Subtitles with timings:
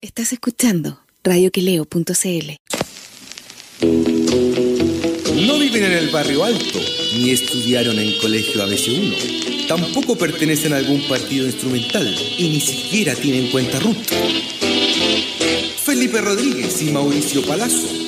[0.00, 2.52] Estás escuchando radioqueleo.cl.
[5.44, 6.78] No viven en el barrio alto,
[7.16, 9.66] ni estudiaron en colegio ABC1.
[9.66, 12.06] Tampoco pertenecen a algún partido instrumental
[12.38, 13.96] y ni siquiera tienen cuenta RUT.
[15.82, 18.07] Felipe Rodríguez y Mauricio Palazzo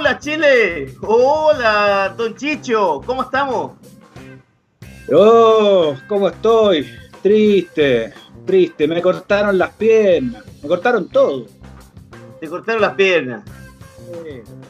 [0.00, 3.72] Hola Chile, hola Don Chicho, ¿cómo estamos?
[5.12, 6.90] Oh, ¿cómo estoy?
[7.22, 8.14] Triste,
[8.46, 8.88] triste.
[8.88, 11.48] Me cortaron las piernas, me cortaron todo.
[12.40, 13.44] Te cortaron las piernas.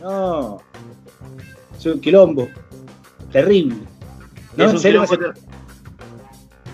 [0.02, 0.60] No,
[1.78, 2.48] soy un quilombo,
[3.30, 3.76] terrible.
[4.56, 5.40] No, Es en un serio, me, sentí,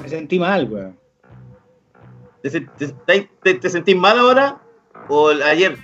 [0.00, 0.98] me sentí mal, weón.
[2.40, 4.62] ¿Te, sentís mal ahora?
[5.08, 5.76] ¿O ayer?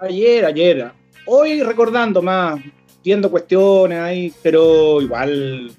[0.00, 1.05] Ayer, ayer.
[1.26, 2.60] Hoy recordando más,
[3.04, 5.72] viendo cuestiones ahí, pero igual,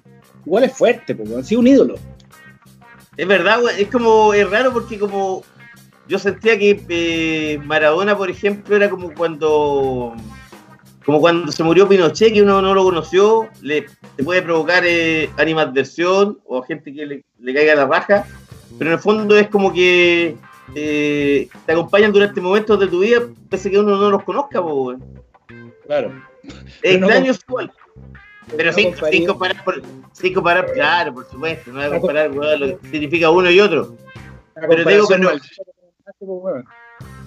[0.45, 1.43] igual es fuerte, pues, weón.
[1.43, 1.95] Sí, un ídolo.
[3.15, 5.43] Es verdad, es como, es raro porque como
[6.07, 10.13] yo sentía que eh, Maradona, por ejemplo, era como cuando
[11.05, 13.85] como cuando se murió Pinochet, que uno no lo conoció, le,
[14.25, 18.25] puede provocar eh, animadversión o gente que le, le caiga la raja,
[18.77, 20.35] pero en el fondo es como que
[20.75, 24.61] eh, te acompañan durante momentos de tu vida, pese a que uno no los conozca,
[24.61, 24.95] po.
[25.87, 26.11] Claro.
[26.81, 27.71] Pero extraño igual.
[28.55, 29.81] Pero no sin, sin comparar, por-
[30.13, 33.59] sin comparar, claro, por supuesto, no voy a comparar weón, lo que significa uno y
[33.59, 33.95] otro.
[34.55, 35.29] Pero te digo que no.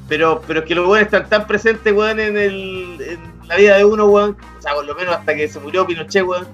[0.09, 3.77] Pero, pero es que los weones están tan presentes, weón, en, el, en la vida
[3.77, 4.37] de uno, weón.
[4.59, 6.47] O sea, por lo menos hasta que se murió Pinochet, weón.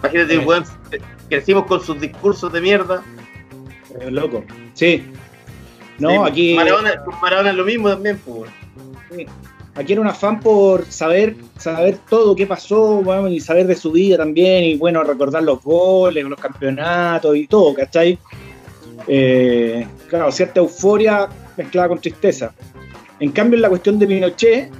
[0.00, 0.44] Imagínate, Sí.
[0.44, 0.64] weón,
[1.28, 3.02] crecimos con sus discursos de mierda.
[4.00, 4.44] Es loco.
[4.74, 5.12] Sí.
[5.98, 6.54] No, Sí, aquí.
[6.56, 8.52] Maradona, Maradona es lo mismo también, pues, weón.
[9.14, 9.26] Sí.
[9.76, 13.90] Aquí era un afán por saber, saber todo qué pasó, bueno, y saber de su
[13.90, 18.18] vida también, y bueno, recordar los goles, los campeonatos y todo, ¿cachai?
[19.08, 22.54] Eh, claro, cierta euforia mezclada con tristeza.
[23.18, 24.70] En cambio, en la cuestión de Pinochet,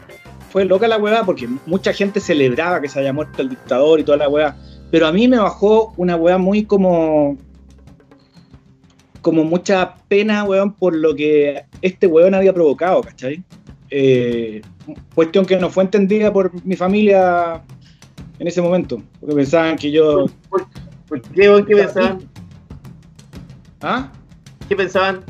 [0.50, 4.04] fue loca la hueá porque mucha gente celebraba que se haya muerto el dictador y
[4.04, 4.56] toda la hueá,
[4.92, 7.36] pero a mí me bajó una hueá muy como
[9.20, 13.42] como mucha pena, weón, por lo que este weón había provocado, ¿cachai?
[13.90, 14.62] Eh,
[15.14, 17.62] cuestión que no fue entendida por mi familia
[18.38, 20.26] en ese momento, porque pensaban que yo...
[21.08, 21.64] ¿Por qué, weón?
[21.66, 22.18] ¿Qué pensaban?
[23.80, 24.10] ¿Ah?
[24.68, 25.20] ¿Qué pensaban?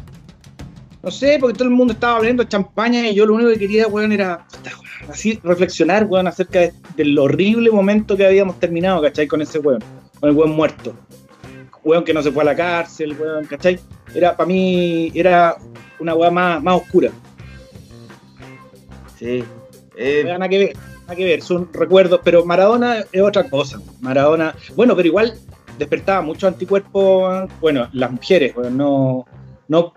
[1.02, 3.86] No sé, porque todo el mundo estaba abriendo champaña y yo lo único que quería,
[3.88, 9.26] weón, era weón, así reflexionar, weón, acerca de- del horrible momento que habíamos terminado, ¿cachai?
[9.26, 9.82] Con ese weón,
[10.20, 10.94] con el weón muerto.
[11.82, 13.78] Weón que no se fue a la cárcel, weón, ¿cachai?
[14.14, 15.56] Era, para mí, era
[15.98, 17.10] una weá más, más oscura.
[19.24, 19.42] Sí.
[19.96, 23.80] Eh, Nada que ver, nada que ver, son recuerdos, pero Maradona es otra cosa.
[24.00, 25.38] Maradona, bueno, pero igual
[25.78, 29.24] despertaba muchos anticuerpos, bueno, las mujeres, bueno, no,
[29.68, 29.94] no,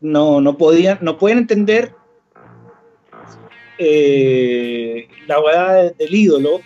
[0.00, 1.94] no, no podían, no pueden entender
[3.78, 6.60] eh, la verdad del ídolo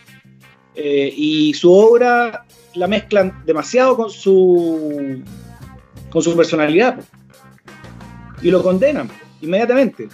[0.75, 2.45] eh, y su obra
[2.75, 5.23] la mezclan demasiado con su
[6.11, 7.01] con su personalidad
[8.43, 9.09] y lo condenan
[9.41, 10.09] inmediatamente.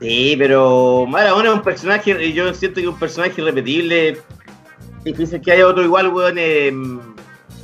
[0.00, 4.18] Sí, pero Maradona es un personaje, yo siento que es un personaje irrepetible.
[5.04, 7.00] Difícil que haya otro igual, weón, en,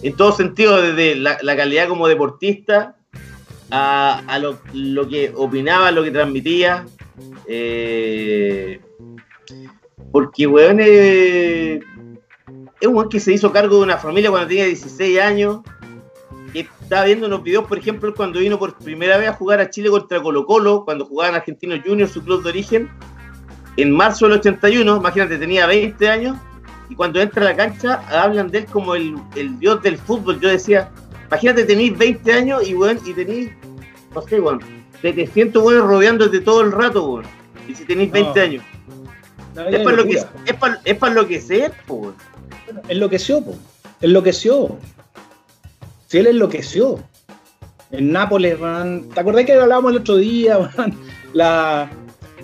[0.03, 2.97] en todo sentido, desde la, calidad como deportista
[3.71, 6.87] a, lo, que opinaba, lo que transmitía.
[7.47, 8.81] Eh,
[10.11, 11.81] porque, weón, eh,
[12.81, 15.61] es un que se hizo cargo de una familia cuando tenía 16 años.
[16.93, 19.89] Estaba viendo unos videos, por ejemplo, cuando vino por primera vez a jugar a Chile
[19.89, 22.91] contra Colo Colo, cuando jugaban Argentinos Juniors, su club de origen,
[23.79, 26.37] en marzo del 81, imagínate, tenía 20 años,
[26.91, 30.39] y cuando entra a la cancha hablan de él como el, el dios del fútbol.
[30.39, 30.91] Yo decía,
[31.29, 33.53] imagínate, tenéis 20 años y, weón, y tenéis,
[34.15, 34.61] no sé, weón,
[35.01, 37.25] 700 weones rodeándote todo el rato, weón.
[37.67, 38.45] Y si tenéis 20 No.
[38.45, 38.65] años.
[39.55, 42.13] No, Es para, lo que, es, para, es para enloquecer, po,
[42.89, 43.57] enloqueció, po.
[44.03, 44.77] enloqueció.
[46.13, 47.03] Si él enloqueció.
[47.91, 49.09] En Nápoles, man.
[49.15, 50.93] ¿te acordás que hablábamos el otro día, man?
[51.33, 51.91] La,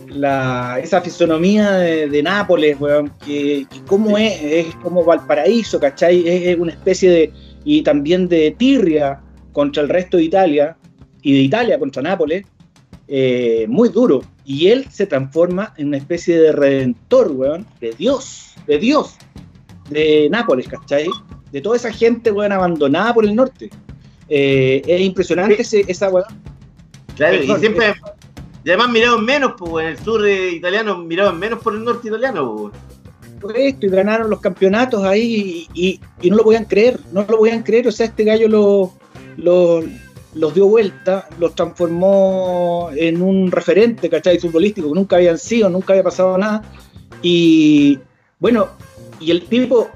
[0.06, 6.26] la, esa fisonomía de, de Nápoles, weón, que, que cómo es, es como Valparaíso, ¿cachai?
[6.26, 7.32] Es, es una especie de,
[7.62, 9.20] y también de tirria
[9.52, 10.74] contra el resto de Italia,
[11.20, 12.46] y de Italia contra Nápoles,
[13.06, 14.22] eh, muy duro.
[14.46, 19.18] Y él se transforma en una especie de redentor, weón, de Dios, de Dios,
[19.90, 21.06] de Nápoles, ¿cachai?
[21.52, 23.70] De toda esa gente, weón, abandonada por el norte.
[24.28, 26.26] Eh, es impresionante ese- esa weón.
[27.16, 27.94] Claro, y siempre.
[28.64, 32.08] Y además miraban menos, pues, en el sur eh, italiano miraban menos por el norte
[32.08, 32.74] italiano, pues.
[33.40, 37.20] fue esto y ganaron los campeonatos ahí y, y- y no lo podían creer, no
[37.28, 38.92] lo podían creer, o sea, este gallo lo-
[39.36, 39.84] lo-
[40.34, 44.38] los dio vuelta, los transformó en un referente, ¿cachai?
[44.40, 46.62] Futbolístico, que nunca habían sido, nunca había pasado nada.
[47.22, 47.98] Y
[48.40, 48.68] bueno,
[49.20, 49.88] y el tipo,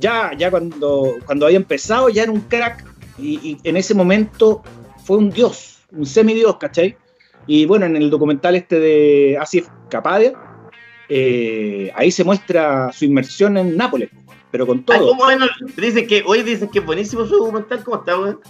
[0.00, 2.84] ya, ya cuando, cuando había empezado, ya era un crack,
[3.18, 4.62] y, y en ese momento
[5.04, 6.96] fue un dios, un semidios, ¿cachai?
[7.46, 10.32] Y bueno, en el documental este de Asif Kapadia,
[11.08, 14.10] eh, ahí se muestra su inmersión en Nápoles,
[14.50, 15.08] pero con Ay, todo.
[15.08, 15.46] ¿cómo bueno?
[15.76, 18.40] Dicen que, hoy dicen que es buenísimo su documental, ¿cómo está, weón?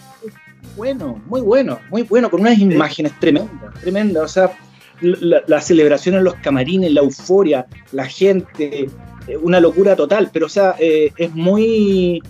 [0.76, 4.25] bueno, muy bueno, muy bueno, con unas imágenes tremendas, tremendas.
[4.25, 4.58] O sea,
[5.00, 8.88] la, la celebración en los camarines, la euforia, la gente,
[9.43, 10.31] una locura total.
[10.32, 12.23] Pero, o sea, eh, es muy,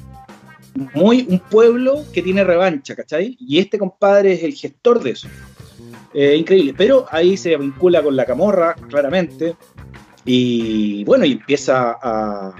[0.94, 3.37] muy un pueblo que tiene revancha, ¿cachai?
[3.41, 5.29] Y este compadre es el gestor de eso.
[6.12, 6.75] Eh, increíble.
[6.76, 9.56] Pero ahí se vincula con la camorra, claramente.
[10.25, 12.55] Y bueno, y empieza a,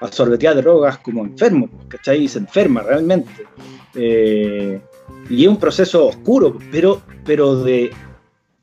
[0.00, 2.24] a sorbetear drogas como enfermo, ¿cachai?
[2.24, 3.46] Y se enferma realmente.
[3.94, 4.80] Eh,
[5.30, 7.90] y es un proceso oscuro, pero, pero de.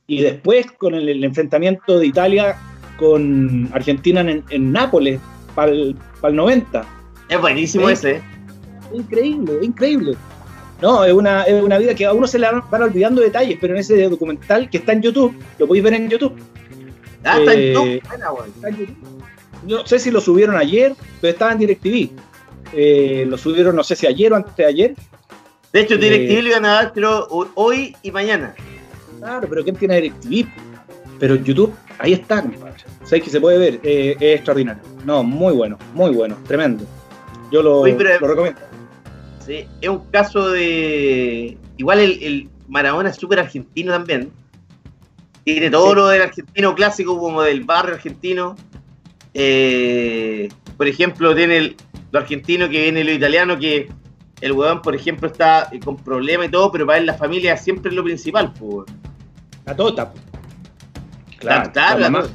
[0.07, 2.57] Y después con el enfrentamiento de Italia
[2.99, 5.19] con Argentina en, en Nápoles,
[5.55, 5.95] para el
[6.31, 6.85] 90.
[7.29, 8.11] Es buenísimo ese.
[8.17, 8.21] ¿eh?
[8.93, 10.15] Increíble, increíble.
[10.81, 13.73] No, es una, es una vida que a uno se le van olvidando detalles, pero
[13.73, 16.33] en ese documental que está en YouTube, lo podéis ver en YouTube.
[17.23, 18.07] Ah, está en Eh, YouTube.
[18.07, 18.49] Buena, weón.
[18.55, 18.97] está en YouTube.
[19.67, 22.09] No sé si lo subieron ayer, pero estaba en DirecTV.
[22.73, 24.95] Eh, lo subieron, no sé si ayer o antes de ayer.
[25.73, 28.55] De hecho, eh, DirecTV lo iban a dar, creo, hoy y mañana.
[29.19, 30.47] Claro, pero ¿quién tiene DirecTV?
[31.19, 32.75] Pero YouTube, ahí está, compadre.
[33.03, 34.81] Sabéis que se puede ver, eh, es extraordinario.
[35.05, 36.83] No, muy bueno, muy bueno, tremendo.
[37.51, 38.59] Yo lo, pero- lo recomiendo.
[39.45, 41.57] Sí, es un caso de.
[41.77, 44.31] Igual el, el Maradona es súper argentino también.
[45.43, 45.95] Tiene todo Sí.
[45.95, 48.55] lo del argentino clásico, como del barrio argentino.
[49.33, 51.75] Eh, por ejemplo, tiene el-
[52.11, 53.89] lo argentino que viene lo italiano, que
[54.41, 57.57] el weón, por ejemplo, está eh, con problemas y todo, pero para él la familia
[57.57, 58.53] siempre es lo principal.
[58.53, 58.85] Pues.
[59.65, 60.11] La tota.
[61.39, 62.33] Claro, claro, la la tota.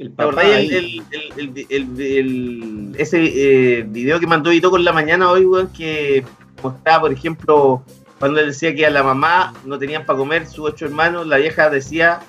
[0.00, 0.42] El ¿Te papá.
[0.48, 1.02] el,
[1.36, 6.24] el, el, ese eh, video que mandó Vito con la mañana hoy, weón, que
[6.62, 7.82] mostraba, por ejemplo,
[8.18, 11.36] cuando él decía que a la mamá no tenían para comer, sus ocho hermanos, la
[11.36, 12.20] vieja decía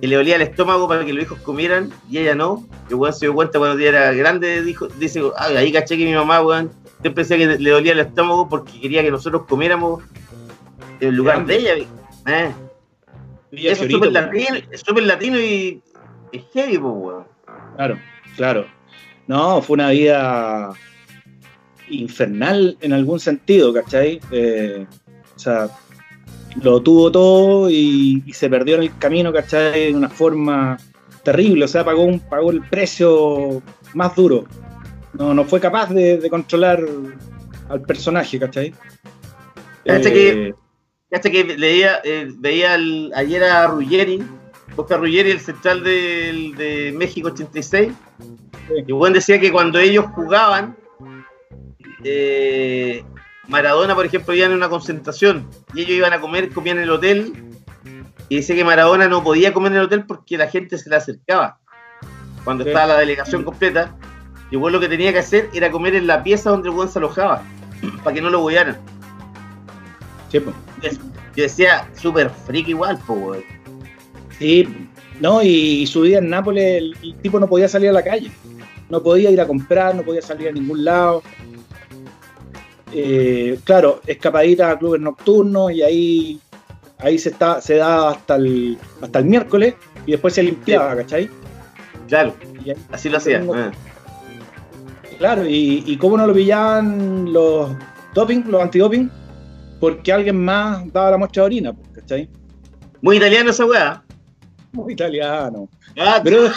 [0.00, 2.66] que le olía el estómago para que los hijos comieran y ella no.
[2.88, 5.98] Y el weón se dio cuenta cuando ella era grande, dijo, dice, "Ah, ahí caché
[5.98, 6.72] que mi mamá, weón,
[7.02, 10.02] siempre decía que le dolía el estómago porque quería que nosotros comiéramos
[11.00, 11.74] en lugar de ella.
[12.28, 12.54] Eh.
[13.52, 14.56] Eso es súper latino,
[15.02, 15.82] latino y
[16.36, 17.24] es heavy, weón.
[17.76, 17.98] Claro,
[18.36, 18.66] claro.
[19.26, 20.70] No, fue una vida
[21.88, 24.20] infernal en algún sentido, ¿cachai?
[24.30, 24.86] Eh,
[25.34, 25.68] o sea,
[26.62, 29.92] lo tuvo todo y, y se perdió en el camino, ¿cachai?
[29.92, 30.76] De una forma
[31.22, 33.62] terrible, o sea, pagó, un, pagó el precio
[33.94, 34.44] más duro.
[35.14, 36.80] No, no fue capaz de, de controlar
[37.68, 38.74] al personaje, ¿cachai?
[39.84, 40.54] Cacha Eh, que-
[41.12, 44.22] Hasta que leía, eh, veía el- ayer a Ruggeri,
[44.76, 47.92] Oscar Ruggeri, el central del- de México 86,
[48.86, 50.76] y Juan decía que cuando ellos jugaban,
[52.02, 53.04] eh,
[53.48, 56.90] Maradona, por ejemplo, iban en una concentración y ellos iban a comer, comían en el
[56.90, 57.32] hotel,
[58.28, 60.96] y dice que Maradona no podía comer en el hotel porque la gente se le
[60.96, 61.58] acercaba
[62.42, 62.70] cuando Sí.
[62.70, 63.94] estaba la delegación completa.
[64.50, 66.98] Y Juan lo que tenía que hacer era comer en la pieza donde Juan se
[66.98, 67.42] alojaba,
[68.04, 68.78] para que no lo huearan.
[70.30, 70.40] sí.
[71.36, 73.34] Yo decía, súper freak igual, po.
[74.38, 74.66] Sí,
[75.20, 78.30] no, y, su vida en Nápoles, el, el tipo no podía salir a la calle.
[78.90, 81.22] No podía ir a comprar, no podía salir a ningún lado.
[82.92, 86.40] Eh, claro, escapadita a clubes nocturnos y ahí,
[86.98, 89.74] ahí se, está, se da hasta el, hasta el miércoles
[90.06, 91.28] y después se limpiaba, ¿cachai?
[92.08, 93.40] Claro, Y ahí- así lo hacía.
[93.40, 93.70] Tengo- eh.
[95.18, 97.70] claro, y, y cómo no lo pillaban los
[98.14, 99.10] doping, los antidoping,
[99.80, 102.28] porque alguien más daba la muestra de orina, ¿cachai?
[103.00, 104.03] Muy italiano esa weá.
[104.74, 105.68] Muy italiano.
[105.98, 106.50] Ah, Pero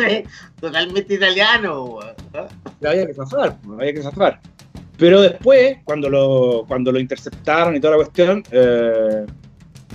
[0.60, 1.98] totalmente italiano.
[2.34, 2.48] Ah,
[2.86, 4.40] había que zafar, había que zafar.
[4.96, 9.26] Pero después, cuando lo, cuando lo interceptaron y toda la cuestión, eh,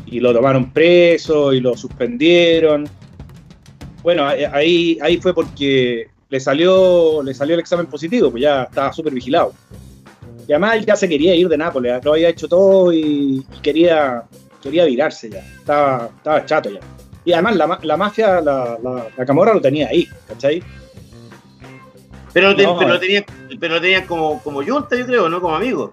[0.05, 2.87] y lo tomaron preso y lo suspendieron,
[4.03, 8.63] bueno, ahí- ahí, ahí fue porque le salió, le salió el examen positivo, pues ya
[8.63, 9.53] estaba súper vigilado.
[10.47, 13.59] Y además él ya se quería ir de Nápoles, lo había hecho todo y, y
[13.61, 14.23] quería,
[14.61, 16.79] quería virarse ya, estaba, estaba chato ya.
[17.23, 20.63] Y además la, la mafia, la, la, la Camorra lo tenía ahí, ¿cachai?
[22.33, 22.99] Pero, lo ten- No, pero, lo eh.
[22.99, 23.25] tenían,
[23.59, 25.91] lo tenían como, como yunta, yo creo, no como amigo.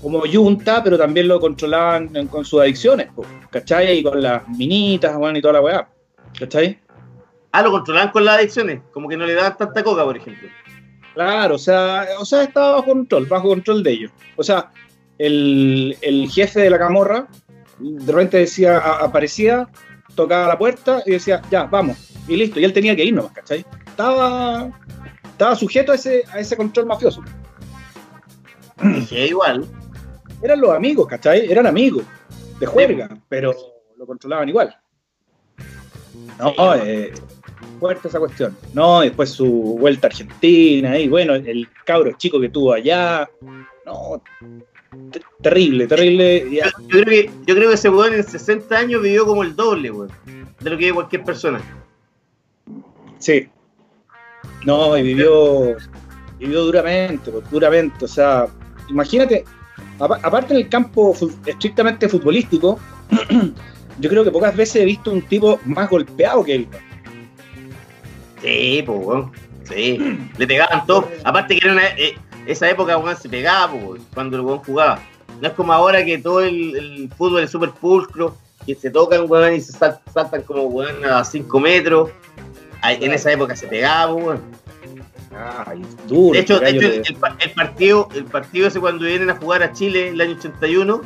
[0.00, 3.08] Como yunta, pero también lo controlaban con sus adicciones,
[3.50, 3.98] ¿cachai?
[3.98, 5.88] Y con las minitas, bueno, y toda la weá,
[6.38, 6.78] ¿cachai?
[7.52, 10.48] Ah, lo controlaban con las adicciones, como que no le daban tanta coca, por ejemplo.
[11.14, 14.10] Claro, o sea, o sea, estaba bajo control, bajo control de ellos.
[14.36, 14.70] O sea,
[15.18, 17.28] el, el jefe de la camorra
[17.78, 19.68] de repente decía, aparecía,
[20.14, 21.96] tocaba la puerta y decía, ya, vamos,
[22.28, 23.64] y listo, y él tenía que ir nomás, ¿cachai?
[23.86, 24.70] Estaba,
[25.24, 27.22] estaba sujeto a ese, a ese control mafioso.
[28.82, 29.66] Dije, igual.
[30.42, 31.50] Eran los amigos, ¿cachai?
[31.50, 32.04] Eran amigos
[32.58, 33.54] de juerga, pero
[33.96, 34.76] lo controlaban igual.
[36.38, 36.80] No, Sí.
[36.84, 37.12] eh,
[37.78, 38.56] fuerte esa cuestión.
[38.72, 43.28] No, después su vuelta a Argentina, y bueno, el cabro chico que tuvo allá.
[43.86, 44.22] No,
[45.40, 46.48] terrible, terrible.
[46.50, 49.90] Yo, creo que, yo creo que ese weón en 60 años vivió como el doble,
[49.90, 50.10] weón,
[50.60, 51.60] de lo que vive cualquier persona.
[53.18, 53.48] sí.
[54.64, 55.76] No, y vivió,
[56.38, 58.04] vivió duramente, pues, duramente.
[58.04, 58.46] O sea,
[58.88, 59.44] imagínate,
[59.98, 61.14] apa- aparte en el campo
[61.46, 62.78] estrictamente futbolístico,
[63.98, 66.68] yo creo que pocas veces he visto un tipo más golpeado que él.
[68.40, 69.24] Sí, pues.
[69.64, 70.18] Sí.
[70.38, 71.06] Le pegaban todos.
[71.24, 72.14] Aparte que era una, eh,
[72.46, 75.00] esa época, weón, se pegaba, weón, cuando el weón jugaba.
[75.40, 79.24] No es como ahora que todo el, el fútbol es súper pulcro, que se tocan,
[79.28, 82.10] weón, y se sal- saltan como, weón, a 5 metros.
[82.84, 84.40] En esa época se pegaba, weón.
[86.06, 86.32] Duro.
[86.34, 89.30] De hecho, de este hecho de- el pa- el partido, el partido ese cuando vienen
[89.30, 91.00] a jugar a Chile el año 81,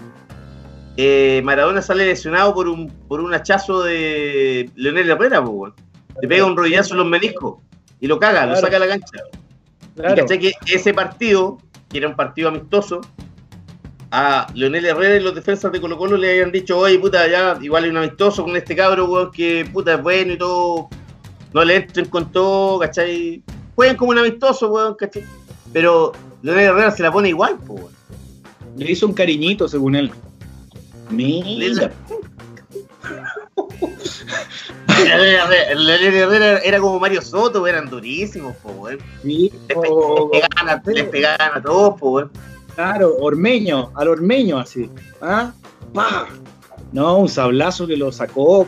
[0.96, 5.74] eh, Maradona sale lesionado por un, por un hachazo de Leonel Herrera, weón.
[6.20, 7.58] le pega un rodillazo en los meniscos
[8.00, 9.18] y lo caga, lo saca a la cancha.
[9.98, 13.00] Y cachai que ese partido, que era un partido amistoso,
[14.10, 17.58] a Leonel Herrera y los defensas de Colo Colo le habían dicho, oye puta, ya
[17.60, 20.88] igual hay un amistoso con este cabro, weón, que puta es bueno y todo,
[21.52, 23.42] no le entren con todo, ¿cachai?
[23.74, 25.24] Jueguen como un amistoso, weón, ¿cachai?
[25.72, 26.12] Pero
[26.42, 27.92] Leonel Herrera se la pone igual, po, weón.
[28.76, 30.10] le hizo un cariñito según él.
[31.10, 31.92] Mira,
[35.76, 38.88] Leonel Herrera, era como Mario Soto, eran durísimos, po,
[39.22, 42.30] sí, Les, o- pegaban a, les pegaban a todos, po,
[42.74, 44.90] claro, ormeño, al ormeño así.
[45.20, 45.52] ¿Ah?
[45.92, 46.26] ¡Pah!
[46.92, 48.66] No, un sablazo que lo sacó.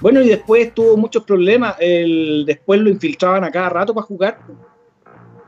[0.00, 1.76] Bueno, y después tuvo muchos problemas.
[1.78, 4.38] El, después lo infiltraban a cada rato para jugar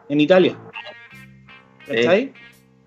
[0.09, 0.57] en Italia.
[1.87, 2.33] ¿Cachai?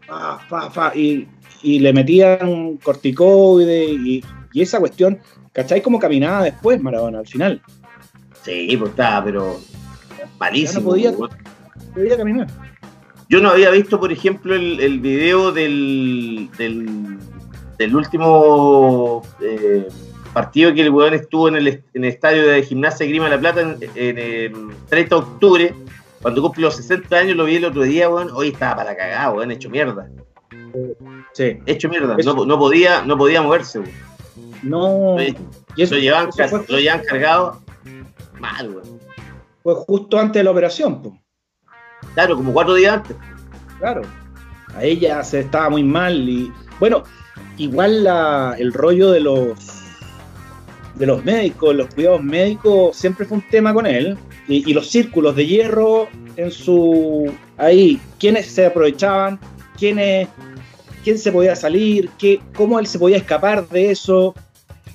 [0.08, 1.28] Pa, pa, pa, y,
[1.62, 5.20] y le metían corticoide y, y esa cuestión.
[5.58, 5.82] ¿Cachai?
[5.82, 7.60] Como caminaba después Maradona al final.
[8.44, 9.60] Sí, pues estaba, pero
[10.38, 10.96] malísimo.
[10.96, 11.36] Ya no podía.
[11.96, 12.48] Podía caminar.
[13.28, 17.18] Yo no había visto, por ejemplo, el, el video del, del,
[17.80, 19.88] del último eh,
[20.32, 23.32] partido que el weón estuvo en el, en el estadio de Gimnasia de Grima de
[23.32, 24.54] la Plata en, en el
[24.90, 25.76] 30 de octubre,
[26.22, 28.30] cuando cumple los 60 años, lo vi el otro día, weón.
[28.32, 30.08] Hoy estaba para la cagada, weón, hecho mierda.
[31.34, 31.58] Sí.
[31.66, 32.16] Hecho mierda.
[32.24, 34.17] No, no podía, no podía moverse, weón.
[34.64, 35.16] No.
[35.16, 35.36] Oye,
[35.76, 37.62] y eso, Lo eso fue, lo llevaban cargado
[38.40, 39.00] mal, weón.
[39.64, 41.16] fue justo antes de la operación, pues.
[42.14, 43.16] Claro, como cuatro días antes.
[43.80, 44.02] Claro.
[44.76, 47.04] A ella se estaba muy mal y bueno,
[47.58, 49.58] igual la, el rollo de los
[50.96, 54.90] de los médicos, los cuidados médicos siempre fue un tema con él y, y los
[54.90, 59.40] círculos de hierro en su ahí, quiénes se aprovechaban,
[59.78, 60.28] quiénes
[61.04, 64.36] quién se podía salir, qué, cómo él se podía escapar de eso,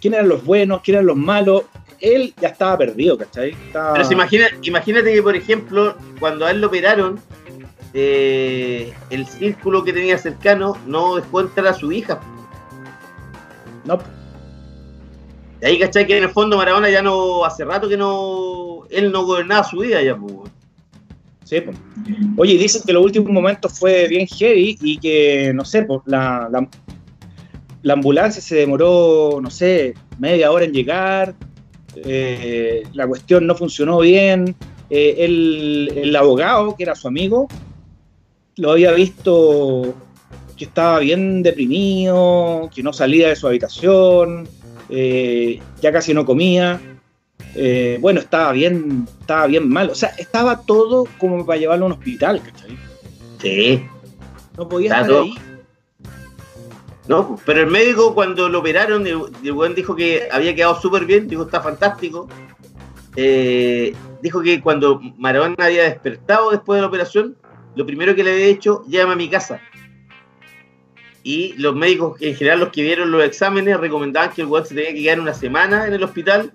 [0.02, 1.62] quién eran los buenos, quién eran los malos.
[2.00, 3.50] Él ya estaba perdido, ¿cachai?
[3.52, 7.20] Estaba- Pero se imagina, imagínate que, por ejemplo, cuando a él lo operaron,
[7.94, 12.20] eh, el círculo que tenía cercano no dejó entrar a su hija.
[13.84, 13.98] No,
[15.60, 16.06] De ahí, ¿cachai?
[16.08, 19.78] Que en el fondo Maradona ya no, hace rato que no, él no gobernaba su
[19.78, 20.50] vida ya, pues.
[21.44, 21.70] Sí, po.
[22.38, 26.48] Oye, dicen que los últimos momentos fue bien heavy y que, no sé, pues, la,
[26.50, 26.66] la,
[27.82, 31.34] la ambulancia se demoró, no sé, media hora en llegar,
[31.96, 34.54] eh, la cuestión no funcionó bien,
[34.90, 37.48] eh, el, el abogado, que era su amigo,
[38.56, 39.94] lo había visto
[40.56, 44.48] que estaba bien deprimido, que no salía de su habitación,
[44.88, 46.80] eh, ya casi no comía.
[47.54, 49.90] Eh, bueno, estaba bien, estaba bien mal.
[49.90, 52.76] O sea, estaba todo como para llevarlo a un hospital, ¿cachai?
[53.40, 53.82] Sí.
[54.56, 55.34] No podía estar ahí.
[57.08, 59.16] No, pero el médico cuando lo operaron, el,
[59.52, 62.28] weón dijo que había quedado súper bien, dijo está fantástico.
[63.16, 67.36] Eh, dijo que cuando Maradona había despertado después de la operación,
[67.74, 69.60] lo primero que le había hecho, llévame a mi casa.
[71.24, 74.74] y los médicos, en general, los que vieron los exámenes, recomendaban que el weón se
[74.74, 76.52] tenía que quedar una semana en el hospital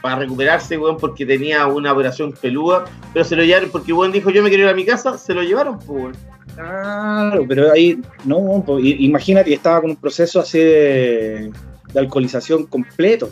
[0.00, 4.12] para recuperarse, weón, porque tenía una operación peluda, pero se lo llevaron porque el weón
[4.12, 6.16] dijo, yo me quiero ir a mi casa, se lo llevaron, pues.
[6.54, 11.52] Claro, pero ahí, no, pues, imagínate, estaba con un proceso así de,
[11.92, 13.30] de alcoholización completo.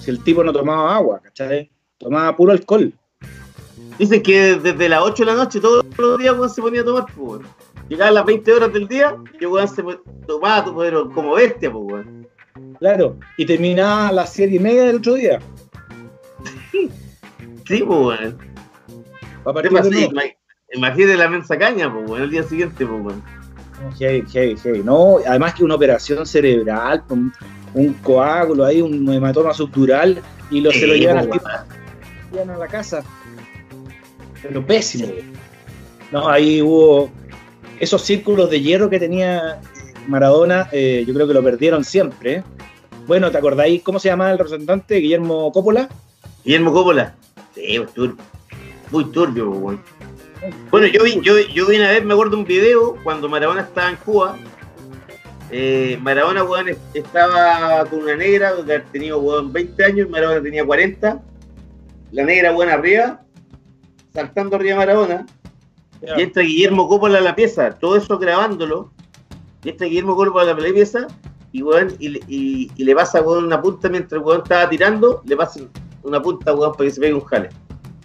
[0.00, 1.70] Si el tipo no tomaba agua, ¿cachai?
[1.98, 2.92] Tomaba puro alcohol.
[3.98, 6.84] Dicen que desde las 8 de la noche todos los días weón, se ponía a
[6.84, 7.42] tomar, pues.
[7.88, 9.82] Llegaban las 20 horas del día y weón se
[10.26, 12.06] tomaba pero como bestia, pues.
[12.78, 15.38] Claro, y terminaba a las siete y media del otro día.
[17.66, 18.38] Sí, pues, weón.
[19.44, 20.37] Pa' partir de así, nuevo.
[20.74, 23.22] Ima- Imagínate la mensa caña, pues, weón, el día siguiente, pues, weón.
[23.98, 24.82] Heavy, heavy, heavy.
[24.82, 27.32] No, además que una operación cerebral, un,
[27.74, 30.20] un coágulo ahí, un hematoma subdural,
[30.50, 31.30] y lo, se lo llevan al
[32.32, 33.02] llevan a la casa.
[34.42, 35.08] Pero pésimo.
[36.10, 37.10] No, ahí hubo
[37.80, 39.60] esos círculos de hierro que tenía
[40.08, 42.42] Maradona, eh, yo creo que lo perdieron siempre.
[43.06, 44.96] Bueno, ¿te acordáis cómo se llamaba el representante?
[44.96, 45.88] Guillermo Coppola.
[46.44, 47.14] Guillermo Coppola.
[47.54, 48.16] Sí, pues, turbio.
[48.90, 49.80] Muy turbio, pues, weón.
[50.70, 53.90] Bueno, yo vi, yo, yo vi una vez, me acuerdo un video, cuando Maradona estaba
[53.90, 54.36] en Cuba.
[55.50, 60.64] Eh, Maradona, weón, estaba con una negra, que había tenido, weón, 20 años, Maradona tenía
[60.64, 61.22] 40.
[62.12, 63.22] La negra, weón, arriba,
[64.12, 65.26] saltando arriba Maradona.
[66.16, 68.92] Y entra Guillermo Coppola a la pieza, todo eso grabándolo.
[69.64, 71.08] Y entra Guillermo Coppola a la pieza
[71.50, 74.68] y, weón, y, le- y- y le pasa weón, una punta mientras el weón estaba
[74.70, 75.60] tirando, le pasa
[76.04, 77.48] una punta weón, para que se pegue un jale.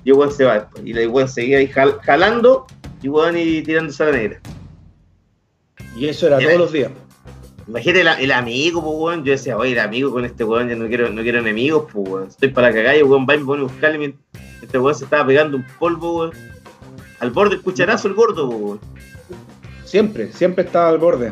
[0.03, 0.83] Y el weón se va después.
[0.85, 2.65] Y el weón seguía ahí jal- jalando
[3.01, 4.39] y weón y tirándose a la negra.
[5.95, 6.91] Y eso era todos los días.
[7.67, 9.23] Imagínate el, el amigo, pues weón.
[9.23, 12.09] Yo decía, oye, el amigo con este weón, ya no quiero, no quiero enemigos, pues
[12.09, 12.27] weón.
[12.27, 14.23] Estoy para la cagada y el weón va y me pone a buscarle mientras
[14.61, 16.31] este weón se estaba pegando un polvo, weón.
[17.19, 18.79] Al borde del cucharazo el gordo, pues weón.
[19.85, 21.31] Siempre, siempre estaba al borde.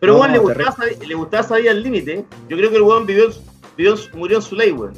[0.00, 0.76] Pero No, weón, le gustaba,
[1.06, 2.24] le gustaba salir al límite.
[2.48, 3.28] Yo creo que el weón vivió,
[3.76, 4.94] vivió, murió en su ley, weón.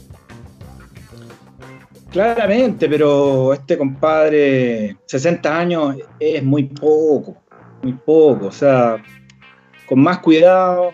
[2.10, 7.36] Claramente, pero este compadre, 60 años es muy poco,
[7.82, 8.46] muy poco.
[8.46, 9.02] O sea,
[9.86, 10.92] con más cuidado,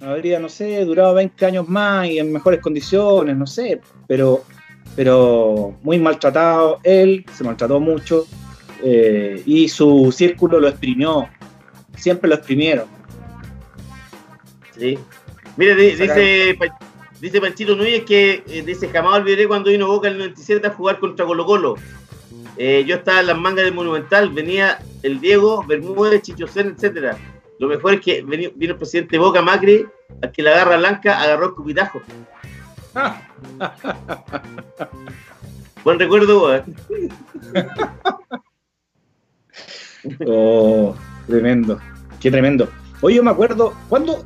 [0.00, 4.44] habría, no sé, durado 20 años más y en mejores condiciones, no sé, pero,
[4.94, 6.80] pero muy maltratado.
[6.82, 8.26] Él se maltrató mucho
[8.82, 11.28] eh, y su círculo lo exprimió.
[11.96, 12.86] Siempre lo exprimieron.
[14.78, 14.98] Sí.
[15.56, 16.56] Mire, dice,
[17.20, 20.70] dice Panchito Núñez que eh, dice, jamás olvidaré cuando vino Boca en el 97 a
[20.70, 21.76] jugar contra Colo Colo.
[22.56, 27.16] Eh, yo estaba en las mangas del Monumental, venía el Diego, Bermúdez, Chicho Sen, etcétera.
[27.58, 29.86] Lo mejor es que vino el presidente Boca Macri,
[30.22, 32.00] al que la garra blanca agarró el cupitajo.
[35.84, 36.76] Buen recuerdo, weón.
[40.26, 40.94] Oh,
[41.26, 41.78] tremendo,
[42.20, 42.68] qué tremendo.
[43.00, 44.24] Oye, yo me acuerdo, ¿cuándo,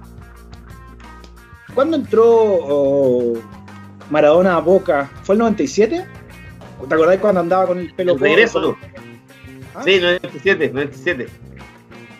[1.75, 3.35] ¿cuándo entró oh,
[4.11, 5.11] Maradona a Boca?
[5.23, 6.05] ¿Fue el 97?
[6.89, 8.61] ¿Te acordás cuando andaba con el pelo El regreso?
[8.61, 8.77] ¿no?
[9.75, 9.83] ¿Ah?
[9.85, 11.27] Sí, 97, 97.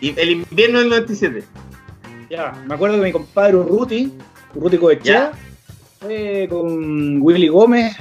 [0.01, 1.43] Y el invierno del 97.
[2.29, 4.11] Ya, me acuerdo que mi compadre Urruti,
[4.55, 5.37] Urruti Coechea, Ya.
[5.99, 7.95] fue con Willy Gómez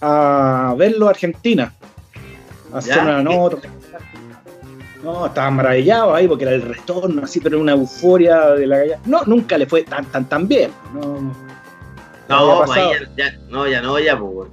[0.00, 1.72] a verlo a Argentina.
[2.72, 3.02] A hacer Ya.
[3.02, 3.56] una nota.
[5.02, 8.98] No, estaban maravillados ahí porque era el retorno, así, pero una euforia de la galla.
[9.06, 10.70] No, nunca le fue tan, tan, tan bien.
[10.92, 11.32] No,
[12.28, 14.50] No, pues ahí ya, ya- no, ya no, ya, pues,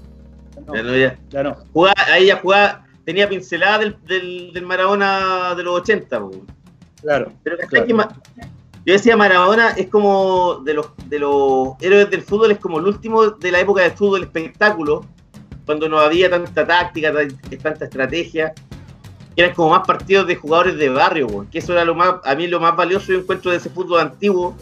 [0.74, 1.18] Ya no, ya.
[1.30, 1.56] ya no.
[1.74, 6.32] Jugaba, ahí ya jugaba, tenía pincelada del, del, del Maradona de los 80, po.
[7.02, 7.32] Claro.
[7.44, 8.10] pero ¿cachai Claro.
[8.36, 8.42] que
[8.86, 12.86] yo decía Maradona es como de los de los héroes del fútbol, es como el
[12.86, 15.06] último de la época del fútbol espectáculo,
[15.66, 18.54] cuando no había tanta táctica, tan- tanta estrategia,
[19.36, 22.48] eran como más partidos de jugadores de barrio, que eso era lo más, a mí
[22.48, 24.56] lo más valioso yo encuentro de ese fútbol antiguo,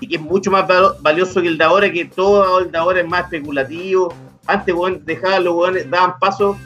[0.00, 0.66] y que es mucho más
[1.00, 4.14] valioso que el de ahora, que todo el de ahora es más especulativo.
[4.46, 6.56] Antes, weón, dejaban los weones, daban pasos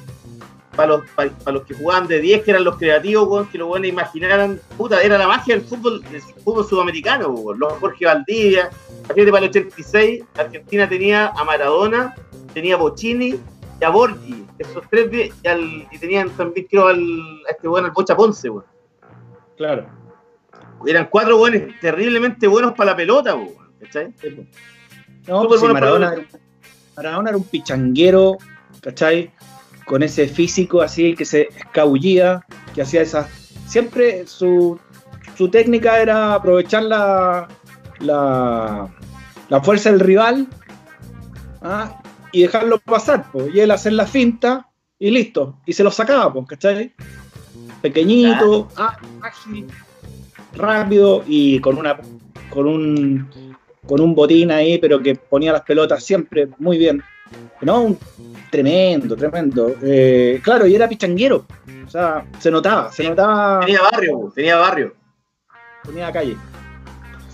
[0.75, 3.91] para los, para, los que jugaban de 10, que eran los creativos, que los weones
[3.91, 7.35] imaginaran, puta, era la magia del fútbol, del fútbol sudamericano.
[7.57, 8.71] Los Jorge Valdivia,
[9.07, 12.15] para el 86, Argentina tenía a Maradona,
[12.55, 13.39] tenía a Bocini
[13.81, 16.99] y a Borgi, esos tres, de- y, al- y tenían también, creo, al,
[17.49, 18.65] a este weón, al Bocha Ponce, weón.
[19.57, 19.87] Claro.
[20.87, 24.15] Eran cuatro weones terriblemente buenos para la pelota, weón, ¿cachai?
[25.27, 26.27] No, pues bueno Maradona, para-
[26.97, 28.39] Maradona era un pichanguero,
[28.81, 29.33] ¿cachai?
[29.85, 33.29] Con ese físico así que se escabullía, que hacía esas.
[33.67, 34.79] Siempre su,
[35.37, 37.49] su técnica era aprovechar la,
[38.01, 38.89] la,
[39.49, 40.47] la fuerza del rival
[41.63, 42.01] ¿ah?
[42.33, 46.47] Y dejarlo pasar, y él hacer la finta y listo, y se lo sacaba, pues,
[46.47, 46.95] ¿cachai?
[47.81, 48.69] Pequeñito,
[49.21, 49.67] ágil,
[50.55, 51.99] rápido y con una
[52.51, 57.03] con un con un botín ahí, pero que ponía las pelotas siempre muy bien.
[57.63, 57.99] No, un
[58.51, 59.75] tremendo, tremendo.
[59.83, 61.47] Eh, claro, y era pichanguero.
[61.87, 63.61] O sea, se notaba, se notaba.
[63.61, 64.95] Tenía barrio, tenía barrio.
[65.85, 66.37] Tenía calle.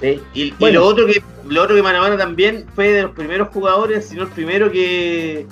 [0.04, 4.06] Sí, y, lo otro que lo otro que Manamana también fue de los primeros jugadores,
[4.06, 5.46] sino el primero que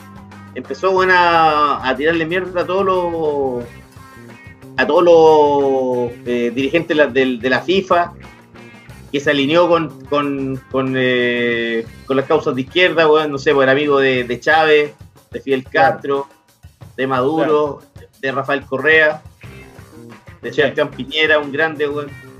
[0.54, 3.64] empezó bueno, a, tirarle mierda a todos los
[4.76, 8.12] a todos los eh, dirigentes de la, FIFA
[9.10, 10.04] que se alineó con,
[10.70, 14.92] con, eh, las causas de izquierda, bueno, no sé, pues era amigo de, Chávez,
[15.30, 16.28] de Fidel Castro,
[16.94, 17.80] de Maduro,
[18.20, 19.22] de Rafael Correa,
[20.42, 22.31] de Sebastián Piñera, un grande, bueno.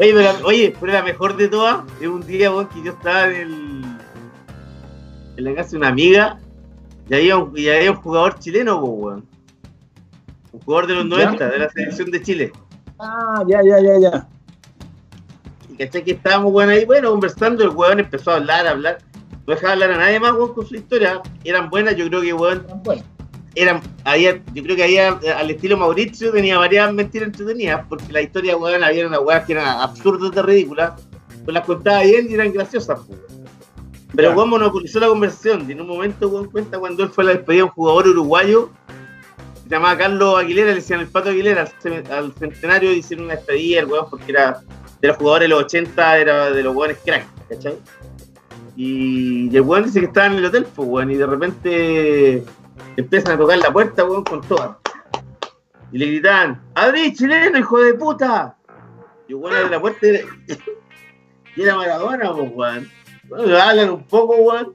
[0.00, 3.26] Oye, pero, oye, pero la mejor de todas es un día, bueno, que yo estaba
[3.28, 3.80] en el
[5.36, 6.38] en la casa de una amiga
[7.08, 9.26] y había un, y había un jugador chileno, weón.
[10.52, 12.52] Un jugador de los 90, de la selección de Chile.
[12.98, 14.28] Ah, ya, ya, ya, ya.
[15.68, 18.98] Y caché que estábamos, weón, ahí, bueno, conversando, el weón empezó a hablar, a hablar.
[19.46, 21.20] No dejaba hablar a nadie más, weón, con su historia.
[21.44, 22.64] Eran buenas, yo creo que, weón.
[22.66, 23.04] Eran,
[24.04, 28.56] había, yo creo que había, al estilo Mauricio, tenía varias mentiras entretenidas, porque la historia,
[28.56, 30.96] weón, había una weá que era absurda de ridícula.
[31.44, 33.20] Pues las contaba bien y eran graciosas, weón.
[34.14, 37.28] Pero Juan monopolizó la conversación y en un momento Juan cuenta cuando él fue a
[37.28, 38.70] la despedida de un jugador uruguayo
[39.70, 41.64] se llamaba Carlos Aguilera, le decían el Pato Aguilera
[42.10, 44.62] al centenario hicieron una despedida el weón porque era
[45.00, 47.76] de los jugadores de los 80, era de los weones crack, ¿cachai?
[48.74, 52.44] Y, el weón dice que estaba en el hotel, pues weón, y de repente
[52.96, 54.76] empiezan a tocar la puerta, weón, con todas.
[55.92, 58.56] Y le gritaban, ¡Abrí, chileno, hijo de puta!
[59.28, 62.90] Y weón abre la puerta y era, Maradona, pues weón.
[63.28, 64.74] Bueno, hablan un poco, weón.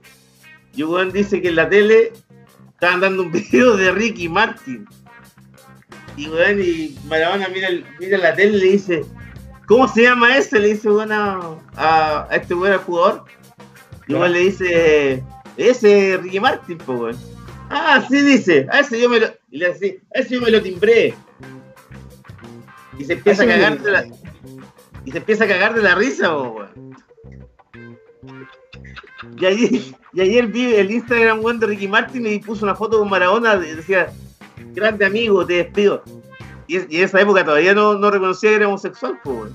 [0.74, 2.14] Y weón dice que en la tele
[2.70, 4.88] estaban dando un video de Ricky Martin.
[6.18, 9.06] Y weón, y Maradona mira, mira la tele y le dice,
[9.68, 10.60] ¿cómo se llama ese?
[10.60, 13.26] Le dice weón a, este weón jugador.
[14.08, 15.24] Y weón le dice,
[15.58, 17.35] ese Ricky Martin, pues weón.
[17.70, 19.28] Ah, sí dice, a ese yo me lo.
[19.50, 21.14] Y le dice, a ese yo me lo timbré.
[22.98, 24.06] Y se empieza a cagar de la.
[25.06, 26.96] Y se empieza a cagar de la risa, weón.
[29.38, 29.46] Y
[30.22, 33.76] ayer, vi el Instagram weón, de Ricky Martin y puso una foto con Maradona y
[33.76, 34.12] decía,
[34.74, 36.04] grande amigo, te despido.
[36.68, 39.52] Y, en esa época todavía no, no reconocía que era homosexual, pues,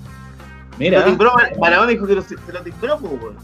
[0.79, 1.05] Mira.
[1.59, 3.37] Maradona dijo que lo, se lo timbró, pues,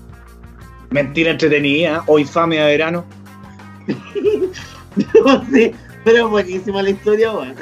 [0.91, 3.05] Mentira entretenida, o infamia de verano.
[5.25, 7.55] no sé, pero buenísima la historia, weón.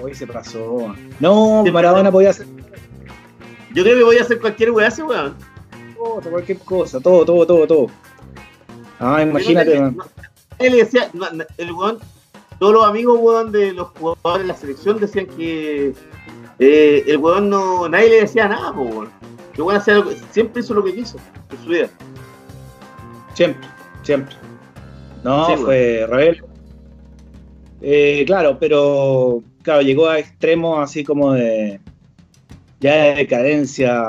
[0.00, 0.94] Hoy se pasó.
[1.20, 2.46] No, Maradona podía hacer.
[3.74, 5.34] Yo creo que voy a hacer cualquier weá ese weón
[6.30, 7.86] cualquier cosa, todo, todo, todo, todo.
[8.98, 9.76] Ah, imagínate,
[10.58, 11.10] Él decía,
[11.58, 11.98] el weón,
[12.58, 15.94] todos los amigos, weón, de los jugadores de la selección decían que
[16.58, 19.10] eh, el weón no, nadie le decía nada, weón.
[19.54, 21.16] El weón hacía que, siempre hizo lo que quiso
[21.50, 21.88] en su vida.
[23.34, 23.68] Siempre,
[24.02, 24.36] siempre.
[25.24, 26.42] No, fue rebelde.
[27.80, 31.80] Eh, claro, pero claro, llegó a extremos así como de
[32.80, 34.02] ya de decadencia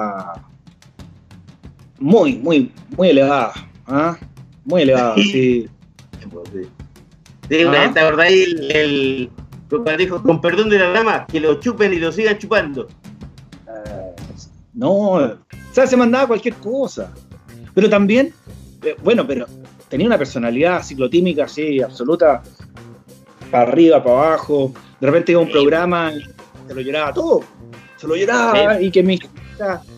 [2.00, 3.54] muy, muy, muy elevada.
[3.88, 4.18] ¿ah?
[4.66, 5.70] Muy elevada, sí.
[7.50, 7.92] Sí, ¿Ah?
[7.94, 12.12] ¿te acordáis el, el, dijo, con perdón de la dama, que lo chupen y lo
[12.12, 12.88] sigan chupando?
[13.68, 14.16] Eh,
[14.74, 15.38] no, o
[15.72, 17.14] sea, se mandaba cualquier cosa.
[17.74, 18.34] Pero también,
[18.84, 19.46] eh, bueno, pero
[19.90, 22.42] tenía una personalidad ciclotímica así, absoluta,
[23.52, 24.74] para arriba, para abajo.
[25.00, 26.22] De repente iba a un programa y
[26.68, 27.42] se lo lloraba todo.
[27.98, 29.20] Se lo lloraba y que mi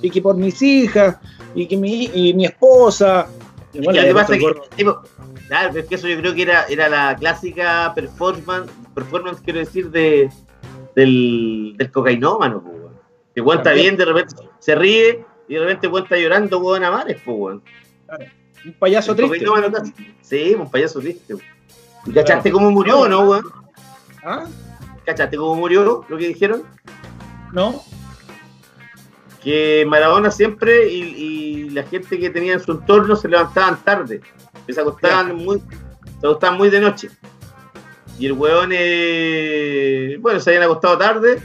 [0.01, 1.17] y que por mis hijas
[1.55, 3.27] y que mi, y mi esposa.
[3.73, 5.01] Y bueno, que pasa que, tipo,
[5.47, 9.89] claro, es que eso yo creo que era, era la clásica performance, performance quiero decir,
[9.89, 10.29] de,
[10.95, 12.75] del, del cocainómano, pues,
[13.33, 16.83] Que igual está bien, de repente se ríe y de repente igual está llorando, weón,
[16.83, 17.59] a mares, pues,
[18.67, 19.45] Un payaso triste.
[20.21, 21.35] Sí, un payaso triste.
[22.13, 23.45] ¿Cachaste cómo murió no, weón?
[24.23, 24.45] ¿Ah?
[25.05, 26.63] ¿Cachaste cómo murió lo que dijeron?
[27.53, 27.81] No
[29.47, 34.19] que Maradona siempre y, la gente que tenía en su entorno se levantaban tarde,
[34.67, 35.61] se acostaban muy,
[36.19, 37.09] se acostaban muy de noche.
[38.19, 41.39] Y el weón, eh, bueno, se habían acostado tarde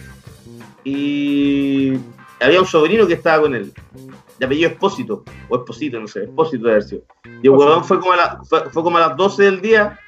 [0.84, 1.92] y
[2.40, 3.72] había un sobrino que estaba con él,
[4.38, 7.04] de apellido Espósito, o Esposito, no sé, Espósito de haber.
[7.42, 9.98] Y el weón fue como, a fue, como a las 12 del día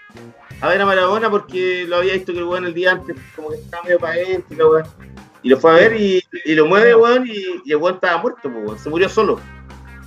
[0.60, 3.50] a ver a Maradona porque lo había visto que el weón el día antes como
[3.50, 4.82] que estaba medio para adentro,
[5.42, 6.22] y lo fue a ver y,
[6.54, 8.78] lo mueve, weón, y, el weón estaba muerto, weón.
[8.78, 9.38] Se murió solo.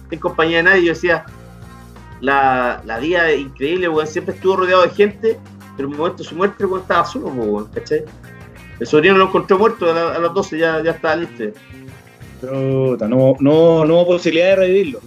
[0.09, 0.83] Sin compañía de nadie.
[0.85, 1.25] Yo decía,
[2.21, 4.07] la, la vida increíble, weón.
[4.07, 5.39] Siempre estuvo rodeado de gente,
[5.75, 8.03] pero en el momento de su muerte, el weón estaba solo, weón, ¿cachai?
[8.79, 11.43] El sobrino lo encontró muerto a, la- a las 12, ya, ya está listo.
[12.41, 14.99] Puta, no, no, no hubo posibilidad de revivirlo.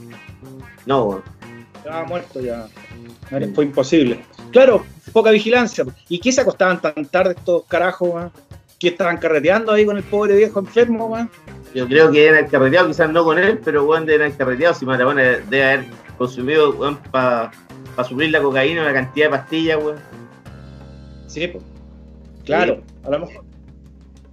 [0.86, 1.22] No, weón.
[1.76, 2.66] Estaba muerto ya.
[3.54, 4.20] Fue imposible.
[4.50, 5.84] Claro, poca vigilancia.
[6.08, 8.32] ¿Y qué se acostaban tan tarde estos carajos, weón?
[8.78, 11.30] ¿Qué estaban carreteando ahí con el pobre viejo enfermo, weón?
[11.74, 14.74] Yo creo que haber carreteado, quizás no con él, pero weón haber carreteado.
[14.74, 15.84] Si Maradona debe haber
[16.18, 17.52] consumido, weón, para
[18.08, 19.96] suplir la cocaína, una cantidad de pastillas, weón.
[21.26, 21.62] Sí, pues.
[22.44, 23.49] Claro, a lo mejor.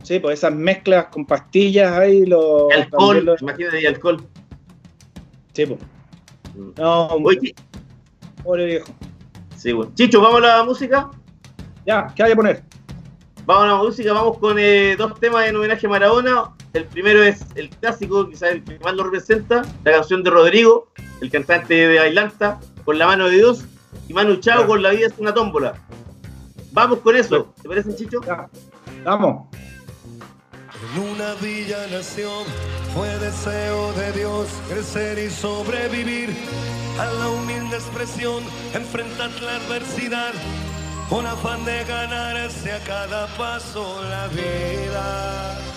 [0.03, 2.67] Sí, pues esas mezclas con pastillas ahí, lo.
[2.69, 4.23] Y alcohol, también lo- imagínate, y alcohol.
[5.53, 5.79] Sí, pues.
[6.77, 7.53] No, Oye,
[8.43, 8.88] pobre viejo.
[9.55, 9.93] sí, weón.
[9.95, 11.10] Chicho, vamos a la música.
[11.86, 12.63] Ya, ¿qué hay a poner?
[13.45, 16.51] Vamos a la música, vamos con eh, dos temas en homenaje a Maradona.
[16.73, 20.88] El primero es el clásico, quizás el que más lo representa, la canción de Rodrigo,
[21.21, 23.65] el cantante de Bailanta, con la mano de Dios,
[24.07, 25.75] y Manu Chao con La vida es una tómbola.
[26.73, 28.19] Vamos con eso, ¿te parece, Chicho?
[28.25, 28.49] Ya,
[29.03, 29.47] vamos.
[30.73, 32.45] En una villa nación
[32.93, 36.36] fue deseo de Dios crecer y sobrevivir
[36.99, 40.34] a la humilde expresión, enfrentar la adversidad
[41.10, 45.76] con afán de ganarse a cada paso la vida.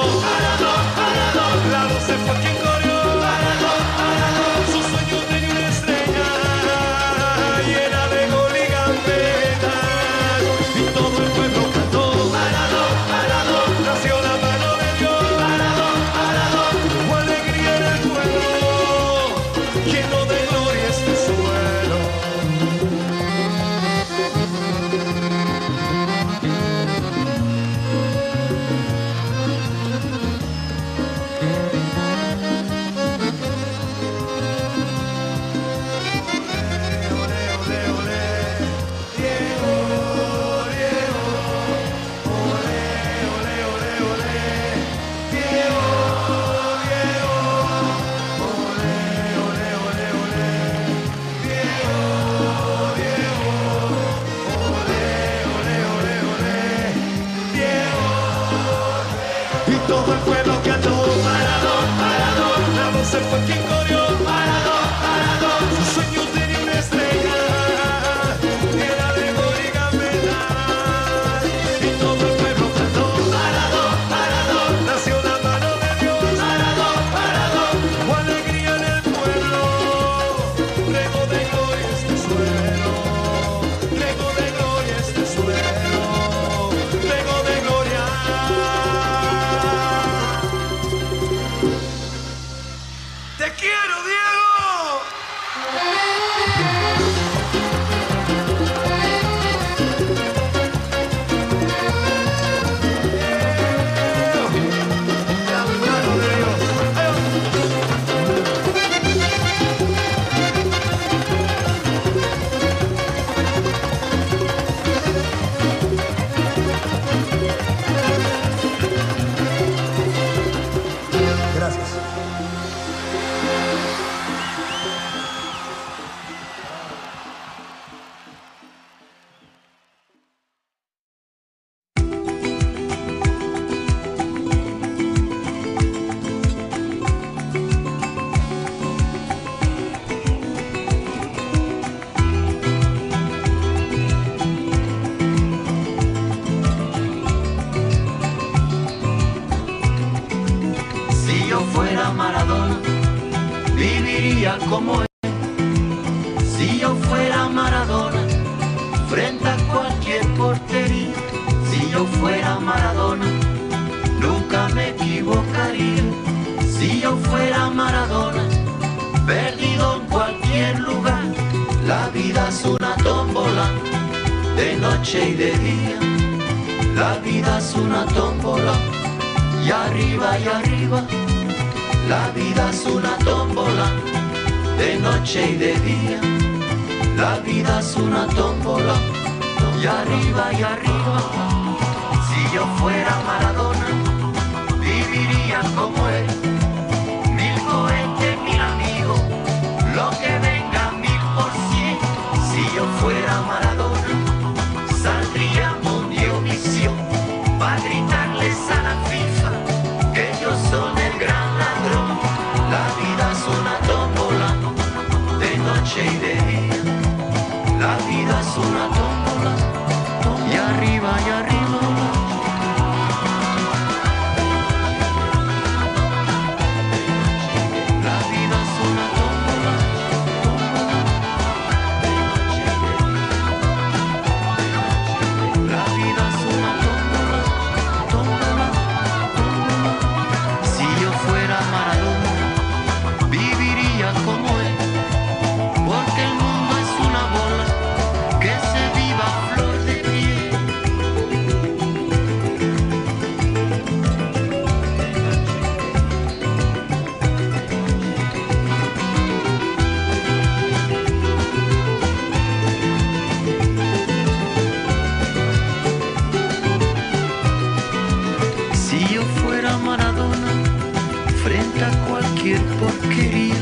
[272.07, 273.55] cualquier porquería,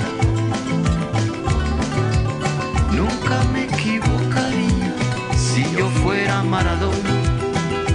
[2.92, 4.94] nunca me equivocaría.
[5.38, 7.14] Si yo fuera Maradona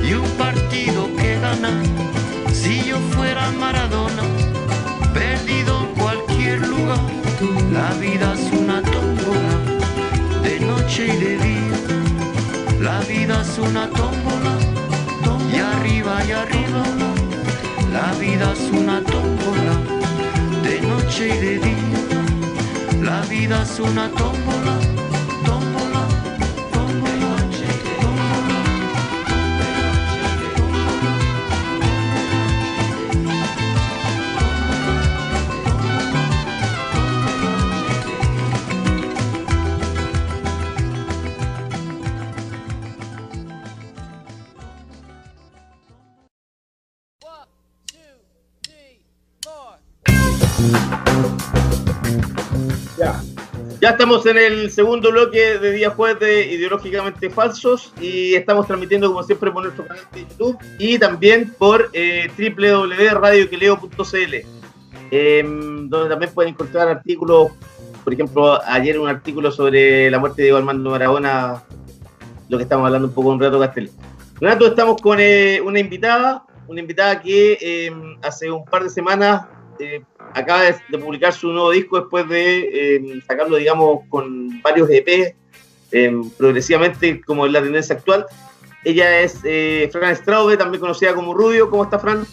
[0.03, 1.83] y un partido que ganar,
[2.53, 4.23] si yo fuera Maradona,
[5.13, 7.01] perdido en cualquier lugar,
[7.73, 9.57] la vida es una tómbola,
[10.43, 11.79] de noche y de día.
[12.81, 14.55] La vida es una tómbola,
[15.53, 16.83] y arriba y arriba.
[17.93, 20.04] La vida es una tómbola,
[21.05, 23.03] noche y de día.
[23.03, 24.79] La vida es una tómbola,
[54.05, 59.23] estamos en el segundo bloque de día jueves de Ideológicamente Falsos y estamos transmitiendo como
[59.23, 64.35] siempre por nuestro canal de YouTube y también por eh, www.radioqueleo.cl
[65.11, 67.53] em, donde también pueden encontrar artículos,
[68.05, 71.65] por ejemplo, ayer un artículo sobre la muerte de Diego Armando Maradona,
[72.51, 73.91] lo que estamos hablando un poco con Renato Castelli.
[74.39, 79.47] Renato, estamos con eh, una invitada, una invitada que em, hace un par de semanas
[79.79, 80.03] eh,
[80.35, 85.35] acaba de, de publicar su nuevo disco después de eh, sacarlo, digamos, con varios EP,
[85.93, 88.27] eh, progresivamente, como es la tendencia actual.
[88.85, 91.71] Ella es eh, Fran Straube, también conocida como Rubio.
[91.71, 92.27] ¿Cómo está, Fran?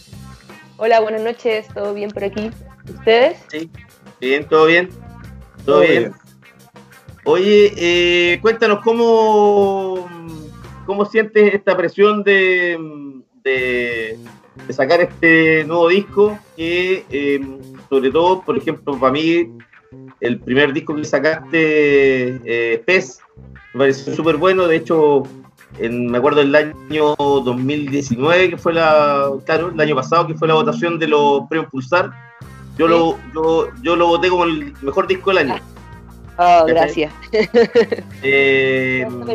[0.77, 2.49] Hola, buenas noches, ¿todo bien por aquí?
[2.89, 3.37] ¿Ustedes?
[3.49, 3.69] Sí.
[4.19, 4.89] Bien, todo bien.
[4.89, 5.99] Todo, Todo bien.
[6.03, 6.13] bien.
[7.23, 10.09] Oye, eh, cuéntanos cómo,
[10.87, 12.79] cómo sientes esta presión de,
[13.43, 14.17] de,
[14.67, 17.39] de sacar este nuevo disco que, eh,
[17.91, 19.51] sobre todo, por ejemplo, para mí,
[20.21, 23.19] el primer disco que sacaste, eh, PES,
[23.73, 24.65] me pareció súper bueno.
[24.65, 25.23] De hecho,
[25.77, 30.47] en- me acuerdo del año 2019, que fue la, claro, el año pasado, que fue
[30.47, 32.11] la votación de los premios Pulsar.
[32.77, 35.61] Yo, lo, yo, yo lo voté como el mejor disco del año.
[36.37, 37.13] Oh, gracias.
[38.23, 39.25] Eh, ¿cómo-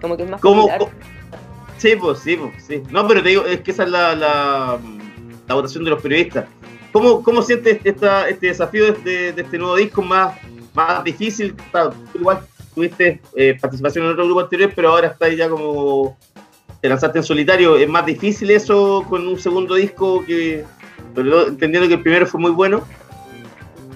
[0.00, 0.68] Como que es más cómo-
[1.76, 2.82] Sí, pues, sí, pues, sí.
[2.90, 4.78] No, pero te digo, es que esa es la, la,
[5.48, 6.46] la votación de los periodistas.
[6.92, 10.34] ¿Cómo, cómo sientes esta, este desafío de este, de este nuevo disco más,
[10.74, 11.54] más difícil?
[12.12, 12.40] Tú igual
[12.74, 16.16] tuviste eh, participación en otro grupo anterior, pero ahora estás ya como
[16.80, 17.76] te lanzaste en solitario.
[17.76, 20.64] ¿Es más difícil eso con un segundo disco que,
[21.14, 22.82] todo entendiendo que el primero fue muy bueno?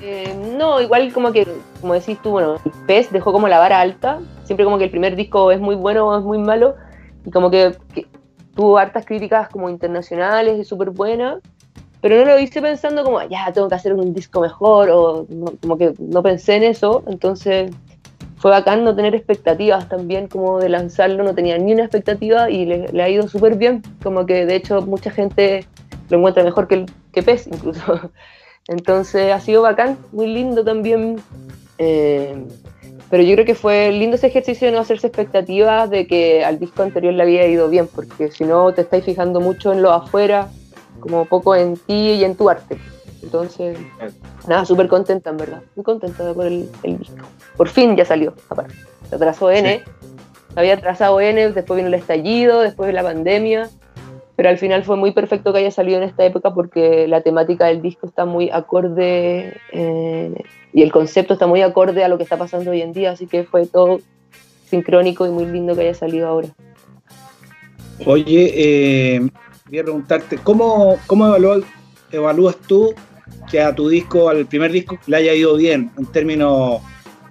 [0.03, 1.47] Eh, no, igual como que,
[1.81, 4.21] como decís tú, bueno, el dejó como la vara alta.
[4.45, 6.75] Siempre como que el primer disco es muy bueno o es muy malo.
[7.27, 8.07] Y como que, que
[8.55, 11.39] tuvo hartas críticas como internacionales y súper buenas.
[12.03, 15.53] pero no lo hice pensando como, ya, tengo que hacer un disco mejor, o no-
[15.61, 17.71] como que no pensé en eso, entonces
[18.39, 22.65] fue bacán no tener expectativas también como de lanzarlo, no tenía ni una expectativa y
[22.65, 25.67] le, ha ido súper bien, como que de hecho mucha gente
[26.09, 28.11] lo encuentra mejor que, que PES incluso.
[28.69, 31.17] Entonces ha sido bacán, muy lindo también.
[31.77, 32.35] eh,
[33.11, 36.61] pero yo creo que fue lindo ese ejercicio de no hacerse expectativas de que al
[36.61, 39.91] disco anterior le había ido bien, porque si no te estáis fijando mucho en lo
[39.91, 40.49] afuera,
[41.01, 42.79] como poco en ti y en tu arte.
[43.23, 43.79] Entonces,
[44.47, 47.27] nada, súper contenta en verdad, muy contenta por el, el disco.
[47.57, 48.75] Por fin ya salió, aparte.
[49.09, 49.83] Se atrasó N,
[50.55, 53.69] se había atrasado N, después vino el estallido, después la pandemia,
[54.37, 57.67] pero al final fue muy perfecto que haya salido en esta época porque la temática
[57.67, 60.33] del disco está muy acorde eh,
[60.73, 63.27] y el concepto está muy acorde a lo que está pasando hoy en día, así
[63.27, 64.01] que fue todo
[64.69, 66.49] sincrónico y muy lindo que haya salido ahora.
[68.07, 69.31] Oye, eh,
[69.65, 71.35] quería preguntarte, ¿cómo, cómo
[72.13, 72.95] evalúas, tú
[73.51, 76.81] que a tu disco, al primer disco, le haya ido bien en términos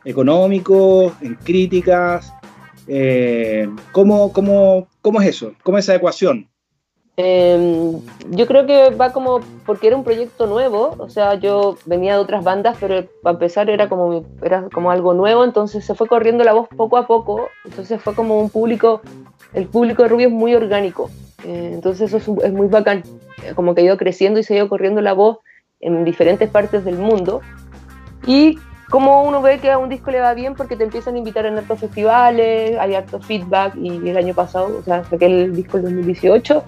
[0.03, 2.33] económicos, en críticas?
[2.87, 5.53] Eh, ¿cómo, cómo, ¿Cómo es eso?
[5.63, 6.47] ¿Cómo es esa ecuación?
[7.21, 7.99] Eh,
[8.29, 12.19] yo creo que va como porque era un proyecto nuevo, o sea, yo venía de
[12.21, 16.45] otras bandas, pero para empezar era como, era como algo nuevo, entonces se fue corriendo
[16.45, 19.01] la voz poco a poco, entonces fue como un público,
[19.53, 21.09] el público de Rubio es muy orgánico,
[21.43, 23.03] eh, entonces eso es muy bacán,
[23.43, 25.39] eh, como que ha ido creciendo y se ha ido corriendo la voz
[25.81, 27.41] en diferentes partes del mundo,
[28.25, 28.57] y
[28.89, 31.45] como uno ve que a un disco le va bien porque te empiezan a invitar
[31.45, 35.75] en hartos festivales, hay harto feedback, y el año pasado, o sea, saqué el disco
[35.79, 36.63] en 2018,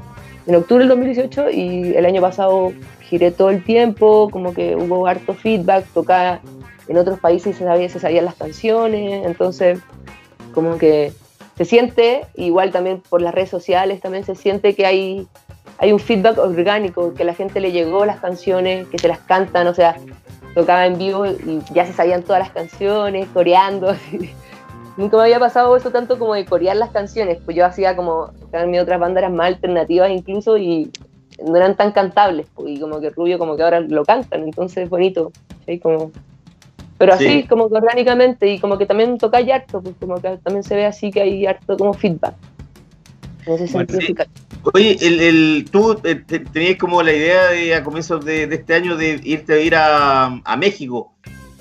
[0.52, 5.08] en octubre del 2018 y el año pasado giré todo el tiempo, como que hubo
[5.08, 6.42] harto feedback, tocaba
[6.90, 9.80] en otros países y se, sabía, se sabían las canciones, entonces
[10.54, 11.14] como que
[11.56, 15.26] se siente, igual también por las redes sociales, también se siente que hay,
[15.78, 19.20] hay un feedback orgánico, que a la gente le llegó las canciones, que se las
[19.20, 19.96] cantan, o sea,
[20.54, 24.32] tocaba en vivo y ya se sabían todas las canciones, coreando, así.
[24.98, 28.30] Nunca me había pasado eso tanto como de corear las canciones, pues yo hacía como,
[28.68, 30.92] mi otras bandas eran más alternativas incluso y
[31.44, 34.84] no eran tan cantables, pues, y como que Rubio como que ahora lo cantan, entonces
[34.84, 35.32] es bonito,
[35.66, 35.80] ¿sí?
[35.80, 36.12] Como,
[36.98, 37.48] pero así, Sí.
[37.48, 40.86] como que orgánicamente y como que también toca harto, pues como que también se ve
[40.86, 42.36] así que hay harto como feedback.
[43.48, 44.08] En ese Bueno, sentido, sí.
[44.08, 44.28] sí, ca-
[44.74, 48.56] Oye, el, el- tú eh, te- tenías como la idea de a comienzos de, de
[48.58, 51.12] este año de irte a ir a, a México.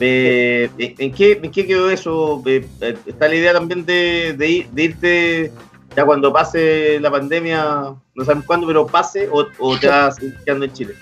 [0.01, 2.43] Eh, ¿en, qué, ¿En qué quedó eso?
[2.47, 5.53] Eh, eh, ¿Está la idea también de, de ir- de irte
[5.95, 10.65] ya cuando pase la pandemia, no sabemos cuándo, pero pase, o, o te vas quedando
[10.65, 10.95] en Chile?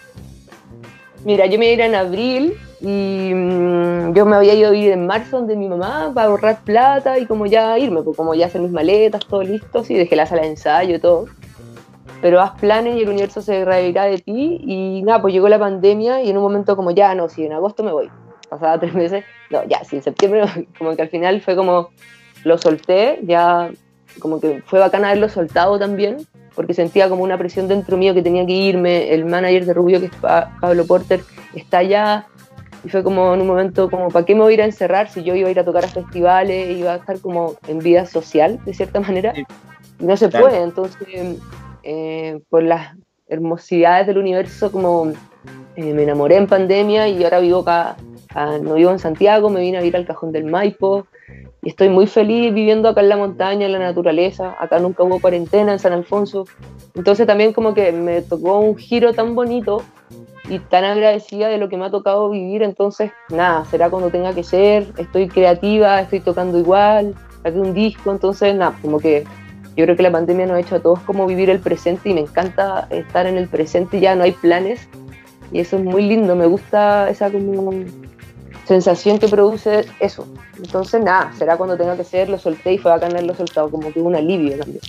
[1.24, 4.72] Mira, yo me iba a ir en abril y mm, yo me había ido a
[4.72, 8.34] vivir en marzo donde mi mamá para ahorrar plata y como ya irme, pues como
[8.34, 11.26] ya hacer mis maletas, todo listo, sí, dejé la sala de ensayo y todo.
[12.22, 15.58] Pero haz planes y el universo se reirá de ti y nada, pues llegó la
[15.58, 18.10] pandemia y en un momento como ya, no, si en agosto me voy.
[18.48, 20.42] Pasaba tres meses, no, ya, si en septiembre,
[20.78, 21.90] como que al final fue como,
[22.44, 23.70] lo solté, ya
[24.20, 26.16] como que fue bacán haberlo soltado también,
[26.54, 30.00] porque sentía como una presión dentro mío que tenía que irme, el manager de Rubio,
[30.00, 31.20] que es Pa- Pablo Porter,
[31.54, 32.26] está allá,
[32.84, 35.10] y fue como en un momento como, ¿para qué me voy a ir a encerrar
[35.10, 38.06] si yo iba a ir a tocar a festivales, iba a estar como en vida
[38.06, 39.34] social, de cierta manera?
[39.34, 39.44] Sí.
[40.00, 40.46] Y no se Claro.
[40.46, 41.38] puede, entonces,
[41.82, 42.96] eh, por las
[43.28, 45.12] hermosidades del universo, como
[45.76, 47.96] eh, me enamoré en pandemia y ahora vivo acá,
[48.34, 51.06] ah, no vivo en Santiago, me vine a vivir al Cajón del Maipo,
[51.62, 54.56] y estoy muy feliz viviendo acá en la montaña, en la naturaleza.
[54.60, 56.46] Acá nunca hubo cuarentena en San Alfonso.
[56.94, 59.82] Entonces también como que me tocó un giro tan bonito
[60.48, 62.62] y tan agradecida de lo que me ha tocado vivir.
[62.62, 64.86] Entonces, nada, será cuando tenga que ser.
[64.96, 68.12] Estoy creativa, estoy tocando igual, saqué un disco.
[68.12, 69.24] Entonces, nada, como que
[69.76, 72.14] yo creo que la pandemia nos ha hecho a todos como vivir el presente y
[72.14, 74.00] me encanta estar en el presente.
[74.00, 74.88] Ya no hay planes
[75.50, 76.36] y eso es muy lindo.
[76.36, 77.72] Me gusta esa como
[78.68, 80.28] sensación que produce eso.
[80.58, 83.92] Entonces, nada, será cuando tenga que ser, lo solté y fue bacán haberlo soltado, como
[83.92, 84.80] que un alivio también.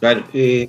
[0.00, 0.24] Claro.
[0.32, 0.68] Eh,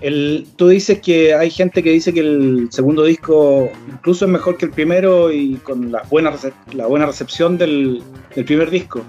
[0.00, 4.56] el- tú dices que hay gente que dice que el segundo disco incluso es mejor
[4.56, 6.32] que el primero y con la buena,
[6.72, 8.02] la buena recepción del,
[8.36, 9.00] del primer disco.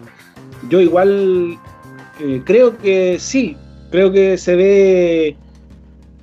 [0.70, 1.57] Yo igual
[2.20, 3.55] eh, creo que sí,
[3.91, 5.38] creo que se ve,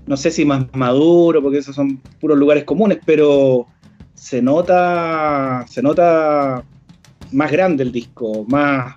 [0.06, 3.66] no sé si más maduro, porque esos son puros lugares comunes, pero
[4.16, 6.64] se nota, se nota
[7.32, 8.94] más grande el disco, más,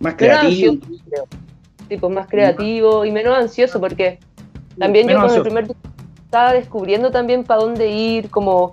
[0.00, 0.72] más creativo.
[0.72, 1.24] ansioso, creo.
[1.88, 4.18] Sí, pues más creativo y menos ansioso, porque
[4.78, 5.82] también Menos yo con el primer disco
[6.24, 8.70] estaba descubriendo también para dónde ir, como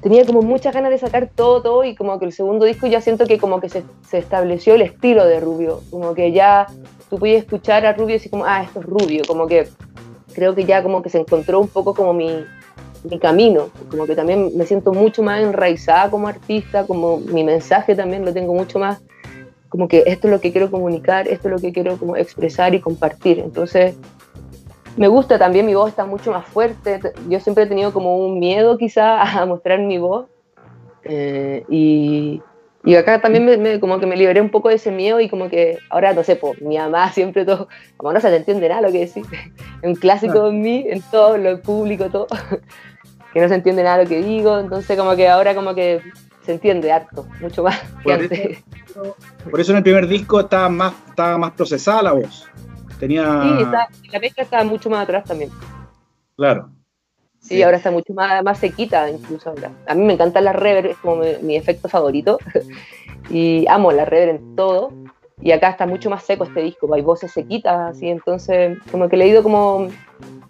[0.00, 3.00] tenía como muchas ganas de sacar todo, todo, y como que el segundo disco ya
[3.00, 6.66] siento que como que se, se estableció el estilo de Rubio, como que ya
[7.08, 9.68] tú puedes escuchar a Rubio y decir como, ah, esto es Rubio, como que
[10.34, 12.44] creo que ya como que se encontró un poco como mi,
[13.04, 17.94] mi camino, como que también me siento mucho más enraizada como artista, como mi mensaje
[17.94, 19.00] también lo tengo mucho más,
[19.68, 22.74] como que esto es lo que quiero comunicar, esto es lo que quiero como expresar
[22.74, 23.40] y compartir.
[23.40, 23.96] Entonces,
[24.96, 28.38] me gusta también, mi voz está mucho más fuerte, yo siempre he tenido como un
[28.38, 30.26] miedo quizá a mostrar mi voz.
[31.06, 32.40] Eh, y,
[32.84, 35.28] y acá también me, me- como que me liberé un poco de ese miedo y
[35.28, 38.68] como que ahora, no sé, pues mi mamá siempre todo, como no se te entiende
[38.68, 39.50] nada lo que decís, es
[39.82, 42.26] un clásico en mí, en todo lo público, todo,
[43.34, 46.00] que no se entiende nada lo que digo, entonces como que ahora como que
[46.46, 48.58] se entiende harto, mucho más que
[49.50, 52.46] Por eso en el primer disco estaba más, estaba más procesada la voz.
[53.00, 53.24] Tenía.
[53.42, 55.50] Sí, está- la mezcla está mucho más atrás también.
[56.36, 56.70] Claro.
[57.40, 59.70] Sí, ahora está mucho más, más sequita incluso ahora.
[59.86, 62.38] A mí me encanta la reverb, es como mi, mi efecto favorito.
[63.30, 64.92] y amo la reverb en todo.
[65.42, 69.16] Y acá está mucho más seco este disco, hay voces sequitas, así, entonces como que
[69.16, 69.88] le he ido como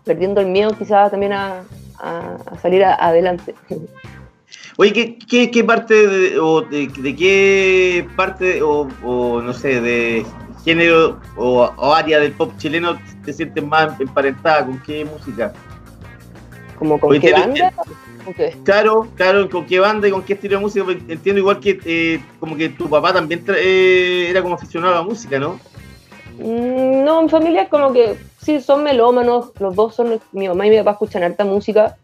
[0.05, 1.62] perdiendo el miedo quizás también a,
[1.99, 3.55] a- salir adelante.
[4.76, 8.89] Oye, ¿qué, qué, qué parte de, o de, qué parte o,
[9.41, 10.26] no sé, de
[10.64, 14.66] género o área del pop chileno te sientes más emparentada?
[14.66, 15.53] ¿Con qué música?
[16.79, 17.72] Como con qué banda,
[18.25, 18.57] ¿Con qué?
[18.64, 20.85] Claro, claro, ¿con qué banda y con qué estilo de música?
[20.85, 24.99] Porque Entiendo igual que eh, como que tu papá también eh, era como aficionado a
[24.99, 25.61] la música, ¿no?
[26.39, 30.66] Mm, No, mi familia es como que sí, son melómanos, los dos son, mi mamá
[30.66, 31.97] y mi papá escuchan harta música.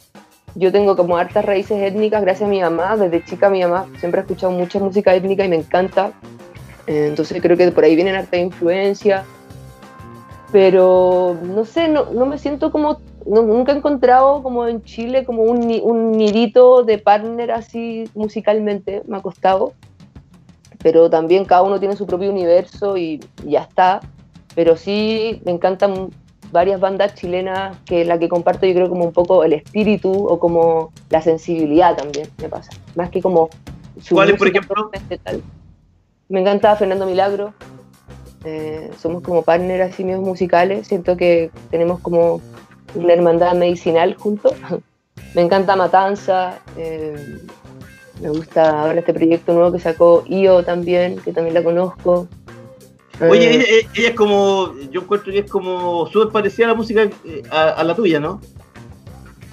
[0.55, 2.97] Yo tengo como hartas raíces étnicas gracias a mi mamá.
[2.97, 6.13] Desde chica mi mamá siempre ha escuchado mucha música étnica y me encanta.
[6.87, 9.25] Eh, Entonces creo que por ahí vienen harta influencia.
[10.53, 15.25] Pero no sé, no, no me siento como, no- nunca he encontrado como en Chile
[15.25, 19.73] como un, un nidito de partner así musicalmente, me ha costado
[20.83, 24.01] pero también cada uno tiene su propio universo y y ya está.
[24.55, 26.09] Pero sí me encantan
[26.53, 30.39] varias bandas chilenas que la que comparto yo creo como un poco el espíritu o
[30.41, 33.49] como la sensibilidad también me pasa, más que como
[34.03, 34.91] su ¿Cuáles, por música ejemplo?
[35.23, 35.43] tal.
[36.29, 37.53] Me encanta Fernando Milagro,
[38.45, 42.41] eh, somos como partners así medios musicales, siento que tenemos como
[42.95, 44.55] una hermandad medicinal juntos.
[45.35, 47.39] Me encanta Matanza, eh,
[48.21, 52.27] me gusta ahora este proyecto nuevo que sacó IO también, que también la conozco.
[53.21, 56.75] Oye, Eh, ella, ella es como, yo encuentro que es como súper parecida a la
[56.75, 58.41] música eh, a, a la tuya, ¿no?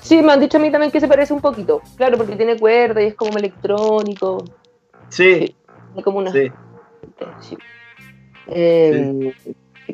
[0.02, 1.82] Sí, me han dicho a mí también que se parece un poquito.
[1.98, 4.44] Claro, porque tiene cuerda y es como electrónico.
[5.10, 5.54] Sí,
[5.98, 6.32] Es como una.
[6.32, 6.50] sí.
[7.42, 7.58] sí.
[8.48, 9.34] Eh,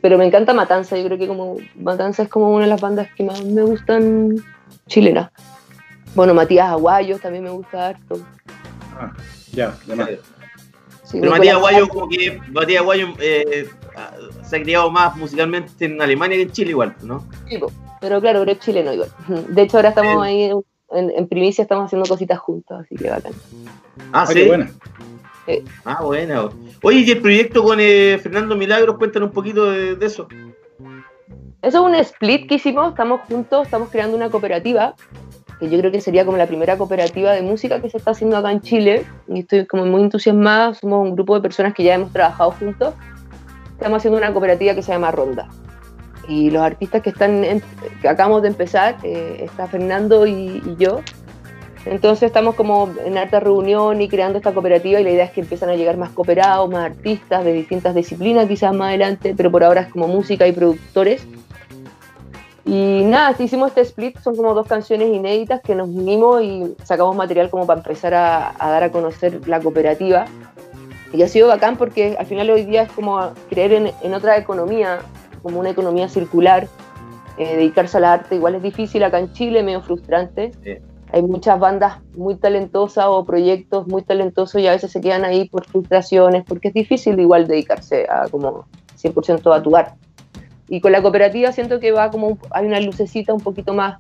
[0.03, 0.97] Pero me encanta Matanza.
[0.97, 4.35] Yo creo que como Matanza es como una de las bandas que más me gustan
[4.85, 5.31] chilenas.
[6.13, 8.19] Bueno, Matías Aguayo también me gusta harto.
[8.99, 9.13] Ah,
[9.53, 10.09] ya, de más.
[11.05, 11.93] Sí, Pero Matías Guayo, Castro.
[12.01, 13.69] como que Matías Guayo eh,
[14.43, 17.25] se ha criado más musicalmente en Alemania que en Chile igual, ¿no?
[17.47, 17.57] Sí,
[18.01, 19.09] pero claro, eres chileno igual.
[19.47, 20.51] De hecho, ahora estamos ahí
[20.91, 23.31] en, en primicia, estamos haciendo cositas juntos, así que bacán.
[24.11, 24.33] Ah, Ah, sí.
[24.33, 24.49] qué
[25.45, 25.71] buena.
[25.85, 26.49] Ah, buena.
[26.81, 30.27] Oye, y el proyecto con eh, Fernando Milagros, cuéntanos un poquito de, de eso.
[31.61, 34.95] Eso es un split que hicimos, estamos juntos, estamos creando una cooperativa,
[35.59, 38.35] que yo creo que sería como la primera cooperativa de música que se está haciendo
[38.35, 41.93] acá en Chile, y estoy como muy entusiasmada, somos un grupo de personas que ya
[41.95, 42.93] hemos trabajado juntos,
[43.71, 45.47] estamos haciendo una cooperativa que se llama Ronda.
[46.27, 47.61] Y los artistas que están en-
[48.01, 51.01] que acabamos de empezar, eh, está Fernando y, y yo.
[51.85, 55.41] Entonces estamos como en harta reunión y creando esta cooperativa y la idea es que
[55.41, 59.63] empiezan a llegar más cooperados, más artistas de distintas disciplinas quizás más adelante, pero por
[59.63, 61.27] ahora es como música y productores.
[62.65, 67.13] Y nada, hicimos este split, son como dos canciones inéditas que nos unimos y sacamos
[67.17, 70.25] material como para empezar a, dar a conocer la cooperativa.
[71.11, 74.37] Y ha sido bacán porque al final hoy día es como creer en, en otra
[74.37, 74.99] economía,
[75.41, 76.69] como una economía circular.
[77.37, 80.53] Eh, dedicarse al arte igual es difícil acá en Chile, medio frustrante.
[80.63, 80.77] Sí.
[81.13, 85.47] Hay muchas bandas muy talentosas o proyectos muy talentosos y a veces se quedan ahí
[85.47, 88.65] por frustraciones, porque es difícil igual dedicarse a como
[88.99, 89.93] 100% a tu arte.
[90.67, 93.99] Y con la cooperativa siento que va como, hay una lucecita un poquito más,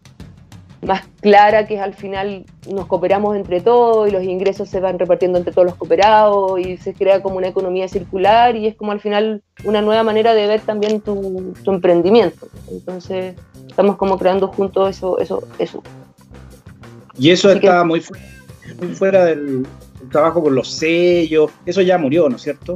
[0.81, 4.97] más clara, que es al final nos cooperamos entre todos y los ingresos se van
[4.97, 8.91] repartiendo entre todos los cooperados y se crea como una economía circular y es como
[8.91, 12.47] al final una nueva manera de ver también tu, tu emprendimiento.
[12.71, 13.35] Entonces
[13.67, 15.83] estamos como creando juntos eso, eso, eso.
[17.17, 18.13] Y eso Así que- está muy, fu-
[18.79, 21.51] muy fuera del, del trabajo con los sellos.
[21.65, 22.75] Eso ya murió, ¿no es cierto?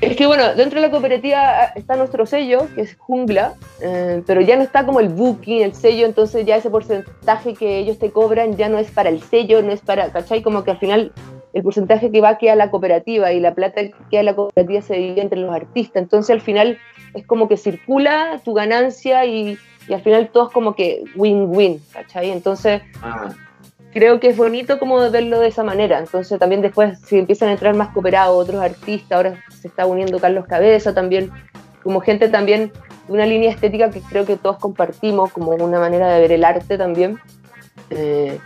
[0.00, 4.40] Es que bueno, dentro de la cooperativa está nuestro sello, que es Jungla, eh, pero
[4.40, 8.10] ya no está como el booking, el sello, entonces ya ese porcentaje que ellos te
[8.10, 10.42] cobran ya no es para el sello, no es para, ¿cachai?
[10.42, 11.12] Como que al final
[11.52, 14.34] el porcentaje que va queda a la cooperativa y la plata que queda a la
[14.34, 16.78] cooperativa se divide entre los artistas, entonces al final
[17.14, 19.56] es como que circula tu ganancia y,
[19.86, 22.30] y al final todos como que win-win, ¿cachai?
[22.32, 23.32] Entonces Ah,
[23.92, 25.98] creo que es bonito como verlo de esa manera.
[25.98, 30.18] Entonces también después si empiezan a entrar más cooperados otros artistas, ahora se está uniendo
[30.18, 31.30] Carlos Cabeza también,
[31.82, 32.72] como gente también
[33.06, 36.44] de una línea estética que creo que todos compartimos, como una manera de ver el
[36.44, 37.18] arte también.
[37.90, 38.38] Eh,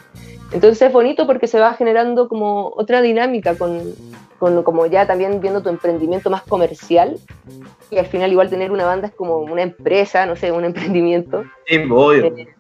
[0.53, 3.95] entonces es bonito porque se va generando como otra dinámica con,
[4.39, 7.19] con como ya también viendo tu emprendimiento más comercial
[7.91, 11.45] y al final igual tener una banda es como una empresa, no sé, un emprendimiento.
[11.67, 12.27] sí, obvio.
[12.27, 12.56] Eh,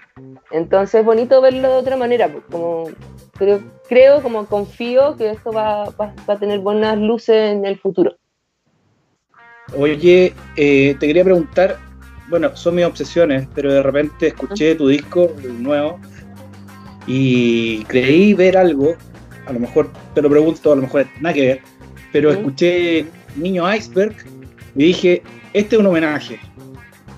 [0.57, 2.89] Entonces es bonito verlo de otra manera, pues, como
[3.39, 7.79] creo, creo, como confío que esto va, va- va a tener buenas luces en el
[7.79, 8.17] futuro.
[9.77, 11.77] Oye, eh, te quería preguntar,
[12.31, 15.99] bueno, son mis obsesiones, pero de repente escuché tu disco el nuevo
[17.07, 18.95] y creí ver algo,
[19.47, 21.61] a lo mejor te lo pregunto, a lo mejor nada que ver,
[22.13, 23.05] pero escuché
[23.37, 24.17] Niño Iceberg
[24.75, 26.41] y dije, este es un homenaje,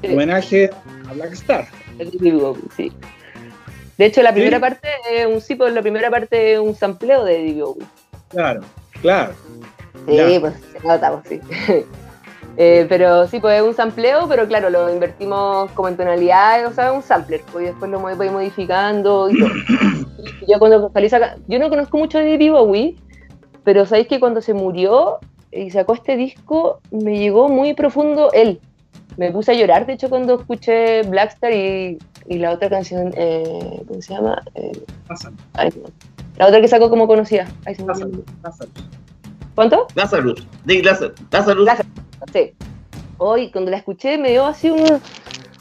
[0.03, 0.12] Sí.
[0.12, 0.70] homenaje
[1.09, 1.68] a Black Star.
[2.76, 2.93] Sí.
[3.99, 4.61] De hecho, la primera ¿Sí?
[4.61, 7.86] parte es un sí, pues la primera parte es un sampleo de David Bowie.
[8.28, 8.61] Claro,
[9.03, 9.32] claro.
[10.07, 11.84] Sí, pues se nota, pues, sí.
[12.61, 16.72] Eh, pero sí, pues es un sampleo, pero claro, lo invertimos como en tonalidades, o
[16.72, 19.51] sea, un sampler, pues y después lo voy modificando y todo.
[20.40, 21.09] Y yo cuando salí
[21.46, 22.96] yo no conozco mucho de David Bowie,
[23.62, 25.18] pero sabéis que cuando se murió
[25.53, 28.61] y sacó este disco, me llegó muy profundo él.
[29.16, 31.99] Me puse a llorar, de hecho, cuando escuché Blackstar y,
[32.29, 34.43] y la otra canción, eh, ¿cómo se llama?
[34.55, 34.72] Eh,
[35.07, 35.89] Pásalo, ay, no.
[36.37, 37.09] La otra que sacó como.
[37.64, 38.22] Ay, se pásalo.
[39.55, 39.87] ¿Cuánto?
[39.95, 41.93] Lazarus, Dick Lazarus, Lazarus, Lazarus.
[42.33, 42.53] Sí.
[43.16, 45.01] Hoy, cuando la escuché, me dio así un-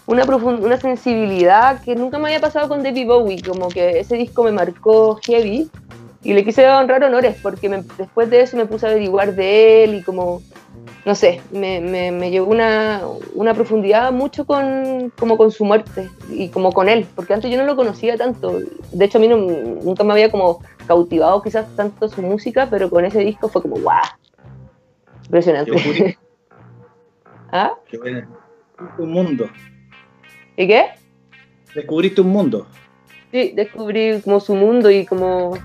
[0.05, 3.41] una, profund- una sensibilidad que nunca me había pasado con David Bowie.
[3.41, 5.69] Como que ese disco me marcó heavy
[6.23, 9.83] y le quise honrar honores porque me- después de eso me puse a averiguar de
[9.83, 10.41] él y como,
[11.05, 13.01] no sé, me, me, me llegó una,
[13.33, 17.57] una profundidad mucho con, como con su muerte y como con él, porque antes yo
[17.57, 18.59] no lo conocía tanto.
[18.91, 22.89] De hecho, a mí no- nunca me había como cautivado quizás tanto su música, pero
[22.89, 24.01] con ese disco fue como, ¡guau!
[25.25, 25.71] Impresionante.
[25.71, 26.17] Qué.
[27.51, 27.73] ¿Ah?
[27.89, 27.97] Qué.
[28.99, 29.49] Un mundo.
[30.55, 30.85] ¿Y qué?
[31.73, 32.67] Descubriste un mundo.
[33.31, 35.57] Sí, descubrí como su mundo y como,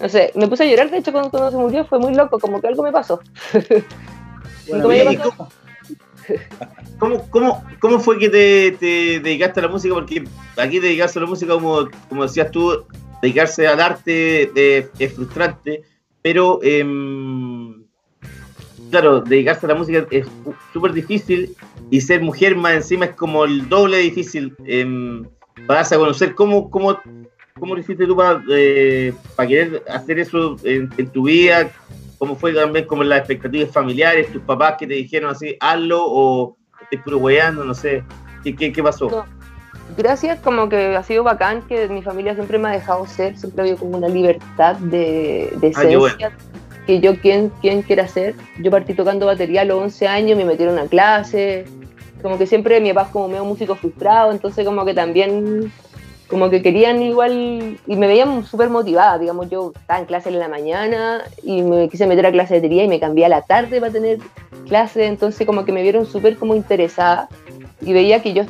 [0.00, 2.38] no sé, me puse a llorar, de hecho, cuando, cuando se murió fue muy loco,
[2.38, 3.20] como que algo me pasó.
[4.68, 5.18] Bueno, oye.
[6.98, 9.94] ¿Cómo, cómo, cómo fue que te, te dedicaste a la música?
[9.94, 10.24] Porque
[10.56, 12.84] aquí dedicarse a la música, como, como decías tú,
[13.20, 15.82] dedicarse al arte eh, es frustrante,
[16.22, 17.82] pero em,
[18.90, 20.26] claro, dedicarse a la música es
[20.72, 21.56] súper difícil
[21.90, 24.54] y ser mujer más encima es como el doble difícil.
[25.66, 26.98] para darse a conocer cómo, cómo,
[27.58, 31.70] cómo lo hiciste tú para, eh, para querer hacer eso en, en tu vida,
[32.22, 36.56] cómo fue también como las expectativas familiares, tus papás que te dijeron así, hazlo o
[36.80, 38.04] estoy puro weyando, no sé,
[38.44, 39.10] ¿qué, qué, qué pasó?
[39.10, 39.24] No.
[39.96, 43.62] Gracias, como que ha sido bacán que mi familia siempre me ha dejado ser, siempre
[43.62, 46.06] ha habido como una libertad de, de Ah, bueno.
[46.06, 46.30] esencia,
[46.86, 48.36] que yo quien, quien quiera ser.
[48.60, 51.64] Yo partí tocando batería a los 11 años, me metieron a clase,
[52.22, 55.72] como que siempre mi papá es como medio músico frustrado, entonces como que también
[56.32, 60.38] como que querían igual y me veían súper motivada, digamos, yo estaba en clase en
[60.38, 63.42] la mañana y me quise meter a clase de batería y me cambié a la
[63.42, 64.18] tarde para tener
[64.66, 67.28] clase, entonces como que me vieron súper como interesada
[67.82, 68.44] y veía que yo,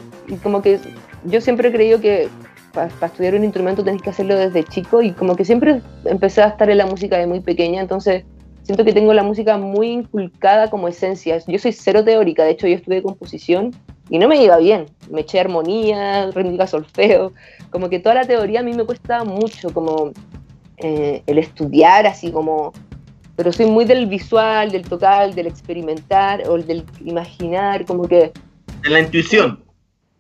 [0.45, 0.79] como que
[1.25, 2.29] yo siempre he creído que
[2.73, 6.47] para estudiar un instrumento tenés que hacerlo desde chico y como que siempre empecé a
[6.51, 8.23] estar en la música de muy pequeña, entonces
[8.63, 11.37] siento que tengo la música muy inculcada como esencia.
[11.49, 13.73] Yo soy cero teórica, de hecho yo estudié composición
[14.13, 14.85] y no me iba bien.
[15.11, 17.33] Me eché armonía, rítmica, solfeo,
[17.71, 20.13] como que toda la teoría a mí me cuesta mucho, como
[20.77, 22.75] eh, el estudiar así como...
[23.37, 28.33] Pero soy muy del visual, del tocar, del experimentar o del imaginar, como que
[28.85, 29.65] En la intuición.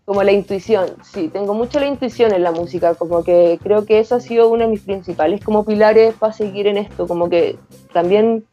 [0.06, 3.98] como la intuición, sí, tengo mucho la intuición en la música, como que creo que
[3.98, 7.58] eso ha sido uno de mis principales como pilares para seguir en esto, como que
[7.92, 8.46] también,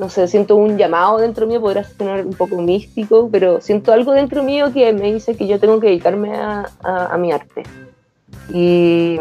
[0.00, 4.12] no sé, siento un llamado dentro mío, podrá sonar un poco místico, pero siento algo
[4.12, 7.64] dentro mío que me dice que yo tengo que dedicarme a, a- mi arte.
[8.50, 9.18] Y,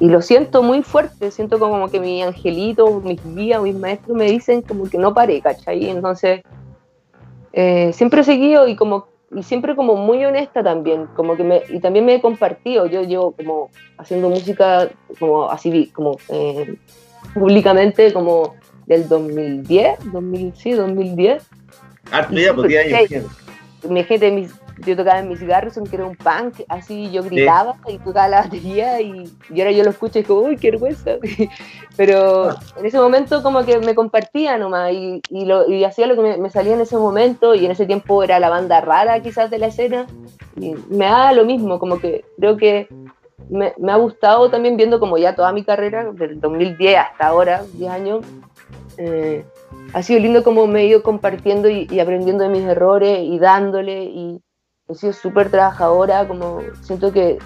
[0.00, 4.24] y lo siento muy fuerte, siento como que mi angelito, mis guías, mis maestros me
[4.24, 5.90] dicen como que no pare, ¿cachai?
[5.90, 6.40] Entonces,
[7.52, 11.78] eh, siempre he seguido y como y siempre como muy honesta también, como que y
[11.80, 14.88] también me he compartido, yo llevo como haciendo música
[15.20, 16.74] como así, como eh,
[17.34, 18.54] públicamente como
[18.90, 21.42] del 2010, 2000, sí, 2010,
[22.10, 23.24] Harto ya, pues 10 años.
[23.82, 23.88] Sí.
[23.88, 24.52] mi gente, mis
[24.86, 28.40] yo tocaba en Miss Garrison, que era un punk, así yo gritaba y tocaba la
[28.42, 31.12] batería y, y ahora yo lo escucho y digo, uy, qué vergüenza.
[31.96, 36.16] Pero en ese momento como que me compartía nomás y, y, lo, y hacía lo
[36.16, 39.20] que me, me salía en ese momento y en ese tiempo era la banda rara
[39.20, 40.06] quizás de la escena
[40.56, 42.88] y me da lo mismo, como que creo que
[43.50, 47.64] me, me ha gustado también viendo como ya toda mi carrera, del 2010 hasta ahora,
[47.74, 48.24] 10 años,
[49.02, 49.46] eh,
[49.94, 54.04] ha sido lindo como me he ido compartiendo y, aprendiendo de mis errores y dándole
[54.04, 54.40] y
[54.88, 57.38] he sido súper trabajadora, como siento que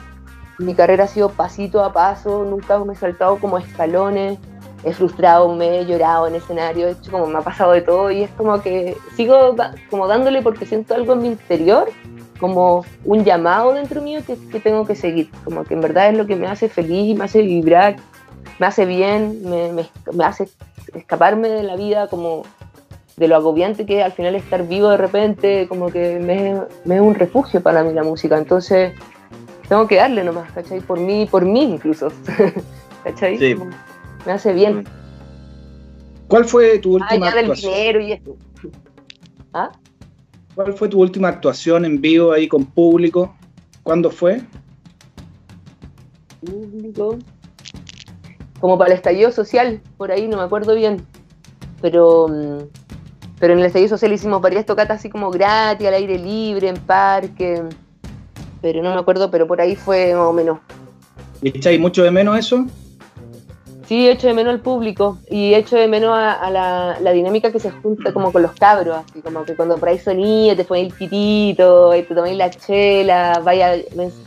[0.58, 4.36] mi carrera ha sido pasito a paso, nunca me he saltado como escalones,
[4.82, 8.10] he frustrado, me he llorado en escenario, he hecho como me ha pasado de todo
[8.10, 9.54] y es como que sigo
[9.90, 11.88] como dándole porque siento algo en mi interior,
[12.40, 16.18] como un llamado dentro mío que, que tengo que seguir, como que en verdad es
[16.18, 17.94] lo que me hace feliz, me hace vibrar,
[18.58, 19.72] me hace bien, me-
[20.12, 20.48] me hace
[20.94, 22.42] escaparme de la vida como
[23.16, 26.96] de lo agobiante que es al final estar vivo de repente, como que me, me
[26.96, 28.92] es un refugio para mí la música, entonces
[29.68, 30.80] tengo que darle nomás, ¿cachai?
[30.80, 32.08] Por mí, por mí incluso,
[33.04, 33.38] ¿cachai?
[33.38, 33.54] Sí.
[34.26, 34.84] Me hace bien.
[36.28, 37.72] ¿Cuál fue tu Ah, última del actuación?
[37.72, 38.36] dinero y esto.
[39.52, 39.70] ¿Ah?
[40.54, 43.34] ¿Cuál fue tu última actuación en vivo ahí con público?
[43.82, 44.40] ¿Cuándo fue?
[46.44, 47.18] público.
[48.64, 51.04] Como para el estallido social, por ahí, no me acuerdo bien.
[51.82, 52.60] Pero, mm,
[53.38, 56.78] pero en el estallido social hicimos varias tocatas así como gratis, al aire libre, en
[56.78, 57.62] parque.
[58.62, 60.60] Pero no me acuerdo, pero por ahí fue más o menos.
[61.42, 62.64] ¿Echáis mucho de menos eso?
[63.86, 67.52] Sí, echo de menos al público y echo de menos a, a la, la dinámica
[67.52, 70.64] que se junta como con los cabros, así como que cuando por ahí sonía, te
[70.64, 73.74] ponéis el pitito, te tomáis la chela, vaya,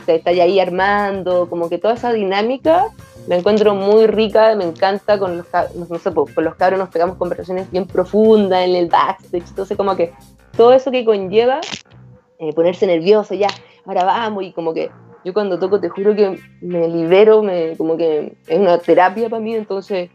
[0.06, 2.86] te estáis ahí armando, como que toda esa dinámica
[3.28, 7.16] la encuentro muy rica, me encanta, con los, no sé, con los cabros nos pegamos
[7.18, 10.12] conversaciones bien profundas en el backstage, entonces como que
[10.56, 11.60] todo eso que conlleva
[12.38, 13.48] eh, ponerse nervioso, ya,
[13.84, 14.90] ahora vamos, y como que
[15.24, 19.42] yo cuando toco te juro que me libero, me, como que es una terapia para
[19.42, 20.10] mí, entonces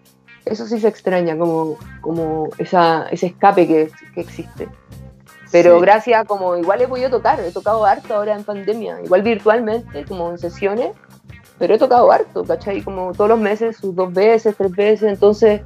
[0.46, 4.68] eso sí se extraña, como, como esa, ese escape que, que existe.
[5.52, 5.82] Pero Sí.
[5.82, 10.32] gracias, como igual he podido tocar, he tocado harto ahora en pandemia, igual virtualmente, como
[10.32, 10.96] en sesiones,
[11.58, 12.82] pero he tocado harto, ¿cachai?
[12.82, 15.62] Como todos los meses, sus dos veces, tres veces, entonces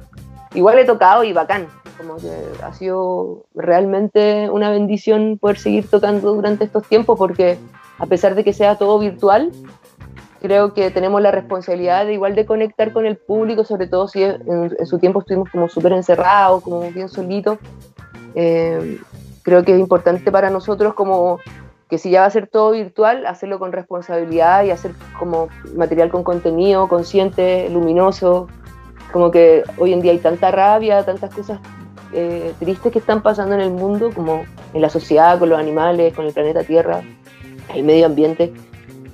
[0.54, 1.66] igual he tocado y bacán,
[1.96, 2.16] como
[2.62, 7.58] ha sido realmente una bendición poder seguir tocando durante estos tiempos porque
[7.98, 9.50] a pesar de que sea todo virtual,
[10.40, 14.22] creo que tenemos la responsabilidad de igual de conectar con el público, sobre todo si
[14.22, 17.58] en, en su tiempo estuvimos como súper encerrados, como bien solitos.
[18.34, 18.98] Eh,
[19.42, 21.40] creo que es importante para nosotros como
[21.88, 26.10] que si ya va a ser todo virtual, hacerlo con responsabilidad y hacer como material
[26.10, 28.48] con contenido, consciente, luminoso,
[29.12, 31.60] como que hoy en día hay tanta rabia, tantas cosas
[32.12, 36.14] eh, tristes que están pasando en el mundo, como en la sociedad, con los animales,
[36.14, 37.02] con el planeta Tierra,
[37.74, 38.52] el medio ambiente,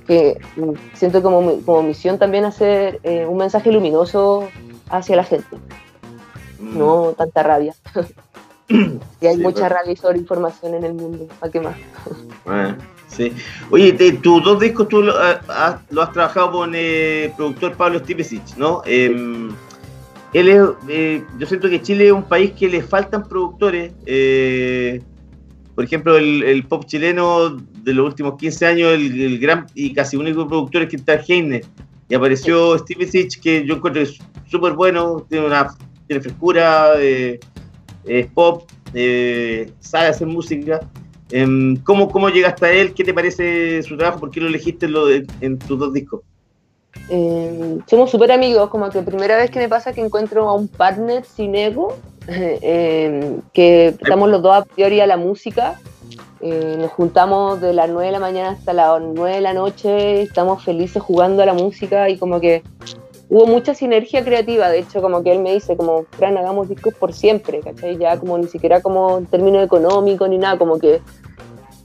[0.07, 4.49] que mm, siento como, como misión también hacer eh, un mensaje luminoso
[4.89, 5.57] hacia la gente,
[6.59, 6.77] Mm.
[6.77, 7.73] no tanta rabia.
[9.21, 9.71] y hay Sí, mucha pues.
[9.71, 11.75] rabia y sobreinformación en el mundo, ¿para qué más?
[12.47, 12.75] Ah,
[13.07, 13.31] sí.
[13.71, 17.73] Oye, te- tus dos discos tú lo, ah, ah, lo has trabajado con el productor
[17.75, 18.81] Pablo Stipesic, ¿no?
[18.85, 19.49] Em,
[20.33, 23.93] él es, eh, yo siento que Chile es un país que le faltan productores.
[24.05, 25.01] eh,
[25.73, 29.91] por ejemplo, el, el pop chileno de los últimos 15 años, el, el gran y
[29.93, 31.61] casi único productor es Quintal Heine.
[32.07, 34.17] Y apareció Stipesic, que yo encuentro que es
[34.49, 35.67] súper bueno, tiene una
[36.07, 37.39] tiene frescura, eh,
[38.07, 40.79] es pop, eh, sabe hacer música.
[41.31, 42.93] Em, ¿cómo, ¿Cómo llegaste a él?
[42.93, 44.19] ¿Qué te parece su trabajo?
[44.19, 46.21] ¿Por qué lo elegiste en, lo de- en tus dos discos?
[47.09, 50.67] Eh, somos súper amigos, como que primera vez que me pasa que encuentro a un
[50.67, 51.97] partner sin ego,
[52.27, 55.79] eh, que estamos los dos a priori a la música,
[56.41, 60.21] eh, nos juntamos de las 9 de la mañana hasta las 9 de la noche,
[60.21, 62.61] estamos felices jugando a la música y como que
[63.29, 66.93] hubo mucha sinergia creativa, de hecho como que él me dice como, Fran, hagamos discos
[66.93, 67.97] por siempre, ¿cachai?
[67.97, 71.01] Ya como ni siquiera como en términos económicos ni nada, como que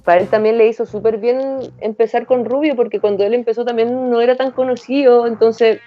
[0.05, 4.11] para él también le hizo súper bien empezar con Rubio, porque cuando él empezó también
[4.11, 5.81] no era tan conocido, entonces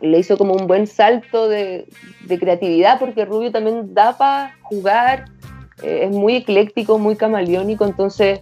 [0.00, 1.88] le hizo como un buen salto de,
[2.28, 5.26] creatividad, porque Rubio también da para jugar,
[5.82, 8.40] eh, es muy ecléctico, muy camaleónico, entonces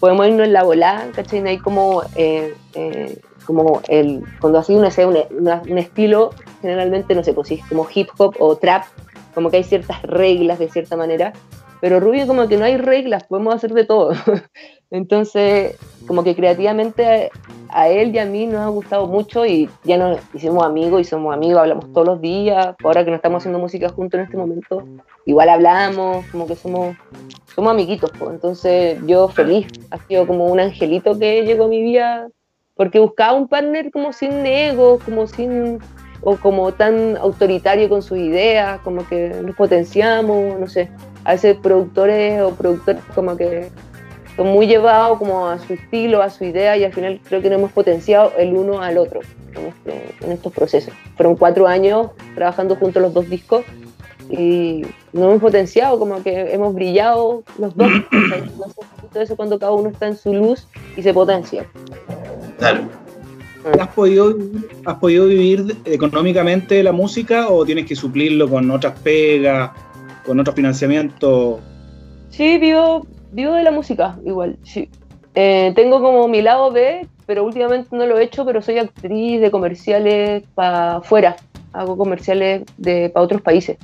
[0.00, 1.40] podemos irnos en la volada, ¿cachai?
[1.40, 6.30] No hay como, eh, eh, como el, cuando así uno hace un, una- un estilo,
[6.62, 8.84] generalmente, no sé, pues si es como hip hop o trap,
[9.34, 11.32] como que hay ciertas reglas de cierta manera,
[11.80, 14.12] pero Rubio como que no hay reglas, podemos hacer de todo.
[14.90, 15.76] Entonces,
[16.06, 17.30] como que creativamente
[17.68, 21.04] a él y a mí nos ha gustado mucho y ya nos hicimos amigos y
[21.04, 24.36] somos amigos, hablamos todos los días, ahora que no estamos haciendo música juntos en este
[24.36, 24.84] momento,
[25.26, 26.96] igual hablamos, como que somos
[27.54, 28.32] somos amiguitos, pues.
[28.32, 32.28] entonces yo feliz, ha sido como un angelito que llegó a mi vida,
[32.74, 35.78] porque buscaba un partner como sin ego, como sin,
[36.22, 40.90] o como tan autoritario con sus ideas, como que nos potenciamos, no sé,
[41.24, 43.68] a veces productores o productores como que
[44.36, 47.48] son muy llevados como a su estilo, a su idea y al final creo que
[47.50, 49.20] nos hemos potenciado el uno al otro
[49.54, 50.92] en, este- en estos procesos.
[51.16, 53.64] Fueron cuatro años trabajando juntos los dos discos
[54.30, 57.90] y nos hemos potenciado, como que hemos brillado los dos.
[59.00, 60.66] Justo eso cuando cada uno está en su luz
[60.96, 61.66] y se potencia.
[62.58, 62.88] Claro.
[63.80, 64.36] ¿Has podido,
[64.84, 69.70] ¿Has podido vivir económicamente la música o tienes que suplirlo con otras pegas,
[70.26, 71.60] con otros financiamientos?
[72.28, 74.90] Sí, vivo, vivo de la música, igual, sí.
[75.34, 79.40] Eh, tengo como mi lado B, pero últimamente no lo he hecho, pero soy actriz
[79.40, 81.36] de comerciales para afuera.
[81.72, 83.78] Hago comerciales de para otros países.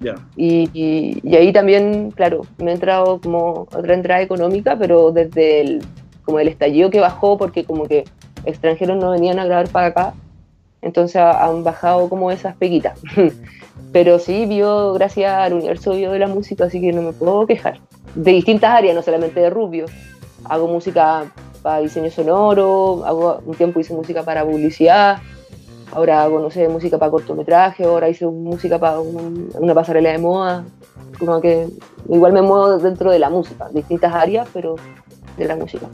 [0.00, 0.14] Ya.
[0.36, 5.60] Y, y- y ahí también, claro, me ha entrado como otra entrada económica, pero desde
[5.60, 5.82] el,
[6.24, 8.04] como el estallido que bajó, porque como que
[8.44, 10.14] extranjeros no venían a grabar para acá,
[10.82, 12.98] entonces ha- han bajado como esas peguitas.
[13.92, 17.46] pero sí, vio, gracias al universo vio de la música, así que no me puedo
[17.46, 17.80] quejar.
[18.14, 19.86] De distintas áreas, no solamente de Rubio.
[20.44, 21.24] Hago música
[21.62, 25.18] para diseño sonoro, hago, un tiempo hice música para publicidad,
[25.92, 30.18] ahora hago, no sé, música para cortometraje, ahora hice música para un- una pasarela de
[30.18, 30.64] moda,
[31.18, 31.66] como que
[32.08, 34.76] igual me muevo dentro de la música, distintas áreas, pero
[35.36, 35.86] de la música.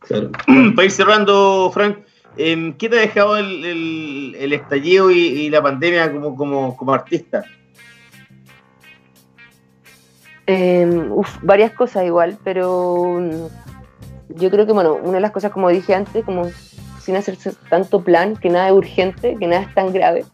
[0.00, 0.30] Claro.
[0.74, 1.98] Para ir cerrando, Frank,
[2.36, 6.76] em, ¿qué te ha dejado el, el- el estallido y, y la pandemia como, como,
[6.76, 7.44] como artista?
[10.46, 15.50] Eh, uf, varias cosas igual, pero mm, yo creo que, bueno, una de las cosas,
[15.50, 16.48] como dije antes, como
[17.06, 20.24] sin hacerse tanto plan, que nada es urgente, que nada es tan grave,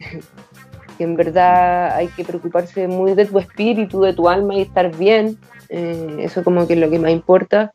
[0.97, 4.97] que en verdad hay que preocuparse muy de tu espíritu, de tu alma y estar
[4.97, 5.37] bien,
[5.69, 7.75] eh, eso como que es lo que más importa.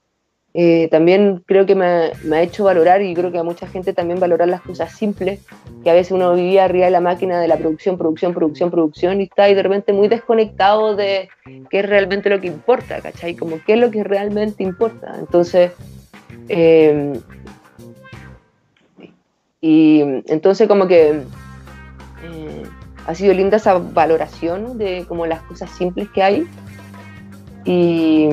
[0.56, 3.94] Eh, también creo que me, me ha hecho valorar y creo que a mucha gente
[3.94, 5.42] también valorar las cosas simples,
[5.84, 9.22] que a veces uno vivía arriba de la máquina de la producción, producción, producción, producción
[9.22, 11.30] y está ahí de repente muy desconectado de,
[11.70, 13.36] qué es realmente lo que importa, ¿cachai?
[13.36, 15.16] Como qué es lo que realmente importa.
[15.20, 15.74] Entonces,
[16.50, 17.14] eh,
[19.62, 21.24] y entonces como que
[22.24, 22.64] eh,
[23.08, 26.48] ha sido linda esa valoración de como las cosas simples que hay.
[27.64, 28.28] Y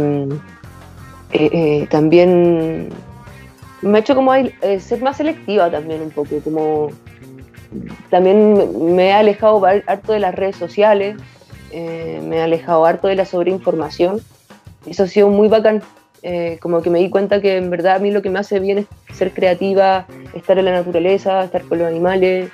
[1.33, 2.91] eh, eh, también
[3.83, 6.91] me ha hecho como eh, ser más selectiva también un poco, como
[8.11, 11.17] también me he alejado harto de las redes sociales,
[11.73, 14.21] me he alejado harto de la sobreinformación.
[14.87, 15.83] Eso ha sido muy bacán.
[16.27, 18.59] Eh, como que me di cuenta que en verdad a mí lo que me hace
[18.59, 22.51] bien es ser creativa, estar en la naturaleza, estar con los animales,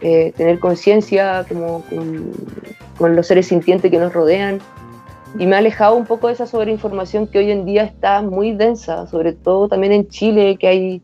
[0.00, 2.32] eh, tener conciencia como con,
[2.98, 4.58] con los seres sintientes que nos rodean.
[5.38, 8.56] Y me ha alejado un poco de esa sobreinformación que hoy en día está muy
[8.56, 11.02] densa, sobre todo también en Chile, que hay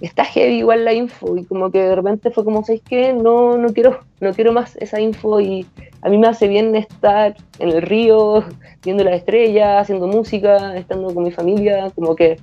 [0.00, 3.12] está heavy igual la info y como que de repente fue como, ¿sabes qué?
[3.12, 5.66] No, no quiero, no quiero más esa info y
[6.02, 8.44] a mí me hace bien estar en el río,
[8.84, 12.38] viendo las estrellas, haciendo música, estando con mi familia, como que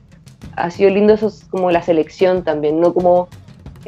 [0.56, 3.28] ha sido lindo eso, como la selección también, no como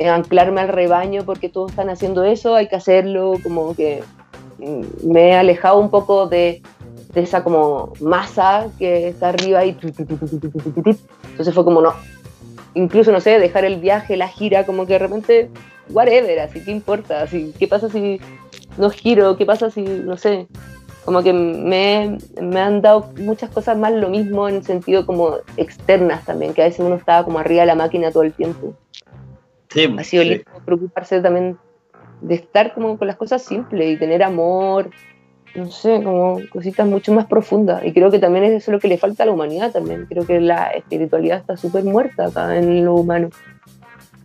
[0.06, 4.04] anclarme al rebaño porque todos están haciendo eso, hay que hacerlo, como que
[5.04, 6.62] me he alejado un poco de,
[7.14, 11.94] de esa como masa que está arriba y entonces fue como no,
[12.74, 15.50] incluso, no sé, dejar el viaje, la gira, como que de repente,
[15.90, 17.22] whatever, así, ¿qué importa?
[17.22, 18.20] Así, ¿Qué pasa si
[18.78, 19.38] no giro?
[19.38, 20.48] ¿Qué pasa si, no sé?
[21.06, 25.38] Como que me, me han dado muchas cosas más lo mismo en el sentido como
[25.56, 28.74] externas también, que a veces uno estaba como arriba de la máquina todo el tiempo.
[29.70, 30.30] Sí, Ha sido sí.
[30.30, 31.58] lindo preocuparse también
[32.22, 34.90] de estar como con las cosas simples y tener amor,
[35.58, 37.84] no sé, como cositas mucho más profundas.
[37.84, 40.06] Y creo que también es eso lo que le falta a la humanidad también.
[40.08, 43.30] Creo que la espiritualidad está súper muerta acá en lo humano.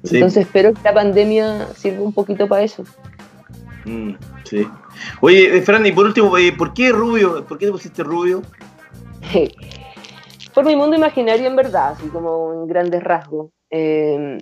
[0.04, 0.16] Sí.
[0.16, 2.84] Entonces espero que la pandemia sirva un poquito para eso.
[3.86, 4.12] Mm,
[4.44, 4.66] sí.
[5.22, 7.44] Oye, eh, Fran, y por último, eh, ¿por qué rubio?
[7.46, 8.42] ¿Por qué te pusiste rubio?
[10.54, 13.52] Por mi mundo imaginario en verdad, así como en grandes rasgos.
[13.70, 14.36] Eh,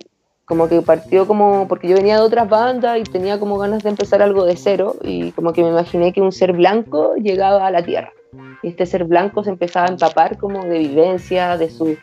[0.45, 3.89] como que partió como, porque yo venía de otras bandas y tenía como ganas de
[3.89, 7.71] empezar algo de cero y como que me imaginé que un ser blanco llegaba a
[7.71, 8.11] la Tierra.
[8.63, 11.97] Y este ser blanco se empezaba a empapar como de vivencia, de sus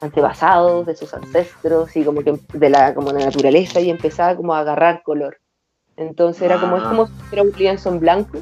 [0.00, 4.54] antepasados, de sus ancestros y como que de la, como la naturaleza y empezaba como
[4.54, 5.38] a agarrar color.
[5.96, 8.38] Entonces era como, es como si fuera un lienzo en blanco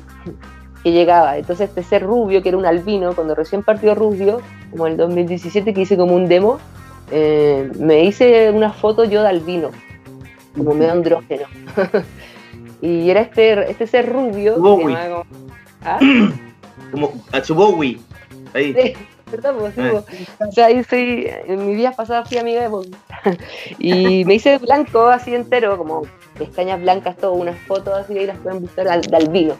[0.83, 1.37] que llegaba.
[1.37, 4.41] Entonces este ser rubio, que era un albino, cuando recién partió rubio,
[4.71, 6.59] como el 2017 que hice como un demo,
[7.11, 9.71] eh, me hice una foto yo de albino,
[10.57, 11.45] como medio andrógeno.
[12.83, 14.59] y era este, este ser rubio.
[14.59, 14.97] Bowie.
[14.97, 15.25] como-
[15.85, 15.99] ¿Ah?
[16.91, 17.99] Como a Bowie.
[18.55, 18.73] ahí.
[18.73, 18.95] Sí,
[19.31, 19.55] ¿verdad?
[19.59, 20.03] Pues, sí, Ah.
[20.09, 20.49] pues.
[20.49, 22.87] O sea, ahí soy, en mi vida pasada fui amiga de Bob.
[23.79, 26.03] y me hice blanco así entero, como
[26.39, 29.59] pestañas blancas, todo, unas fotos así, ahí las pueden buscar al, de albino.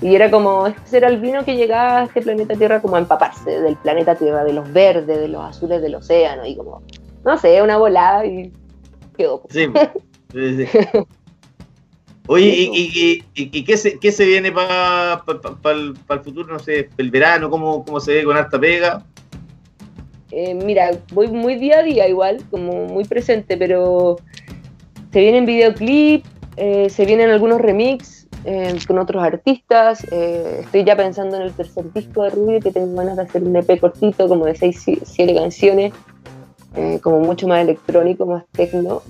[0.00, 3.60] Y era como, este era albino que llegaba a este planeta Tierra como a empaparse
[3.60, 6.82] del planeta Tierra, de los verdes, de los azules del océano, y como,
[7.24, 8.52] no sé, una volada y
[9.16, 9.42] quedó.
[9.50, 9.66] Sí,
[10.32, 10.78] sí, sí.
[12.30, 15.24] Oye, ¿y, y, y- y- qué, se, qué se viene para
[15.64, 16.52] el, futuro?
[16.52, 19.02] No sé, el verano, ¿cómo, cómo se ve con harta pega?
[20.30, 24.16] Eh, mira, voy muy día a día igual, como muy presente, pero
[25.10, 28.17] se vienen videoclips, eh, se vienen algunos remix
[28.48, 30.06] eh, con otros artistas.
[30.10, 33.42] eh, estoy ya pensando en el tercer disco de Rubio, que tengo ganas de hacer
[33.42, 35.92] un EP cortito, como de 6, 7 canciones,
[36.74, 39.02] eh, como mucho más electrónico, más techno.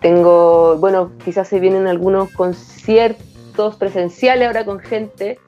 [0.00, 5.38] Tengo, bueno, quizás se vienen algunos conciertos presenciales ahora con gente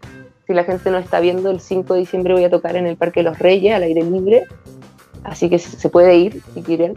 [0.47, 2.97] si la gente no está viendo, el 5 de diciembre voy a tocar en el
[2.97, 4.47] Parque de los Reyes, al aire libre.
[5.23, 6.97] Así que se puede ir si quieren.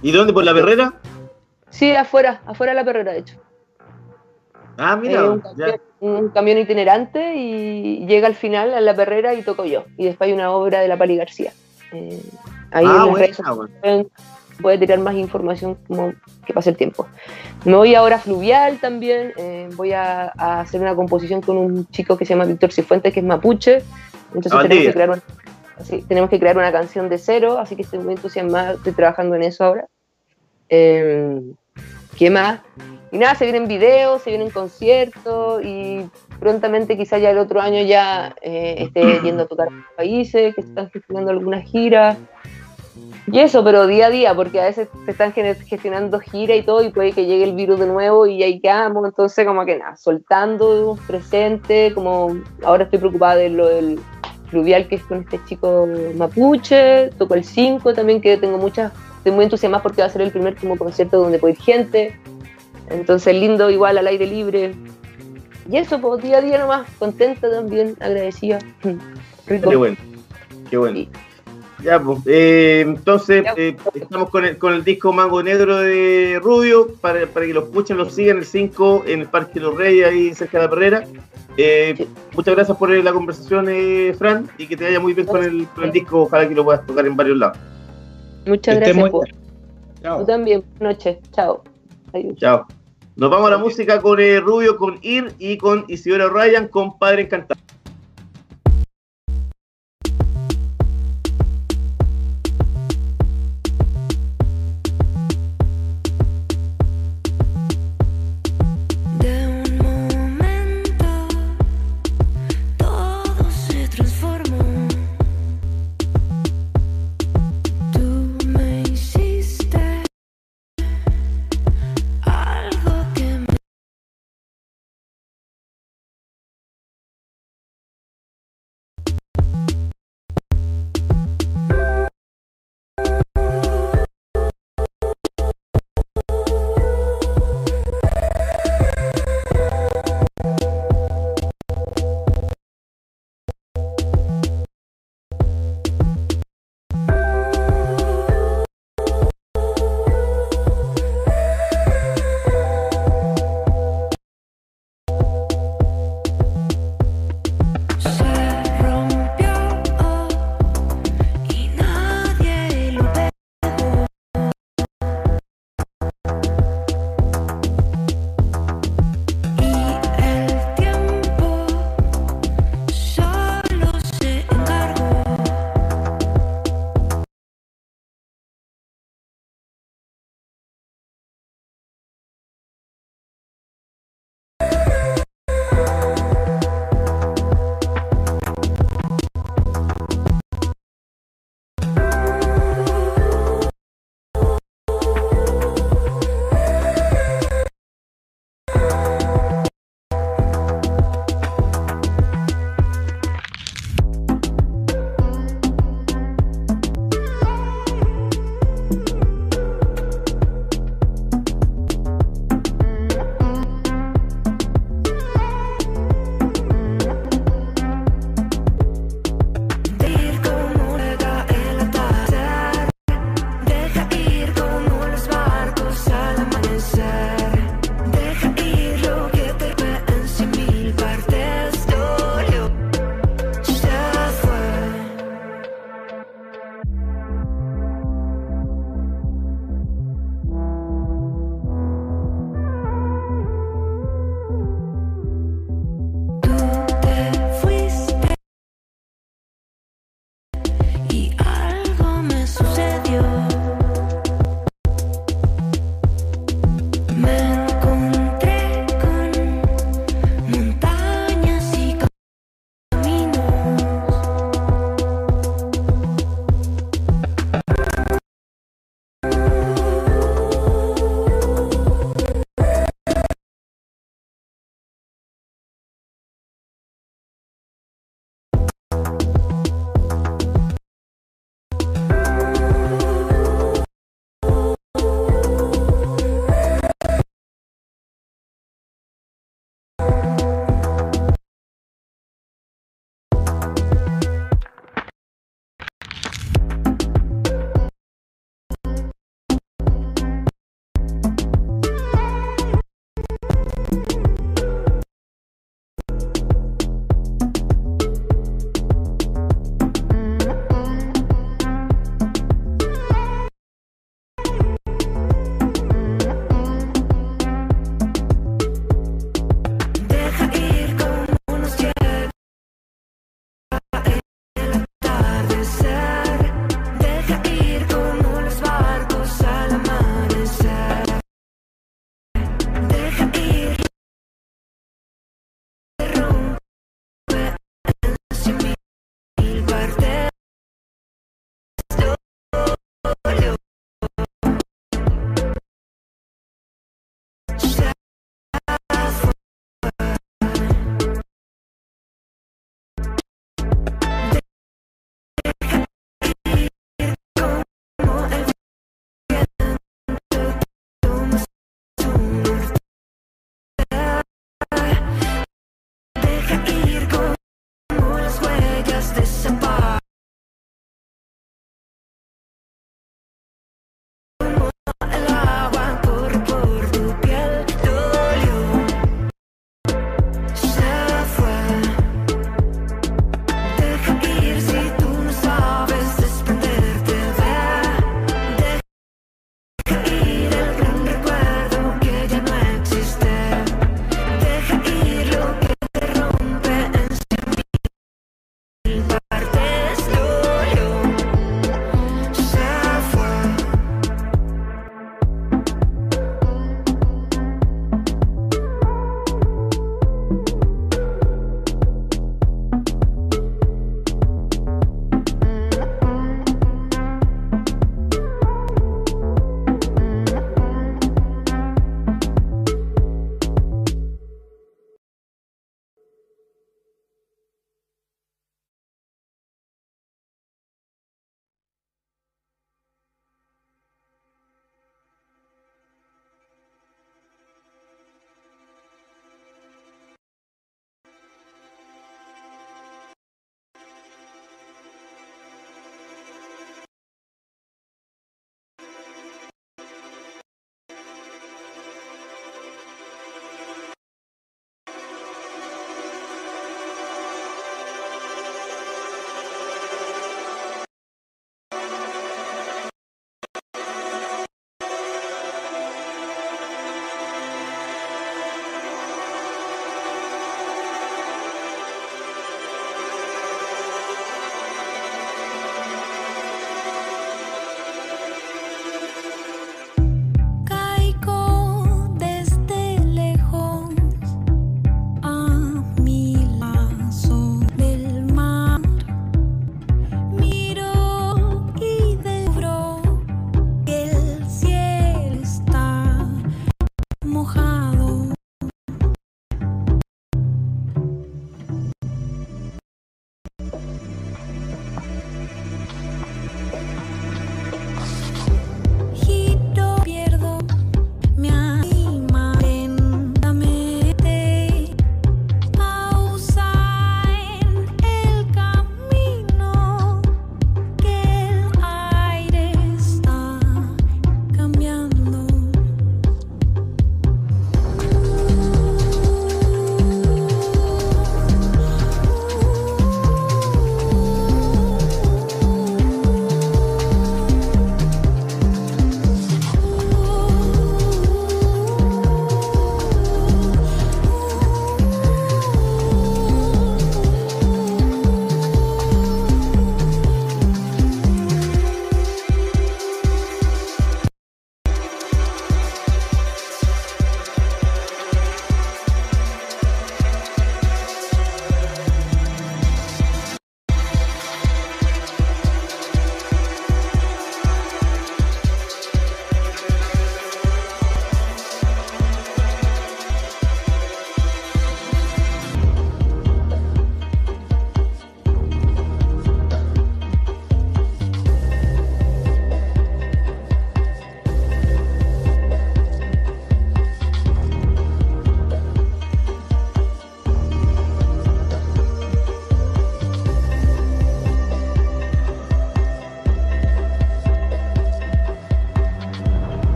[0.00, 0.32] ¿Y dónde?
[0.32, 0.94] ¿Por la perrera?
[1.70, 3.40] Sí, afuera, afuera de la perrera, de hecho.
[4.76, 9.34] Ah, Eh, mira, un, camión, un camión itinerante y llega al final a la perrera
[9.34, 9.84] y toco yo.
[9.96, 11.52] Y después hay una obra de la Pali García.
[11.92, 12.20] Eh,
[12.72, 16.12] ahí Ah, en buena, redes tirar más información como
[16.46, 17.06] que pase el tiempo.
[17.64, 19.32] Me voy ahora a Fluvial también.
[19.36, 23.12] eh, voy a, a hacer una composición con un chico que se llama Víctor Cifuentes,
[23.12, 23.82] que es mapuche.
[24.34, 25.22] Entonces tenemos que, crear una,
[26.08, 29.42] tenemos que crear una canción de cero, así que estoy muy entusiasmada, estoy trabajando en
[29.44, 29.86] eso ahora.
[30.68, 31.40] Eh,
[32.16, 32.60] ¿Qué más?
[33.14, 36.04] Y nada, se vienen videos, se vienen conciertos y
[36.40, 40.62] prontamente quizá ya el otro año ya eh, esté yendo a tocar a países, que
[40.62, 42.18] se están gestionando algunas giras.
[43.28, 46.82] Y eso, pero día a día, porque a veces se están gestionando giras y todo
[46.82, 49.96] y puede que llegue el virus de nuevo y ahí quedamos, entonces como que nada,
[49.96, 54.00] soltando, presente, como ahora estoy preocupada de lo del
[54.48, 59.30] fluvial que es con este chico mapuche, toco el 5 también que tengo muchas, estoy
[59.30, 62.20] muy entusiasmada porque va a ser el primer como concierto donde puede ir gente,
[62.90, 64.74] entonces lindo igual al aire libre.
[65.70, 68.58] Y eso, pues día a día nomás, contenta también, agradecida.
[69.46, 69.70] Rico.
[69.70, 69.96] Qué bueno,
[70.70, 70.96] qué bueno.
[70.96, 71.08] Sí.
[71.82, 76.88] Ya, pues, eh, entonces eh, estamos con el, con el disco Mango Negro de Rubio
[77.02, 80.06] para, para que lo escuchen, lo sigan el 5 en el Parque de los Reyes,
[80.08, 81.04] ahí cerca de la Perrera.
[81.58, 82.08] Eh, Sí.
[82.34, 85.66] Muchas gracias por la conversación, eh, Fran, y que te vaya muy bien con el,
[85.68, 86.22] con el disco.
[86.22, 87.58] Ojalá que lo puedas tocar en varios lados.
[88.46, 88.96] Muchas Que gracias.
[88.96, 89.36] muy por- bien.
[90.02, 90.18] Chao.
[90.20, 90.64] Tú también.
[90.78, 91.18] Buenas noches.
[91.32, 91.62] Chao.
[92.12, 92.36] Adiós.
[92.38, 92.66] Chao.
[93.16, 96.98] Nos vamos a la música con eh, Rubio, con Ir y con Isidora Ryan, con
[96.98, 97.60] Padre Encantado.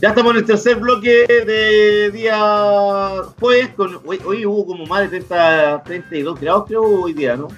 [0.00, 3.70] Ya estamos en el tercer bloque de día jueves.
[3.76, 7.48] Con, hoy, hoy hubo como más de 30, 32 grados, creo, hoy día, ¿no?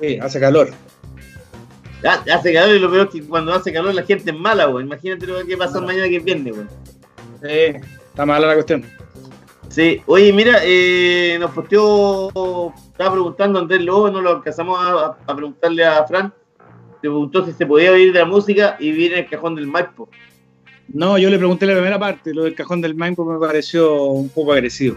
[0.00, 0.70] Sí, hace calor.
[2.02, 4.64] Ya- hace calor y lo peor es que cuando hace calor la gente es mala,
[4.66, 4.84] güey.
[4.86, 6.66] Imagínate lo que va a pasar mañana que es viernes, güey.
[7.42, 7.76] Sí,
[8.08, 8.84] está mala la cuestión.
[9.68, 15.36] Sí, oye, mira, eh, nos posteó, estaba preguntando Andrés Lobo, no lo alcanzamos a, a
[15.36, 16.32] preguntarle a Fran.
[16.94, 20.08] Se preguntó si se podía oír de la música y viene el cajón del Maipo.
[20.88, 24.28] No, yo le pregunté la primera parte, lo del cajón del Maipo me pareció un
[24.30, 24.96] poco agresivo.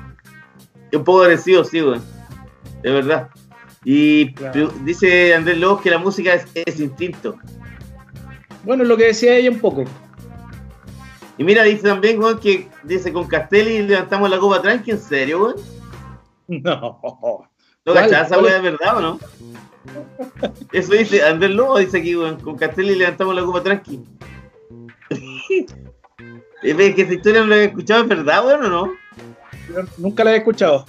[0.91, 1.99] Es un poco agresivo, sí, güey.
[2.81, 3.29] De verdad.
[3.83, 4.71] Y Claro.
[4.83, 7.35] dice Andrés Lobos que la música es, es instinto.
[8.63, 9.83] Bueno, lo que decía ella un poco.
[11.37, 15.39] Y mira, dice también, güey, que dice con Castelli levantamos la copa tranqui, ¿en serio,
[15.39, 15.55] güey?
[16.63, 16.99] No.
[17.85, 19.19] ¿No cachás esa ¿Cuál weá de verdad o no?
[20.71, 22.39] Eso dice Andrés Lobo, dice aquí, weón.
[22.39, 23.99] Con Castelli levantamos la copa tranqui.
[26.63, 28.93] Es que esa historia no la había escuchado, ¿es verdad, weón, o no?
[29.67, 30.85] Yo nunca la he escuchado.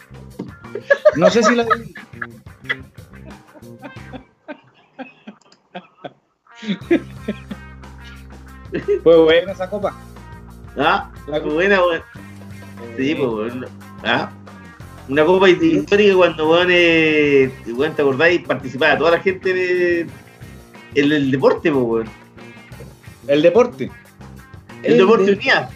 [1.17, 1.67] No sé si la
[9.03, 9.95] Fue buena esa copa.
[10.77, 12.03] Ah, La la buena, weón.
[12.97, 13.67] Sí, pues, weón.
[14.05, 14.31] Ah.
[15.09, 18.41] Una copa histórica cuando, weón, eh, weón, ¿te acordáis?
[18.47, 20.07] Participaba toda la gente de-
[20.95, 22.09] en el deporte, pues, weón.
[23.29, 23.91] El deporte.
[24.83, 25.69] El, deporte unía.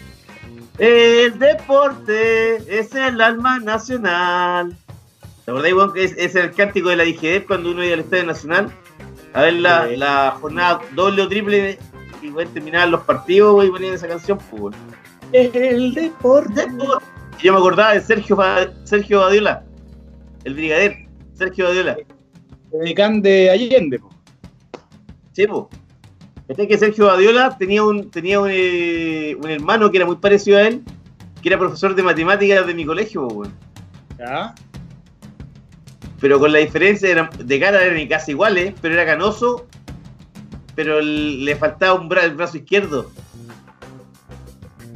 [0.77, 4.77] El deporte es el alma nacional.
[5.45, 8.25] ¿Te acordáis, que es, es el cántico de la IGD cuando uno iba al Estadio
[8.25, 8.71] Nacional?
[9.33, 9.95] A ver la, Sí.
[9.95, 11.79] la jornada doble o triple
[12.21, 14.75] y weón, terminaban los partidos y ponían esa canción, pues.
[15.31, 16.67] El deporte.
[17.39, 18.37] Yo me acordaba de Sergio,
[18.83, 19.63] Sergio Badiola,
[20.43, 21.97] el brigadier, Sergio Badiola.
[22.71, 23.99] Dedicán de Allende.
[23.99, 24.09] po.
[25.33, 25.69] Sí, po.
[26.55, 30.61] Que Sergio Badiola tenía un tenía un, eh, un hermano que era muy parecido a
[30.63, 30.81] él,
[31.41, 33.53] que era profesor de matemáticas de mi colegio, weón.
[34.17, 34.55] ¿Ya?
[36.19, 39.67] pero con la diferencia eran- de cara eran casi iguales, pero era canoso,
[40.73, 43.11] pero le faltaba un bra- el brazo izquierdo.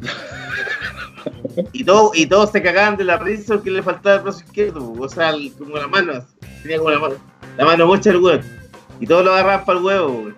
[1.74, 4.94] Y, todo, y todos se cagaban de la risa porque le faltaba el brazo izquierdo,
[4.98, 6.28] o sea, el- como la mano, así.
[6.64, 7.16] tenía como la mano,
[7.58, 8.42] la mano mocha el huevo.
[9.00, 10.36] Y todos lo agarraban para el huevo, weón.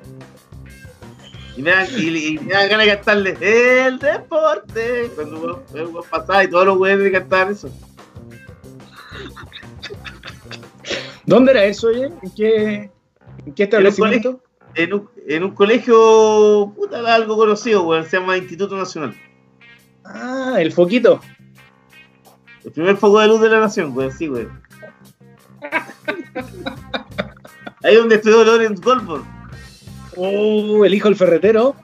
[1.56, 6.44] Y me dan, y, y me dan ganas de cantarle el deporte cuando weón pasaba
[6.44, 7.70] y todos los huevos cantaban eso.
[11.26, 12.06] ¿Dónde era eso, oye?
[12.06, 12.92] ¿En qué,
[13.46, 14.42] en qué establecimiento?
[14.76, 19.16] en un, en un colegio, puta, algo conocido, weón, se llama Instituto Nacional.
[20.04, 21.22] Ah, el foquito.
[22.64, 24.62] El primer foco de luz de la nación, weón, sí, weón.
[27.84, 29.24] Ahí donde estudió Lawrence Goldberg.
[30.18, 31.76] Oh, el hijo del ferretero.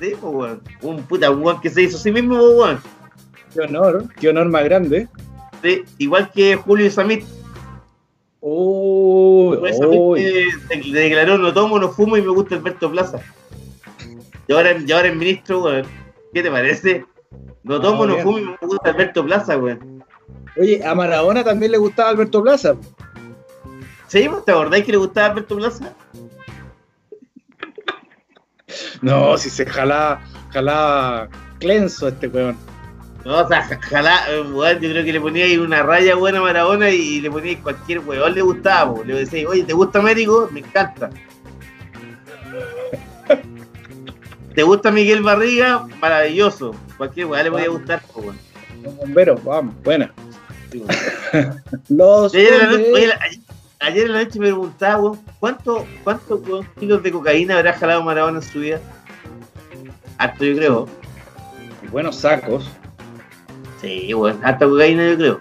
[0.00, 0.62] Sí, pues, weón.
[0.82, 2.80] Un puta, weón que se hizo a sí mismo, pues, weón.
[3.54, 5.08] Qué honor, qué honor más grande.
[5.62, 7.24] Sí, igual que Julio Samit.
[8.40, 12.90] Oh, Julio Samit oh, de- le declaró no tomo, no fumo y me gusta Alberto
[12.90, 13.18] Plaza.
[14.46, 15.86] Y ahora, y ahora es ministro, weón.
[16.32, 17.04] ¿Qué te parece?
[17.62, 18.24] No tomo, Ah, no bien.
[18.24, 20.04] fumo y me gusta Alberto Plaza, weón.
[20.58, 22.74] Oye, a Maradona también le gustaba Alberto Plaza.
[24.08, 24.28] ¿Sí?
[24.44, 25.94] ¿Te acordáis que le gustaba Alberto Plaza?
[29.02, 30.20] No, si se jalaba,
[30.52, 31.28] jalaba
[31.58, 32.56] clenso este weón.
[33.24, 36.42] No, o sea, eh, weón, yo creo que le ponía ahí una raya buena a
[36.42, 39.04] Maradona y le ponía ahí cualquier weón le gustaba, po.
[39.04, 40.48] le decía, oye, ¿te gusta Américo?
[40.52, 41.10] Me encanta.
[44.54, 45.86] ¿Te gusta Miguel Barriga?
[46.00, 46.74] Maravilloso.
[46.96, 48.38] Cualquier weón le podía gustar, po, weón.
[48.82, 50.12] Los bomberos, vamos, buena.
[50.72, 50.82] Sí.
[51.88, 53.18] Los la noche, oye, la-
[53.80, 56.40] ayer en la noche me preguntaba, weón, ¿cuánto, cuántos
[56.78, 58.80] kilos de cocaína habrá jalado Maradona en su vida?
[60.18, 60.88] Harto, yo creo.
[61.90, 62.68] Buenos sacos.
[63.80, 65.40] Sí, weón, harta cocaína, yo creo.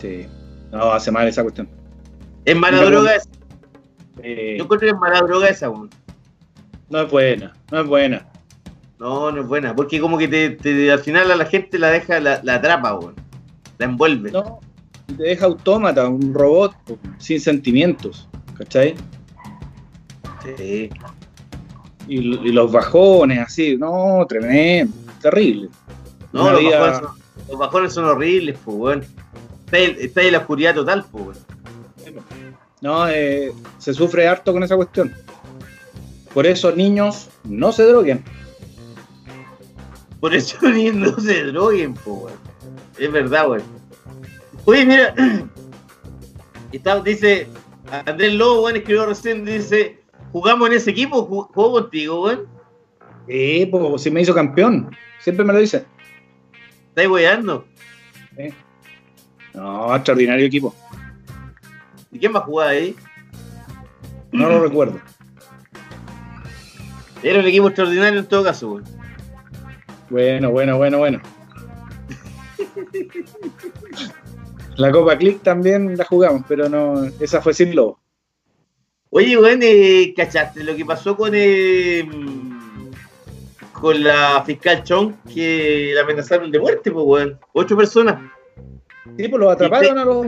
[0.00, 0.26] Sí.
[0.70, 1.68] No, hace mal esa cuestión.
[2.44, 3.28] Es mala droga esa.
[4.22, 5.90] Eh, Yo encuentro que es mala droga esa, weón.
[6.88, 8.26] no es buena, no es buena.
[8.98, 11.88] No, no es buena, porque como que te, te- al final a la gente la
[11.90, 13.14] deja, la, la atrapa, weón.
[13.78, 14.30] La envuelve.
[14.32, 14.58] No,
[15.16, 16.74] te deja autómata, un robot
[17.18, 18.94] sin sentimientos, ¿cachai?
[20.56, 20.90] Sí.
[22.06, 25.68] Y, y los bajones, así, no, tremendo, terrible.
[26.32, 27.18] No, Una los, vida- bajones son,
[27.48, 29.04] los bajones son horribles, pues, weón.
[29.70, 32.24] Está ahí, la oscuridad total, pues, weón.
[32.80, 35.12] No, eh, se sufre harto con esa cuestión.
[36.32, 38.22] Por eso, niños, no se droguen.
[40.20, 42.38] Por eso niños no se droguen, pues, weón.
[42.98, 43.77] Es verdad, weón.
[44.68, 45.14] Oye, mira.
[46.72, 47.46] Está, dice,
[48.04, 49.98] Andrés Lobo, weón, escribió recién, dice,
[50.32, 52.46] jugamos en ese equipo, Ju- jugó contigo, weón.
[53.26, 54.94] Sí, pues si me hizo campeón.
[55.20, 55.86] Siempre me lo dice.
[56.90, 57.66] ¿Estáis weyando?
[59.54, 60.74] No, extraordinario equipo.
[62.12, 62.94] ¿Y quién va a jugar ahí?
[64.32, 65.00] No lo recuerdo.
[67.22, 68.84] Era un equipo extraordinario en todo caso, weón.
[70.10, 71.20] Bueno, bueno, bueno, bueno.
[74.78, 77.98] La Copa Click también la jugamos, pero no, esa fue sin lobo.
[79.10, 82.08] Oye, weón, eh, ¿cachaste lo que pasó con eh,
[83.72, 87.40] con la fiscal Chong que la amenazaron de muerte, pues, weón?
[87.54, 88.20] Ocho personas.
[89.16, 90.26] Sí, pues lo atraparon a los.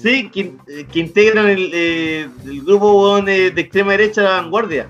[0.00, 0.52] Sí, que,
[0.92, 4.86] que integran el, eh, el grupo weón, eh, de extrema derecha La Vanguardia.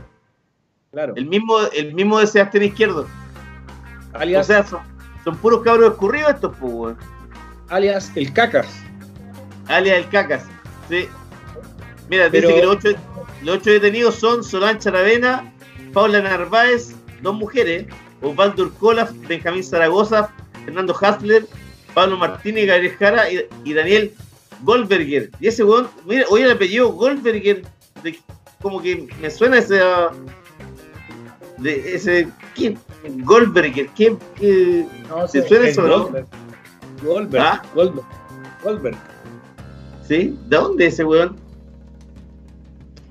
[0.90, 1.14] Claro.
[1.16, 3.06] El mismo, el mismo de Sebastián Izquierdo.
[4.12, 4.80] O alias, sea, son,
[5.24, 7.15] son puros cabros escurridos estos, pues, weón.
[7.68, 8.66] Alias el Cacas.
[9.68, 10.44] alias el Cacas.
[10.88, 11.08] Sí.
[12.08, 12.88] Mira, Pero- dice que los ocho,
[13.42, 15.52] los ocho detenidos son Solange Aravena,
[15.92, 17.86] Paula Narváez, dos mujeres,
[18.22, 20.30] Osvaldo Urcola, Benjamín Zaragoza,
[20.64, 21.46] Fernando Hasler,
[21.94, 24.12] Pablo Martínez, Gabriel Jara y, y Daniel
[24.62, 25.30] Goldberger.
[25.40, 27.62] Y ese weón, mira, oye el apellido Goldberger,
[28.02, 28.18] de-
[28.62, 29.80] como que me suena ese.
[31.58, 32.28] de ese.
[32.54, 32.78] ¿Quién?
[33.20, 33.88] Goldberger,
[35.08, 36.10] No, ¿Te suena eso, no?
[37.02, 37.02] Goldberg.
[37.02, 37.44] Goldberg.
[37.44, 37.62] ¿Ah?
[37.74, 38.06] Goldberg.
[38.62, 38.96] Goldberg.
[40.06, 40.38] ¿Sí?
[40.46, 41.36] ¿De dónde ese weón?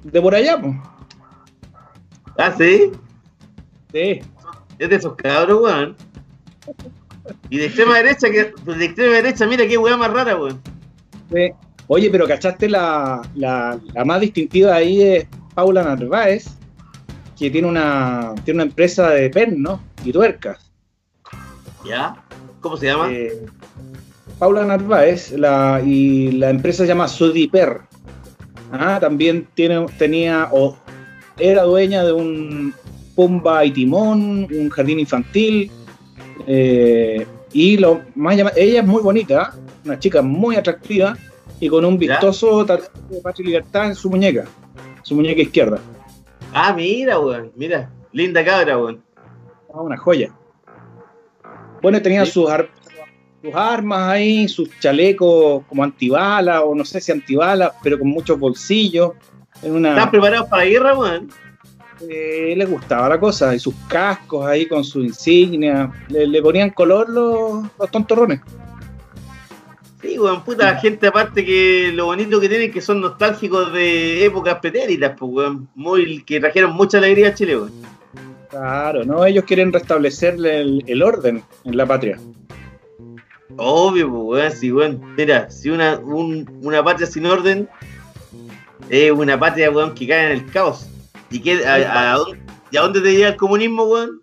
[0.03, 0.75] De por allá, pues.
[2.37, 2.91] Ah, sí.
[3.91, 4.21] Sí.
[4.79, 5.95] Es de esos cabros, weón.
[7.49, 10.61] Y de extrema derecha, que de extrema derecha, mira qué weá más rara, weón.
[11.33, 11.51] Sí.
[11.87, 16.47] Oye, pero ¿cachaste la, la, la más distintiva ahí es Paula Narváez,
[17.37, 20.71] que tiene una, tiene una empresa de pernos y tuercas.
[21.85, 22.23] ¿Ya?
[22.61, 23.11] ¿Cómo se llama?
[23.11, 23.45] Eh,
[24.39, 27.81] Paula Narváez la, y la empresa se llama Sudiper.
[28.71, 30.77] Ah, también tiene, tenía o
[31.37, 32.73] era dueña de un
[33.15, 35.71] Pumba y Timón, un jardín infantil.
[36.47, 39.53] eh, y lo más llama- ella es muy bonita,
[39.85, 41.15] una chica muy atractiva
[41.59, 44.43] y con un vistoso tatuaje de patria y libertad en su muñeca,
[45.03, 45.79] su muñeca izquierda.
[46.53, 47.51] Ah, mira, weón.
[47.55, 47.89] Mira.
[48.11, 49.01] Linda cabra, weón.
[49.73, 50.31] Ah, una joya.
[51.81, 52.31] Bueno, tenía Sí.
[52.33, 52.49] sus,
[53.45, 58.39] sus armas ahí, sus chalecos como antibalas, o no sé si antibalas, pero con muchos
[58.39, 59.11] bolsillos.
[59.61, 61.29] En ¿Están una, preparados para la guerra, weón?
[62.09, 65.91] eh, les gustaba la cosa, y sus cascos ahí con su insignia.
[66.09, 68.41] Le, le ponían color los, los tontorrones.
[70.01, 74.25] Sí, weón, puta, gente aparte que lo bonito que tienen es que son nostálgicos de
[74.25, 75.67] épocas pretéritas, pues, weón.
[75.75, 77.71] Muy, que trajeron mucha alegría a Chile, weón.
[78.49, 79.25] Claro, ¿no?
[79.25, 82.19] Ellos quieren restablecerle el, el orden en la patria.
[83.57, 85.15] Obvio, pues, weón, sí, weón.
[85.15, 87.69] Mira, si una, un- una patria sin orden
[88.89, 90.87] es una patria, weón, que cae en el caos.
[91.29, 92.39] ¿Y, qué, a, a dónde,
[92.71, 94.21] ¿y a te llega el comunismo, weón?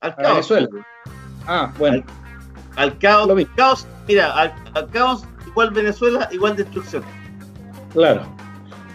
[0.00, 0.28] Al caos.
[0.48, 0.68] Venezuela.
[0.70, 0.84] pues,
[1.46, 2.04] Ah, bueno,
[2.76, 3.28] Al caos.
[3.56, 7.02] Caos mira, al, al caos igual Venezuela, igual destrucción.
[7.92, 8.22] claro.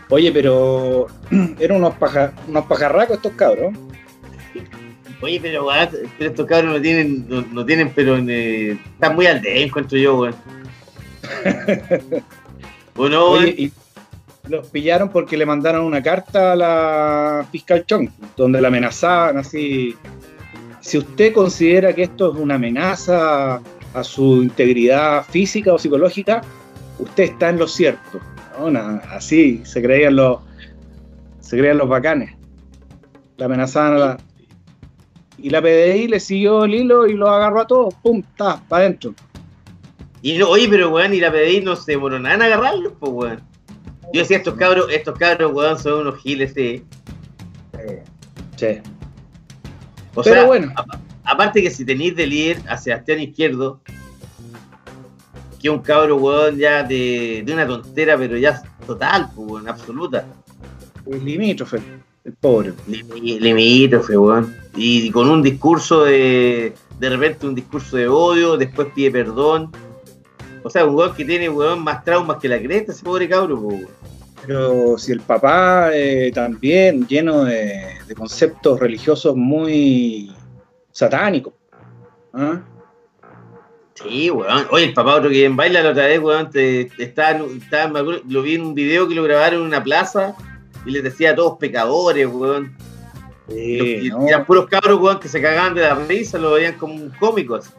[0.10, 1.08] Oye, pero
[1.60, 3.74] eran unos, paja- unos pajarracos estos cabros.
[5.22, 9.26] Oye, pero, weón, pero estos cabros no tienen, no, no tienen, pero eh, están muy
[9.26, 10.36] al de encuentro yo, weón.
[12.96, 13.72] Oye, y
[14.48, 19.96] los pillaron porque le mandaron una carta a la fiscal Chong, donde la amenazaban así.
[20.82, 23.62] Si usted considera que esto es una amenaza
[23.94, 26.42] a su integridad física o psicológica,
[27.00, 28.20] usted está en lo cierto.
[28.58, 28.80] ¿no?
[29.10, 30.40] Así se creían los
[31.40, 32.36] se creían los bacanes.
[33.38, 34.18] La amenazaban a la.
[35.38, 37.94] Y la PDI le siguió el hilo y los agarró a todos.
[37.96, 38.24] ¡Pum!
[38.36, 38.62] ¡Ta!
[38.68, 39.14] ¡Para adentro!
[40.22, 43.12] y no, oye, pero weón, y la PDI no se demoró nada en agarrarlos, pues,
[43.14, 43.42] weón.
[44.14, 46.84] Yo decía, estos cabros, estos cabros, weón, son unos giles, sí.
[48.56, 48.80] Sí.
[50.16, 50.74] O Pero sea, bueno.
[51.24, 53.80] aparte que si tenéis de líder a Sebastián Izquierdo,
[55.62, 60.26] que un cabro, weón, ya de, de una tontera, pero ya total, pues, weón, absoluta.
[61.06, 61.80] Limítrofe,
[62.28, 62.74] el pobre.
[62.88, 64.56] Limítrofe, weón.
[64.76, 66.74] Y con un discurso de.
[67.00, 69.72] De repente un discurso de odio, después pide perdón.
[70.64, 73.58] O sea, un weón que tiene, weón, más traumas que la cresta, ese pobre cabro,
[73.60, 73.88] weón.
[74.46, 80.32] Pero si el papá eh, también lleno de, de conceptos religiosos muy
[80.92, 81.54] satánicos.
[82.34, 82.60] ¿ah?
[83.94, 84.66] Sí, weón.
[84.72, 88.42] Oye, el papá otro que en baila la otra vez, weón, te, te acuerdo- lo
[88.42, 90.36] vi en un video que lo grabaron en una plaza
[90.88, 92.76] y les decía a todos pecadores, weón.
[93.50, 94.28] Y los- y no.
[94.28, 97.56] eran puros cabros, weón, que se cagaban de la risa, lo veían como un cómico.
[97.56, 97.70] así.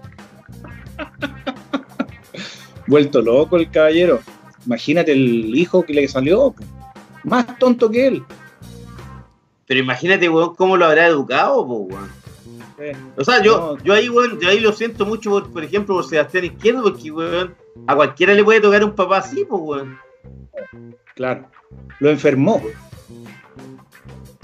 [2.86, 4.20] Vuelto loco el caballero.
[4.66, 6.54] Imagínate el hijo que le salió.
[7.24, 8.22] Más tonto que él.
[9.66, 12.08] pero imagínate, weón, cómo lo habrá educado, po, weón.
[12.78, 13.84] Eh, O sea, yo, No.
[13.84, 17.10] yo ahí, weón, yo ahí lo siento mucho, por, por ejemplo, por Sebastián Izquierdo, porque,
[17.10, 17.54] weón,
[17.86, 19.98] a cualquiera le puede tocar un papá así, pues, weón.
[21.14, 21.44] claro.
[22.00, 22.62] Lo enfermó.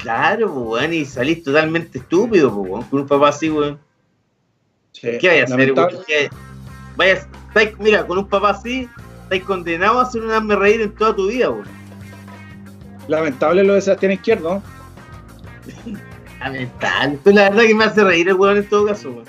[0.05, 3.79] Claro, pues, weón, y salís totalmente estúpido, pues, weón, con un papá así, weón.
[4.93, 5.89] Sí, ¿Qué vaya a hacer, weón?
[6.07, 6.29] ¿Qué-
[6.97, 8.89] Vaya, estáis- mira, con un papá así,
[9.23, 11.67] estáis condenados a hacer un hazme reír en toda tu vida, weón.
[13.09, 14.63] Lamentable lo de Sebastián Izquierdo.
[16.41, 17.19] Lamentable.
[17.23, 19.25] Pues la verdad que me hace reír el weón en todo caso, weón.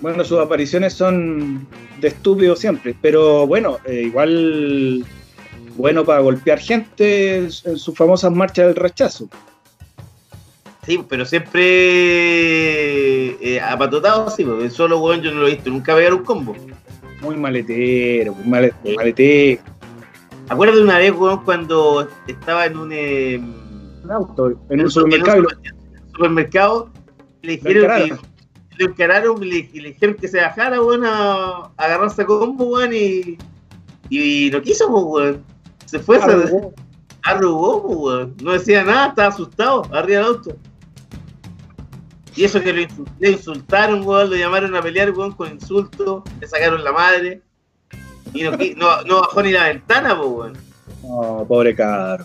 [0.00, 1.66] Bueno, sus apariciones son
[2.00, 5.04] de estúpido siempre, pero bueno, eh, igual
[5.76, 9.28] bueno para golpear gente en, en sus famosas marchas del rechazo.
[10.88, 11.60] Sí, pero siempre
[13.56, 16.56] eh, apatotado, sí, porque solo, weón, yo no lo he visto nunca pegar un combo.
[17.20, 18.94] Muy maletero, muy male- Sí.
[18.96, 19.62] maletero.
[20.48, 23.38] Acuérdate una vez, weón, cuando estaba en un, eh,
[24.02, 25.42] Un auto, en en un supermercado.
[25.42, 25.48] lo-
[26.12, 26.90] supermercado,
[27.42, 28.18] le lo dijeron encararon.
[28.18, 29.46] que lo encararon y
[29.80, 33.36] le, dijeron que se bajara, weón, a, a agarrarse a combo, weón, y,
[34.08, 35.44] y no quiso, weón.
[35.84, 36.24] Se fue, se
[37.24, 37.78] Arrugó.
[37.82, 38.34] weón.
[38.42, 40.56] No decía nada, estaba asustado, arriba del auto.
[42.38, 42.72] Y eso que
[43.18, 47.42] le insultaron, weón, lo llamaron a pelear, weón, con insultos, le sacaron la madre.
[48.32, 50.52] Y no, no, no bajó ni la ventana, pues, weón.
[51.02, 52.24] No, pobre caro.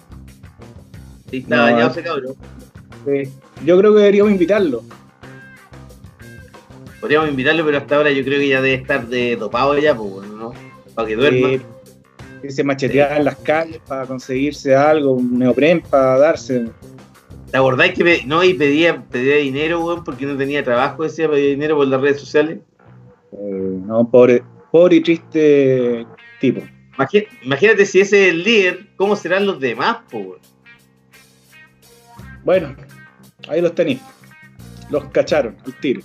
[1.32, 1.92] Y está No, dañado eh.
[1.94, 2.36] ese cabrón.
[3.08, 3.34] Sí.
[3.66, 4.84] Yo creo que deberíamos invitarlo.
[7.02, 10.12] Podríamos invitarlo, pero hasta ahora yo creo que ya debe estar de dopado ya, pues,
[10.12, 10.54] bueno, ¿no?
[10.94, 11.50] Para que duerma.
[11.54, 11.62] Eh,
[12.40, 16.68] que se macheteaba en las calles para conseguirse algo, un neopren para darse.
[17.54, 21.50] ¿Te acordáis que no, y pedía, pedía dinero, weón, porque no tenía trabajo, decía, pedía
[21.50, 22.58] dinero por las redes sociales?
[23.32, 26.08] Eh, no, pobre, pobre y triste
[26.42, 26.62] tipo.
[27.44, 30.40] Imagínate si ese es el líder, ¿cómo serán los demás, weón?
[32.44, 32.76] Bueno,
[33.48, 34.02] ahí los tenéis.
[34.90, 36.02] Los cacharon al tiro.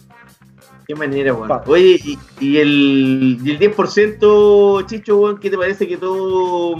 [0.86, 1.48] Qué manera, weón.
[1.48, 1.64] Pa.
[1.66, 6.76] Oye, y, y el, y el 10%, Chicho, weón, ¿qué te parece que todo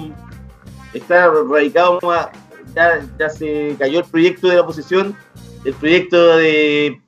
[0.93, 2.29] está radicado más?
[2.79, 5.17] Ya, ya se cayó el proyecto de la oposición,
[5.65, 7.01] el proyecto de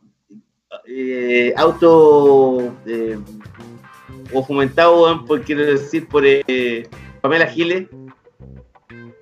[0.88, 3.16] eh, auto eh,
[4.32, 6.88] o fomentado, por quiero decir, por eh,
[7.20, 7.86] Pamela Giles.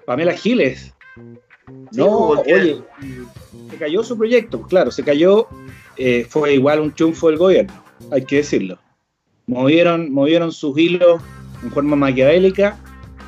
[0.07, 0.95] Pamela Giles.
[1.67, 2.83] Sí, No, porque- oye,
[3.69, 5.49] se cayó su proyecto, claro, se cayó,
[5.99, 7.75] eh, fue igual un triunfo del gobierno,
[8.11, 8.79] hay que decirlo.
[9.47, 11.21] Movieron, movieron sus hilos
[11.63, 12.79] en forma maquiavélica,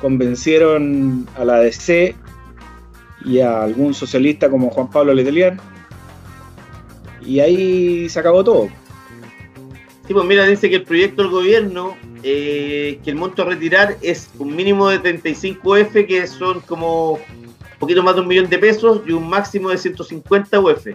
[0.01, 2.15] convencieron a la DC
[3.25, 5.57] y a algún socialista como Juan Pablo Letelier,
[7.25, 8.69] y ahí se acabó todo.
[10.07, 13.97] Sí, pues mira, dice que el proyecto del gobierno, eh, que el monto a retirar
[14.01, 18.49] es un mínimo de 35 UF, que son como un poquito más de un millón
[18.49, 20.87] de pesos, y un máximo de 150 UF.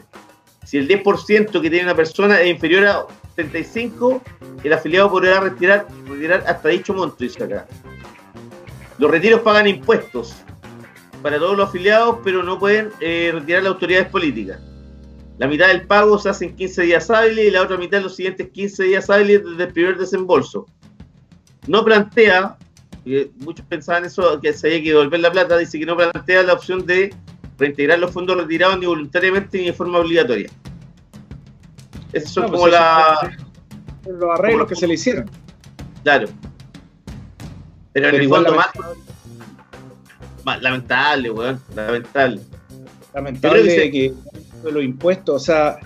[0.64, 4.20] Si el 10% que tiene una persona es inferior a 35,
[4.64, 7.66] el afiliado podrá retirar, retirar hasta dicho monto, dice acá.
[8.98, 10.34] Los retiros pagan impuestos
[11.26, 14.60] para todos los afiliados, pero no pueden eh, retirar las autoridades políticas.
[15.38, 18.04] La mitad del pago se hace en 15 días hábiles y la otra mitad en
[18.04, 20.66] los siguientes 15 días hábiles desde el primer desembolso.
[21.66, 22.56] No plantea,
[23.04, 26.44] que muchos pensaban eso, que se había que devolver la plata, dice que no plantea
[26.44, 27.12] la opción de
[27.58, 30.48] reintegrar los fondos retirados ni voluntariamente ni de forma obligatoria.
[32.12, 33.36] Esas son No, como pues la...
[34.06, 35.28] Los arreglos que se le hicieron.
[36.04, 36.28] Claro.
[37.92, 39.05] Pero en Pero el igual fondo lamentable, más, más
[40.60, 41.60] lamentable, weón.
[41.74, 42.40] Lamentable.
[43.14, 45.78] lamentable Yo creo que que, los impuestos, o sea,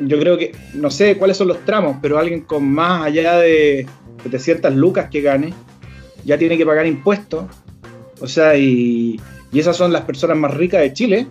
[0.00, 3.86] yo creo que, no sé cuáles son los tramos, pero alguien con más allá de
[4.22, 5.54] 700 lucas que gane,
[6.24, 7.44] ya tiene que pagar impuestos.
[8.20, 9.20] O sea, y,
[9.52, 11.26] y esas son las personas más ricas de Chile.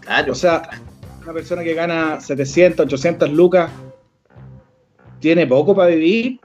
[0.00, 0.32] Claro.
[0.32, 0.62] O sea,
[1.22, 3.70] una persona que gana 700, 800 lucas
[5.20, 6.40] tiene poco para vivir.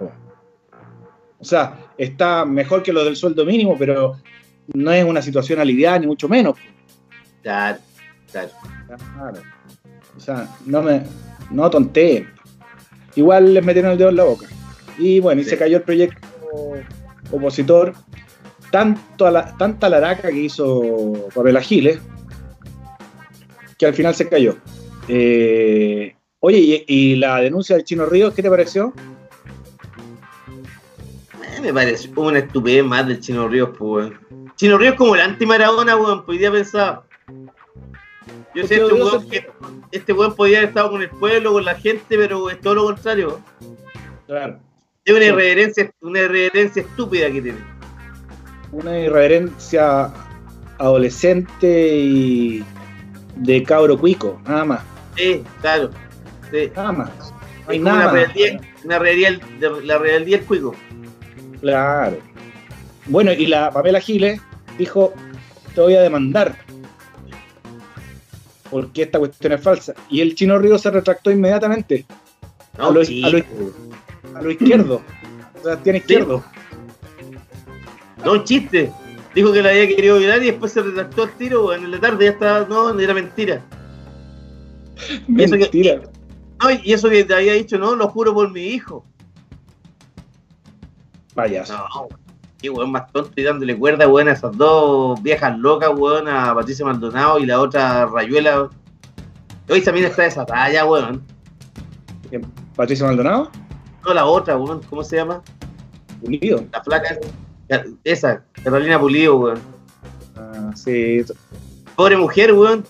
[1.45, 4.17] O sea, está mejor que lo del sueldo mínimo, pero
[4.73, 6.57] no es una situación aliviada, ni mucho menos.
[7.43, 7.77] claro,
[8.31, 8.49] claro.
[8.87, 9.41] Claro.
[10.17, 11.03] O sea, no me.
[11.51, 12.27] No tonteen.
[13.15, 14.47] Igual les metieron el dedo en la boca.
[14.97, 16.27] Y bueno, y se cayó el proyecto
[17.29, 17.93] opositor.
[18.71, 21.99] Tanto a la, tanta laraca que hizo Pamela Giles,
[23.77, 24.57] que al final se cayó.
[25.07, 28.93] Eh, oye, y, y la denuncia del Chino Ríos, ¿qué te pareció?
[31.65, 34.51] Me pareció una estupidez más del Chino Ríos, pues, weón.
[34.55, 37.05] Chino Ríos como el anti-Maradona, weón, pues día pensaba.
[38.53, 39.47] Yo sé, este weón, que,
[39.91, 42.83] este weón podía haber estado con el pueblo, con la gente, pero es todo lo
[42.85, 43.39] contrario.
[44.27, 44.59] Claro.
[45.03, 47.59] Es una irreverencia, una irreverencia estúpida que tiene.
[48.71, 50.13] Una irreverencia
[50.77, 52.63] adolescente y,
[53.37, 54.83] de cabro cuico, nada más.
[55.15, 55.89] Sí, claro.
[56.51, 56.71] Sí.
[56.75, 57.09] Nada más.
[57.65, 59.39] No hay nada una rebeldía, una rebeldía,
[59.83, 60.75] la rebeldía del cuico.
[61.65, 62.17] Claro.
[63.07, 64.39] Bueno, y la Pamela Giles
[64.77, 65.13] dijo,
[65.73, 66.55] te voy a demandar.
[68.69, 69.93] Porque esta cuestión es falsa.
[70.09, 72.05] Y el Chino Río se retractó inmediatamente.
[72.77, 75.01] No, A lo- a lo- A lo izquierdo.
[75.63, 76.43] Sebastián Izquierdo.
[78.23, 78.91] No, un chiste.
[79.33, 81.73] Dijo que la había querido violar y después se retractó al tiro.
[81.73, 83.61] En la tarde ya estaba, no, era mentira.
[85.37, 86.01] Eso que- Mentira.
[86.61, 89.03] No, y eso que te había dicho, no, lo juro por mi hijo.
[91.35, 91.73] Payaso.
[91.73, 92.07] No,
[92.59, 96.55] qué weón más tonto y dándole cuerda, weón, a esas dos viejas locas, weón, a
[96.55, 98.55] Patricia Maldonado y la otra Rayuela.
[98.55, 98.69] weón.
[99.69, 101.23] Hoy también está desatada ya, weón.
[102.75, 103.51] Patricia Maldonado.
[104.05, 105.41] No, la otra, weón, ¿cómo se llama?
[106.21, 106.63] Unido.
[106.71, 107.19] La flaca.
[108.03, 109.59] Esa, Carolina Pulido, weón.
[110.37, 111.23] Ah, sí.
[111.95, 112.85] Pobre mujer, weón.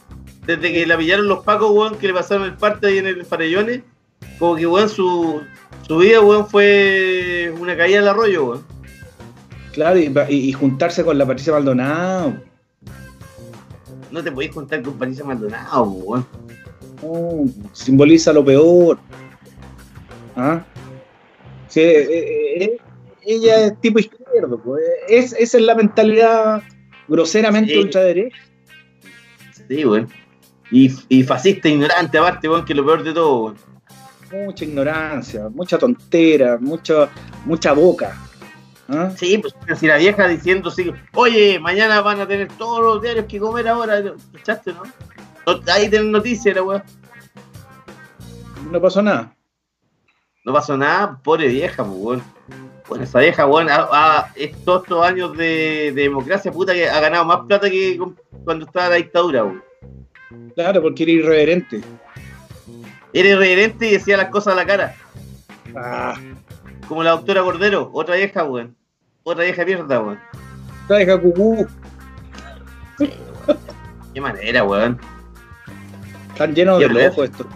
[0.45, 3.25] Desde que la pillaron los pacos, weón, que le pasaron el parte ahí en el
[3.25, 3.81] Farellones,
[4.37, 5.41] como que, weón, su,
[5.87, 8.65] su vida, weón, fue una caída al arroyo, weón.
[9.73, 9.99] Claro,
[10.29, 12.35] y, juntarse con la Patricia Maldonado.
[14.11, 16.25] No te podéis juntar con Patricia Maldonado, weón.
[17.03, 18.97] No, simboliza lo peor.
[20.35, 20.63] ¿Ah?
[21.67, 22.77] Sí, eh, eh, eh,
[23.25, 24.57] ella es tipo izquierdo.
[24.63, 24.81] pues.
[25.09, 26.63] Es, esa es la mentalidad
[27.07, 27.79] groseramente Sí.
[27.79, 28.37] ultraderecha.
[29.67, 30.07] Sí, weón.
[30.71, 33.74] Y, y fascista, ignorante, aparte, weón, que es lo peor de todo, weón.
[34.31, 37.09] Mucha ignorancia, mucha tontera, mucha,
[37.45, 38.17] mucha boca.
[38.87, 39.11] ¿Ah?
[39.15, 43.25] Sí, pues si la vieja diciendo sí, oye, mañana van a tener todos los diarios
[43.25, 44.83] que comer ahora, ¿escuchaste, no?
[45.71, 46.83] Ahí tienen noticias, la weón.
[48.71, 49.35] No pasó nada.
[50.43, 52.23] No pasó nada, pobre vieja, pues, weón.
[52.87, 56.87] Bueno, esa vieja, weón, ha- ha- es todos estos años de, de democracia, puta, que
[56.87, 57.99] ha ganado más plata que
[58.43, 59.63] cuando estaba la dictadura, weón.
[60.55, 61.81] Claro, porque era irreverente.
[63.15, 64.95] Era irreverente y decía las cosas a la cara.
[65.75, 66.15] Ah,
[66.87, 68.75] Como la doctora Cordero, otra vieja, weón.
[69.23, 70.19] Otra vieja mierda, weón.
[70.89, 71.65] la deja cucú.
[74.13, 74.99] Qué manera, weón.
[76.33, 77.47] Están llenos de loco esto.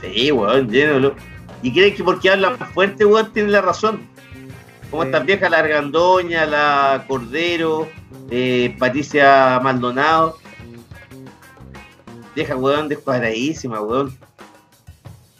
[0.00, 1.16] Sí, weón, lleno de lo-
[1.62, 4.06] Y creen que porque habla más fuerte, weón, tiene la razón.
[4.90, 5.08] Como Sí.
[5.08, 7.88] estas viejas, la Argandoña, la Cordero,
[8.30, 10.36] eh, Patricia Maldonado.
[12.34, 14.16] Vieja, weón, descuadradísima, weón.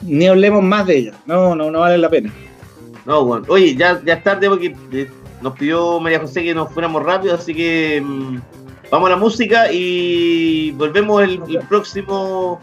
[0.03, 1.15] Ni hablemos más de ella.
[1.27, 2.33] No, no, no vale la pena.
[3.05, 3.45] No, weón.
[3.49, 5.11] Oye, ya, ya es tarde porque eh,
[5.41, 8.39] nos pidió María José que nos fuéramos rápido, así que mm,
[8.91, 12.61] vamos a la música y volvemos el, el próximo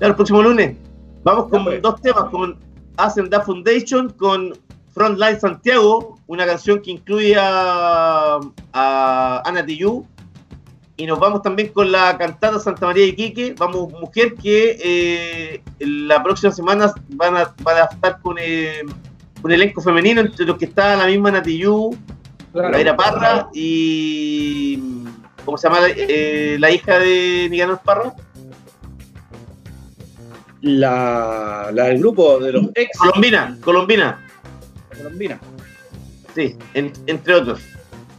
[0.00, 0.76] el próximo lunes.
[1.22, 1.80] Vamos con pues.
[1.82, 2.58] dos temas, con
[2.96, 4.56] Hacen Da Foundation, con
[4.92, 8.38] Frontline Santiago, una canción que incluye a,
[8.72, 10.06] a Ana Tijoux,
[10.96, 15.62] y nos vamos también con la cantata Santa María de Iquique, vamos mujer que eh,
[15.80, 18.82] la próxima semana van a, van a estar con eh,
[19.42, 21.96] un elenco femenino entre los que está la misma Natiyú,
[22.70, 24.78] Mayra Parra y
[25.44, 28.14] ¿cómo se llama eh, la hija de Nicanor Parra?
[30.62, 34.24] La, la del grupo de los ex Colombina, Colombina,
[34.96, 35.40] colombinas.
[36.34, 37.60] sí, en- entre otros.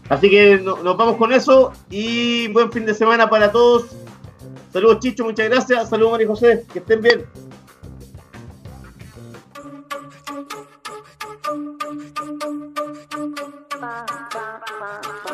[0.10, 3.88] Así que no- nos vamos con eso y buen fin de semana para todos.
[4.72, 5.90] Saludos Chicho, muchas gracias.
[5.90, 7.26] Saludos María José, que estén bien.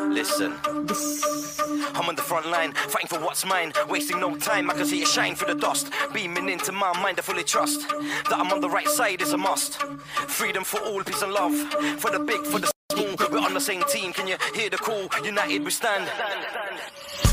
[0.09, 0.53] Listen.
[1.93, 4.69] I'm on the front line, fighting for what's mine, wasting no time.
[4.69, 7.19] I can see it shine through the dust, beaming into my mind.
[7.19, 9.81] I fully trust that I'm on the right side is a must.
[10.27, 11.55] Freedom for all, peace and love.
[11.99, 14.13] For the big, for the small, we're on the same team.
[14.13, 15.07] Can you hear the call?
[15.23, 16.05] United we stand.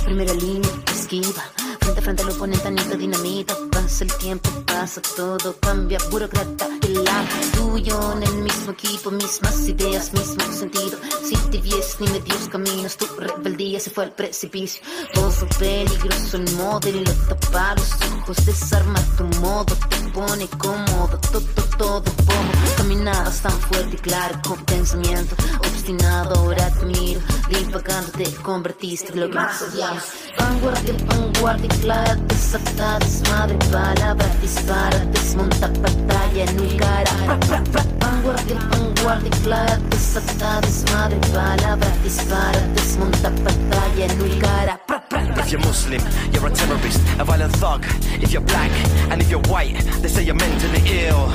[0.05, 1.43] Primera línea, esquiva.
[1.81, 3.55] Frente a frente al oponente, anillo dinamita.
[3.71, 6.67] Pasa el tiempo, pasa todo, cambia, burócrata.
[6.83, 10.99] El lado tuyo en el mismo equipo, mismas ideas, mismo sentido.
[11.23, 14.83] Si te vies ni medios caminos, tu rebeldía se fue al precipicio.
[15.15, 21.19] Todo peligroso el modelo, tapa los ojos, desarma tu modo, te pone cómodo.
[21.33, 22.53] Todo, todo, pomo.
[22.77, 26.35] Caminabas tan fuerte y claro, con pensamiento obstinado.
[26.35, 30.03] Ahora te miro, divagando, te convertiste en lo que más odiamos.
[30.39, 37.11] Vanguardia, vanguardia, clara, desatada, desmadre, palabra, dispara, desmonta, batalla en un cara.
[37.25, 37.85] Pra, pra, pra.
[38.01, 44.81] Vanguardia, vanguardia, clara, desatada, desmadre, palabra, dispara, desmonta, batalla en un cara.
[44.87, 45.45] Pra, pra, pra.
[45.45, 46.03] If you're Muslim,
[46.33, 47.85] you're a terrorist, a violent thug.
[48.21, 48.71] If you're black,
[49.11, 51.33] And if you're white, they say you're mentally ill.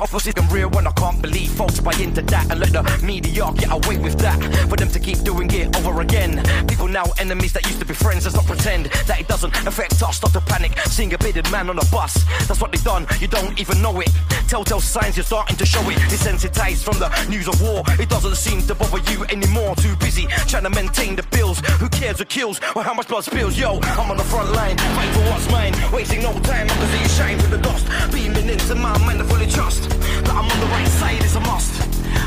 [0.00, 3.70] Opposition real when I can't believe folks buy into that and let the media get
[3.70, 4.38] away with that.
[4.68, 6.42] For them to keep doing it over again.
[6.66, 8.24] People now enemies that used to be friends.
[8.24, 10.16] Let's not pretend that it doesn't affect us.
[10.16, 10.78] Stop to panic.
[10.86, 12.24] Seeing a bearded man on a bus.
[12.46, 13.06] That's what they done.
[13.18, 14.10] You don't even know it.
[14.48, 15.98] Telltale signs you're starting to show it.
[16.10, 17.82] Desensitized from the news of war.
[17.98, 19.76] It doesn't seem to bother you anymore.
[19.76, 21.60] Too busy trying to maintain the bills.
[21.80, 23.58] Who cares who kills or how much blood spills?
[23.58, 25.74] Yo, I'm on the front line, fighting for what's mine.
[25.92, 27.86] Wasting no time, I can see you shine through the dust.
[28.12, 31.22] Beaming into my mind, I fully trust that I'm on the right side.
[31.22, 31.72] It's a must.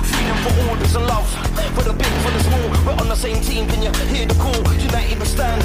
[0.10, 1.28] Freedom for all, peace and love.
[1.76, 3.68] For the big, for the small, we're on the same team.
[3.68, 4.56] Can you hear the call?
[4.90, 5.62] United we stand.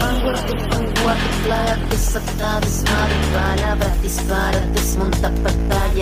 [0.00, 5.28] Panguardo, panguardo, flag desata, desmadre, palabra, dispara, desmonta,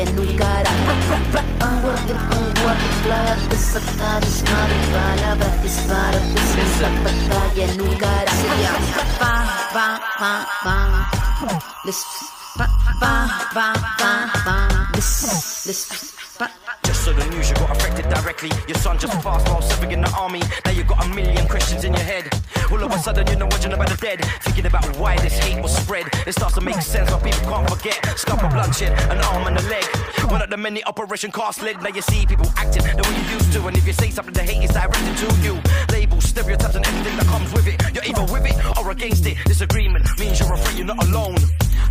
[0.02, 0.70] en un cara.
[0.88, 1.42] Desmonta,
[7.56, 8.32] en un cara.
[11.84, 12.68] This, Just
[17.04, 18.50] so the news, you got affected directly.
[18.68, 20.42] Your son just passed while serving in the army.
[20.66, 22.28] Now you got a million questions in your head.
[22.70, 24.22] All of a sudden, you're not watching about the dead.
[24.42, 26.06] Thinking about why this hate was spread.
[26.26, 28.18] It starts to make sense why people can't forget.
[28.18, 29.84] Scalp of bloodshed, an arm and a leg.
[30.30, 31.82] One of the many operation cast led.
[31.82, 33.66] Now you see people acting the way you used to.
[33.66, 35.58] And if you say something, the hate is directed to you.
[35.90, 37.80] Labels, stereotypes, and everything that comes with it.
[37.94, 39.38] You're either with it or against it.
[39.46, 41.36] Disagreement means you're afraid you're not alone.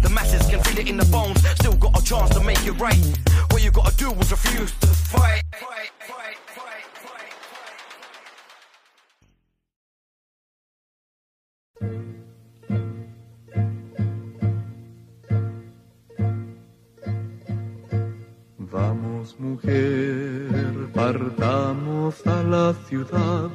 [0.02, 1.42] The masses can feel it in the bones.
[1.56, 2.98] Still got a chance to make it right.
[3.52, 5.44] What you gotta do is refuse to fight.
[5.52, 6.82] fight, fight, fight.
[18.58, 23.50] Vamos mujer, partamos a la ciudad,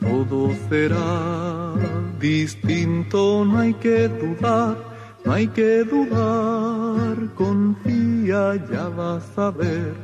[0.00, 1.74] todo será
[2.18, 4.76] distinto, no hay que dudar,
[5.24, 9.94] no hay que dudar, confía, ya vas a ver,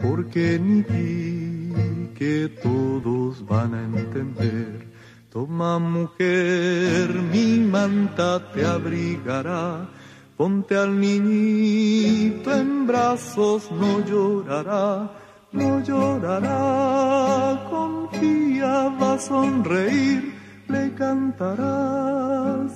[0.00, 1.74] porque ni di
[2.14, 4.86] que todos van a entender.
[5.30, 9.88] Toma mujer, mi manta te abrigará,
[10.36, 15.10] ponte al niñito en brazos, no llorará,
[15.52, 20.34] no llorará, confía, va a sonreír,
[20.68, 22.72] le cantarás,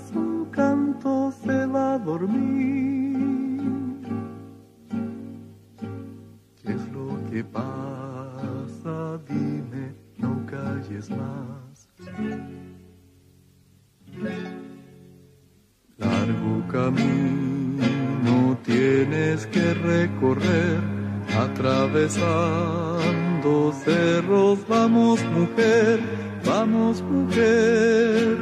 [0.58, 3.16] canto se va a dormir.
[6.60, 9.20] ¿Qué es lo que pasa?
[9.28, 11.88] Dime, no calles más.
[15.96, 20.80] Largo camino tienes que recorrer,
[21.46, 24.58] atravesando cerros.
[24.68, 26.00] Vamos mujer,
[26.44, 28.36] vamos mujer,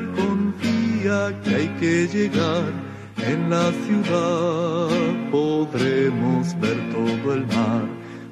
[1.45, 2.65] que hay que llegar.
[3.19, 7.87] En la ciudad podremos ver todo el mar.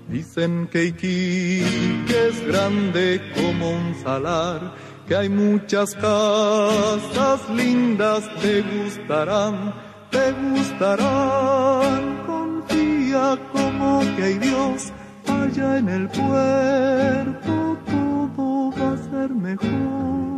[0.09, 4.75] Dicen que Iquique es grande como un salar,
[5.07, 9.75] que hay muchas casas lindas, te gustarán,
[10.11, 12.23] te gustarán.
[12.27, 14.93] Confía como que hay Dios
[15.27, 20.34] allá en el puerto, todo va a ser mejor.